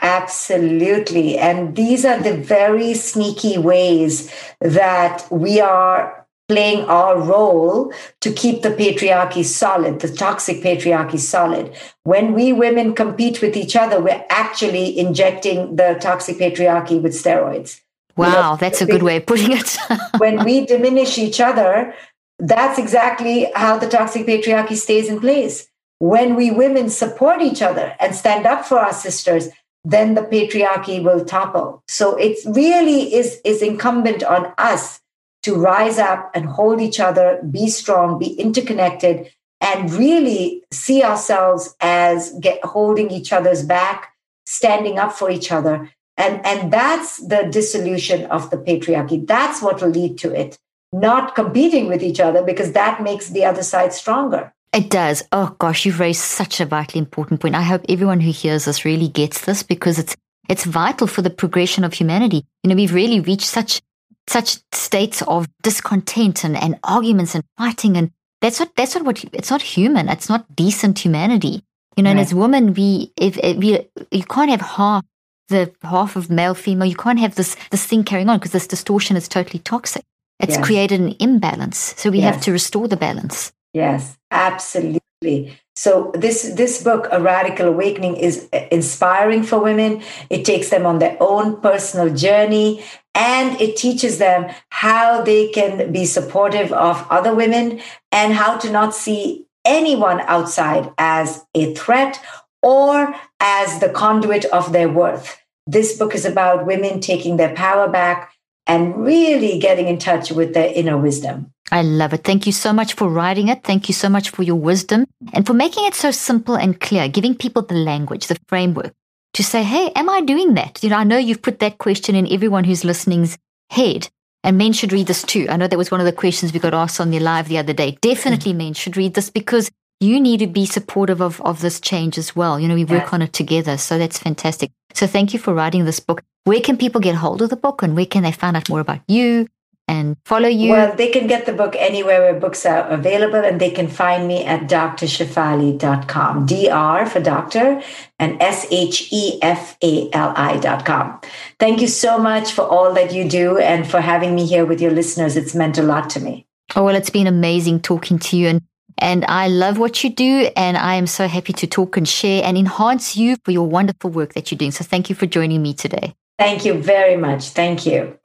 Absolutely. 0.00 1.38
And 1.38 1.76
these 1.76 2.04
are 2.04 2.18
the 2.18 2.36
very 2.36 2.94
sneaky 2.94 3.58
ways 3.58 4.30
that 4.60 5.26
we 5.30 5.60
are 5.60 6.26
playing 6.48 6.84
our 6.84 7.18
role 7.20 7.92
to 8.20 8.32
keep 8.32 8.62
the 8.62 8.70
patriarchy 8.70 9.44
solid, 9.44 10.00
the 10.00 10.08
toxic 10.08 10.62
patriarchy 10.62 11.18
solid. 11.18 11.74
When 12.04 12.34
we 12.34 12.52
women 12.52 12.94
compete 12.94 13.42
with 13.42 13.56
each 13.56 13.74
other, 13.74 14.00
we're 14.00 14.24
actually 14.30 14.98
injecting 14.98 15.76
the 15.76 15.98
toxic 16.00 16.38
patriarchy 16.38 17.00
with 17.02 17.12
steroids. 17.12 17.80
You 18.16 18.24
know, 18.24 18.30
Wow, 18.30 18.56
that's 18.56 18.80
a 18.80 18.86
good 18.86 19.02
way 19.02 19.16
of 19.16 19.26
putting 19.26 19.52
it. 19.52 19.76
when 20.18 20.44
we 20.44 20.64
diminish 20.64 21.18
each 21.18 21.40
other, 21.40 21.94
that's 22.38 22.78
exactly 22.78 23.50
how 23.54 23.78
the 23.78 23.88
toxic 23.88 24.26
patriarchy 24.26 24.76
stays 24.76 25.08
in 25.08 25.20
place. 25.20 25.68
When 25.98 26.34
we 26.34 26.50
women 26.50 26.90
support 26.90 27.40
each 27.40 27.62
other 27.62 27.94
and 27.98 28.14
stand 28.14 28.46
up 28.46 28.64
for 28.64 28.78
our 28.78 28.92
sisters, 28.92 29.48
then 29.84 30.14
the 30.14 30.22
patriarchy 30.22 31.02
will 31.02 31.24
topple. 31.24 31.82
So 31.88 32.16
it 32.16 32.38
really 32.44 33.14
is, 33.14 33.40
is 33.44 33.62
incumbent 33.62 34.22
on 34.24 34.52
us 34.58 35.00
to 35.44 35.54
rise 35.54 35.98
up 35.98 36.30
and 36.34 36.44
hold 36.44 36.80
each 36.80 36.98
other, 36.98 37.40
be 37.48 37.68
strong, 37.68 38.18
be 38.18 38.34
interconnected, 38.34 39.30
and 39.60 39.92
really 39.92 40.64
see 40.72 41.02
ourselves 41.02 41.76
as 41.80 42.32
get, 42.40 42.62
holding 42.64 43.10
each 43.10 43.32
other's 43.32 43.62
back, 43.62 44.12
standing 44.44 44.98
up 44.98 45.12
for 45.12 45.30
each 45.30 45.52
other. 45.52 45.88
And, 46.16 46.44
and 46.46 46.72
that's 46.72 47.18
the 47.18 47.48
dissolution 47.50 48.26
of 48.26 48.50
the 48.50 48.56
patriarchy. 48.56 49.26
That's 49.26 49.60
what 49.60 49.82
will 49.82 49.90
lead 49.90 50.18
to 50.18 50.32
it, 50.32 50.58
not 50.92 51.34
competing 51.34 51.88
with 51.88 52.02
each 52.02 52.20
other, 52.20 52.42
because 52.42 52.72
that 52.72 53.02
makes 53.02 53.28
the 53.28 53.44
other 53.44 53.62
side 53.62 53.92
stronger. 53.92 54.52
It 54.72 54.90
does. 54.90 55.22
Oh 55.32 55.56
gosh, 55.58 55.86
you've 55.86 56.00
raised 56.00 56.20
such 56.20 56.60
a 56.60 56.66
vitally 56.66 56.98
important 56.98 57.40
point. 57.40 57.54
I 57.54 57.62
hope 57.62 57.82
everyone 57.88 58.20
who 58.20 58.30
hears 58.30 58.66
this 58.66 58.84
really 58.84 59.08
gets 59.08 59.44
this 59.44 59.62
because 59.62 59.98
it's 59.98 60.14
it's 60.48 60.64
vital 60.64 61.06
for 61.06 61.22
the 61.22 61.30
progression 61.30 61.82
of 61.82 61.92
humanity. 61.92 62.44
You 62.62 62.70
know, 62.70 62.76
we've 62.76 62.92
really 62.94 63.20
reached 63.20 63.46
such 63.46 63.80
such 64.28 64.58
states 64.72 65.22
of 65.22 65.48
discontent 65.62 66.44
and, 66.44 66.56
and 66.56 66.78
arguments 66.84 67.34
and 67.34 67.44
fighting 67.56 67.96
and 67.96 68.10
that's 68.40 68.58
not 68.60 68.74
that's 68.76 68.94
not 68.94 69.04
what 69.04 69.24
it's 69.32 69.50
not 69.50 69.62
human. 69.62 70.08
It's 70.08 70.28
not 70.28 70.54
decent 70.54 70.98
humanity. 70.98 71.62
You 71.96 72.02
know, 72.02 72.10
and 72.10 72.20
as 72.20 72.34
women 72.34 72.74
we 72.74 73.12
if, 73.16 73.38
if 73.38 73.56
we 73.56 73.88
you 74.10 74.24
can't 74.24 74.50
have 74.50 74.60
half 74.60 75.04
the 75.48 75.72
half 75.82 76.16
of 76.16 76.30
male 76.30 76.54
female, 76.54 76.88
you 76.88 76.96
can't 76.96 77.18
have 77.18 77.34
this 77.34 77.56
this 77.70 77.86
thing 77.86 78.04
carrying 78.04 78.28
on 78.28 78.38
because 78.38 78.52
this 78.52 78.66
distortion 78.66 79.16
is 79.16 79.28
totally 79.28 79.60
toxic. 79.60 80.04
It's 80.38 80.56
Yes. 80.56 80.64
created 80.66 81.00
an 81.00 81.14
imbalance. 81.18 81.94
So 81.96 82.10
we 82.10 82.20
have 82.20 82.40
to 82.42 82.52
restore 82.52 82.88
the 82.88 82.96
balance. 82.96 83.52
Yes, 83.72 84.16
absolutely. 84.30 85.58
So 85.74 86.10
this 86.14 86.54
this 86.54 86.82
book, 86.82 87.08
A 87.10 87.20
Radical 87.20 87.68
Awakening, 87.68 88.16
is 88.16 88.48
uh, 88.52 88.66
inspiring 88.70 89.42
for 89.42 89.58
women. 89.58 90.02
It 90.30 90.44
takes 90.44 90.68
them 90.70 90.86
on 90.86 90.98
their 90.98 91.16
own 91.20 91.60
personal 91.60 92.14
journey 92.14 92.82
and 93.14 93.60
it 93.60 93.76
teaches 93.76 94.18
them 94.18 94.50
how 94.70 95.22
they 95.22 95.48
can 95.48 95.92
be 95.92 96.04
supportive 96.04 96.72
of 96.72 97.06
other 97.10 97.34
women 97.34 97.80
and 98.12 98.34
how 98.34 98.56
to 98.58 98.70
not 98.70 98.94
see 98.94 99.46
anyone 99.64 100.20
outside 100.20 100.92
as 100.98 101.44
a 101.54 101.74
threat 101.74 102.20
or 102.66 103.14
as 103.38 103.78
the 103.78 103.88
conduit 103.88 104.44
of 104.46 104.72
their 104.72 104.88
worth. 104.88 105.38
This 105.68 105.96
book 105.96 106.16
is 106.16 106.24
about 106.24 106.66
women 106.66 107.00
taking 107.00 107.36
their 107.36 107.54
power 107.54 107.88
back 107.88 108.32
and 108.66 109.04
really 109.04 109.60
getting 109.60 109.86
in 109.86 109.98
touch 109.98 110.32
with 110.32 110.52
their 110.52 110.72
inner 110.74 110.98
wisdom. 110.98 111.52
I 111.70 111.82
love 111.82 112.12
it. 112.12 112.24
Thank 112.24 112.44
you 112.44 112.52
so 112.52 112.72
much 112.72 112.94
for 112.94 113.08
writing 113.08 113.48
it. 113.48 113.62
Thank 113.62 113.88
you 113.88 113.94
so 113.94 114.08
much 114.08 114.30
for 114.30 114.42
your 114.42 114.56
wisdom 114.56 115.06
and 115.32 115.46
for 115.46 115.54
making 115.54 115.86
it 115.86 115.94
so 115.94 116.10
simple 116.10 116.56
and 116.56 116.80
clear, 116.80 117.08
giving 117.08 117.36
people 117.36 117.62
the 117.62 117.74
language, 117.74 118.26
the 118.26 118.36
framework 118.48 118.92
to 119.34 119.44
say, 119.44 119.62
hey, 119.62 119.92
am 119.94 120.08
I 120.08 120.20
doing 120.20 120.54
that? 120.54 120.82
You 120.82 120.90
know, 120.90 120.96
I 120.96 121.04
know 121.04 121.18
you've 121.18 121.42
put 121.42 121.60
that 121.60 121.78
question 121.78 122.16
in 122.16 122.32
everyone 122.32 122.64
who's 122.64 122.84
listening's 122.84 123.38
head, 123.70 124.08
and 124.42 124.58
men 124.58 124.72
should 124.72 124.92
read 124.92 125.06
this 125.06 125.22
too. 125.22 125.46
I 125.48 125.56
know 125.56 125.68
that 125.68 125.76
was 125.78 125.90
one 125.90 126.00
of 126.00 126.06
the 126.06 126.12
questions 126.12 126.52
we 126.52 126.58
got 126.58 126.74
asked 126.74 127.00
on 127.00 127.10
the 127.10 127.20
live 127.20 127.48
the 127.48 127.58
other 127.58 127.72
day. 127.72 127.98
Definitely 128.00 128.52
men 128.54 128.74
should 128.74 128.96
read 128.96 129.14
this 129.14 129.30
because 129.30 129.70
you 130.00 130.20
need 130.20 130.38
to 130.40 130.46
be 130.46 130.66
supportive 130.66 131.20
of, 131.22 131.40
of 131.42 131.60
this 131.60 131.80
change 131.80 132.18
as 132.18 132.36
well. 132.36 132.60
You 132.60 132.68
know, 132.68 132.74
we 132.74 132.84
work 132.84 133.04
Yes. 133.04 133.12
on 133.12 133.22
it 133.22 133.32
together. 133.32 133.76
So 133.78 133.98
that's 133.98 134.18
fantastic. 134.18 134.70
So 134.94 135.06
thank 135.06 135.32
you 135.32 135.38
for 135.38 135.54
writing 135.54 135.84
this 135.84 136.00
book. 136.00 136.22
Where 136.44 136.60
can 136.60 136.76
people 136.76 137.00
get 137.00 137.14
hold 137.16 137.42
of 137.42 137.50
the 137.50 137.56
book 137.56 137.82
and 137.82 137.96
where 137.96 138.06
can 138.06 138.22
they 138.22 138.32
find 138.32 138.56
out 138.56 138.68
more 138.68 138.80
about 138.80 139.00
you? 139.08 139.46
and 139.88 140.16
follow 140.24 140.48
you? 140.48 140.72
Well, 140.72 140.96
they 140.96 141.10
can 141.10 141.28
get 141.28 141.46
the 141.46 141.52
book 141.52 141.76
anywhere 141.78 142.20
where 142.20 142.40
books 142.40 142.66
are 142.66 142.88
available, 142.88 143.36
and 143.38 143.60
they 143.60 143.70
can 143.70 143.86
find 143.86 144.26
me 144.26 144.44
at 144.44 144.68
drshefali.com. 144.68 146.46
DR 146.46 147.06
for 147.08 147.20
doctor 147.20 147.80
and 148.18 148.40
S 148.42 148.66
H 148.70 149.08
E 149.12 149.38
F 149.42 149.76
A 149.82 150.10
L 150.12 150.32
I.com. 150.36 151.20
Thank 151.58 151.80
you 151.80 151.86
so 151.86 152.18
much 152.18 152.52
for 152.52 152.62
all 152.62 152.92
that 152.94 153.12
you 153.12 153.28
do 153.28 153.58
and 153.58 153.88
for 153.88 154.00
having 154.00 154.34
me 154.34 154.46
here 154.46 154.64
with 154.66 154.80
your 154.80 154.90
listeners. 154.90 155.36
It's 155.36 155.54
meant 155.54 155.78
a 155.78 155.82
lot 155.82 156.10
to 156.10 156.20
me. 156.20 156.46
Oh, 156.74 156.84
well, 156.84 156.96
it's 156.96 157.10
been 157.10 157.26
amazing 157.26 157.80
talking 157.80 158.18
to 158.18 158.36
you. 158.36 158.48
And 158.48 158.62
and 158.98 159.24
I 159.26 159.48
love 159.48 159.78
what 159.78 160.02
you 160.02 160.10
do, 160.10 160.48
and 160.56 160.76
I 160.76 160.94
am 160.94 161.06
so 161.06 161.28
happy 161.28 161.52
to 161.54 161.66
talk 161.66 161.96
and 161.96 162.08
share 162.08 162.42
and 162.44 162.56
enhance 162.56 163.16
you 163.16 163.36
for 163.44 163.50
your 163.50 163.66
wonderful 163.66 164.10
work 164.10 164.34
that 164.34 164.50
you're 164.50 164.58
doing. 164.58 164.70
So 164.70 164.84
thank 164.84 165.10
you 165.10 165.14
for 165.16 165.26
joining 165.26 165.62
me 165.62 165.74
today. 165.74 166.14
Thank 166.38 166.64
you 166.64 166.74
very 166.82 167.16
much. 167.16 167.50
Thank 167.50 167.86
you. 167.86 168.18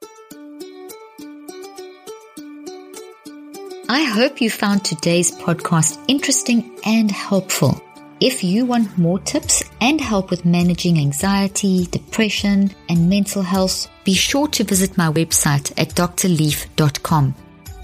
I 3.88 4.04
hope 4.04 4.40
you 4.40 4.48
found 4.48 4.84
today's 4.84 5.30
podcast 5.32 6.02
interesting 6.08 6.78
and 6.86 7.10
helpful. 7.10 7.82
If 8.20 8.44
you 8.44 8.64
want 8.64 8.96
more 8.96 9.18
tips 9.18 9.64
and 9.80 10.00
help 10.00 10.30
with 10.30 10.44
managing 10.44 10.98
anxiety, 10.98 11.86
depression, 11.86 12.70
and 12.88 13.10
mental 13.10 13.42
health, 13.42 13.88
be 14.04 14.14
sure 14.14 14.46
to 14.48 14.64
visit 14.64 14.96
my 14.96 15.10
website 15.10 15.72
at 15.76 15.88
drleaf.com 15.88 17.34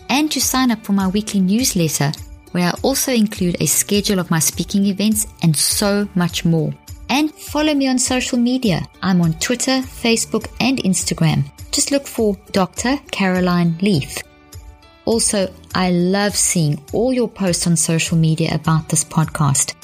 and 0.09 0.31
to 0.31 0.41
sign 0.41 0.71
up 0.71 0.85
for 0.85 0.93
my 0.93 1.09
weekly 1.09 1.41
newsletter 1.41 2.13
where 2.53 2.69
I 2.69 2.79
also 2.83 3.13
include 3.13 3.61
a 3.61 3.67
schedule 3.67 4.19
of 4.19 4.31
my 4.31 4.39
speaking 4.39 4.87
events 4.87 5.27
and 5.43 5.57
so 5.57 6.09
much 6.15 6.45
more. 6.45 6.73
And 7.09 7.33
follow 7.35 7.75
me 7.75 7.89
on 7.89 7.99
social 7.99 8.39
media. 8.39 8.87
I'm 9.03 9.21
on 9.21 9.35
Twitter, 9.35 9.81
Facebook, 9.81 10.49
and 10.61 10.79
Instagram. 10.79 11.51
Just 11.73 11.91
look 11.91 12.07
for 12.07 12.37
Dr. 12.53 12.99
Caroline 13.11 13.79
Leaf. 13.81 14.19
Also, 15.05 15.53
I 15.75 15.91
love 15.91 16.37
seeing 16.37 16.83
all 16.93 17.13
your 17.13 17.29
posts 17.29 17.67
on 17.67 17.77
social 17.77 18.19
media 18.19 18.55
about 18.55 18.89
this 18.89 19.05
podcast. 19.05 19.75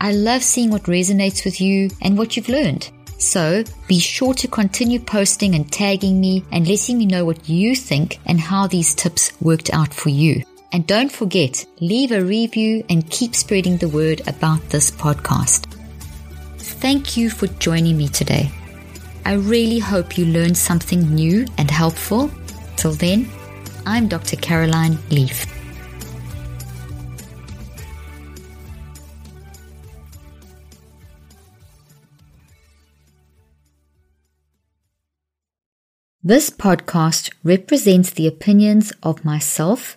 I 0.00 0.12
love 0.12 0.42
seeing 0.42 0.70
what 0.70 0.84
resonates 0.84 1.44
with 1.44 1.60
you 1.60 1.90
and 2.00 2.16
what 2.16 2.36
you've 2.36 2.48
learned. 2.48 2.90
So 3.18 3.62
be 3.86 3.98
sure 3.98 4.32
to 4.32 4.48
continue 4.48 4.98
posting 4.98 5.54
and 5.54 5.70
tagging 5.70 6.18
me 6.18 6.42
and 6.50 6.66
letting 6.66 6.96
me 6.96 7.04
know 7.04 7.26
what 7.26 7.46
you 7.46 7.76
think 7.76 8.18
and 8.24 8.40
how 8.40 8.66
these 8.66 8.94
tips 8.94 9.32
worked 9.42 9.70
out 9.74 9.92
for 9.92 10.08
you. 10.08 10.42
And 10.72 10.86
don't 10.86 11.10
forget, 11.10 11.66
leave 11.80 12.12
a 12.12 12.24
review 12.24 12.84
and 12.88 13.08
keep 13.10 13.34
spreading 13.34 13.78
the 13.78 13.88
word 13.88 14.20
about 14.28 14.68
this 14.70 14.90
podcast. 14.90 15.66
Thank 16.58 17.16
you 17.16 17.28
for 17.28 17.48
joining 17.48 17.96
me 17.96 18.08
today. 18.08 18.52
I 19.24 19.34
really 19.34 19.80
hope 19.80 20.16
you 20.16 20.26
learned 20.26 20.56
something 20.56 21.12
new 21.12 21.46
and 21.58 21.70
helpful. 21.70 22.30
Till 22.76 22.92
then, 22.92 23.28
I'm 23.84 24.06
Dr. 24.06 24.36
Caroline 24.36 24.98
Leaf. 25.10 25.44
This 36.22 36.48
podcast 36.48 37.32
represents 37.42 38.10
the 38.10 38.26
opinions 38.28 38.92
of 39.02 39.24
myself 39.24 39.96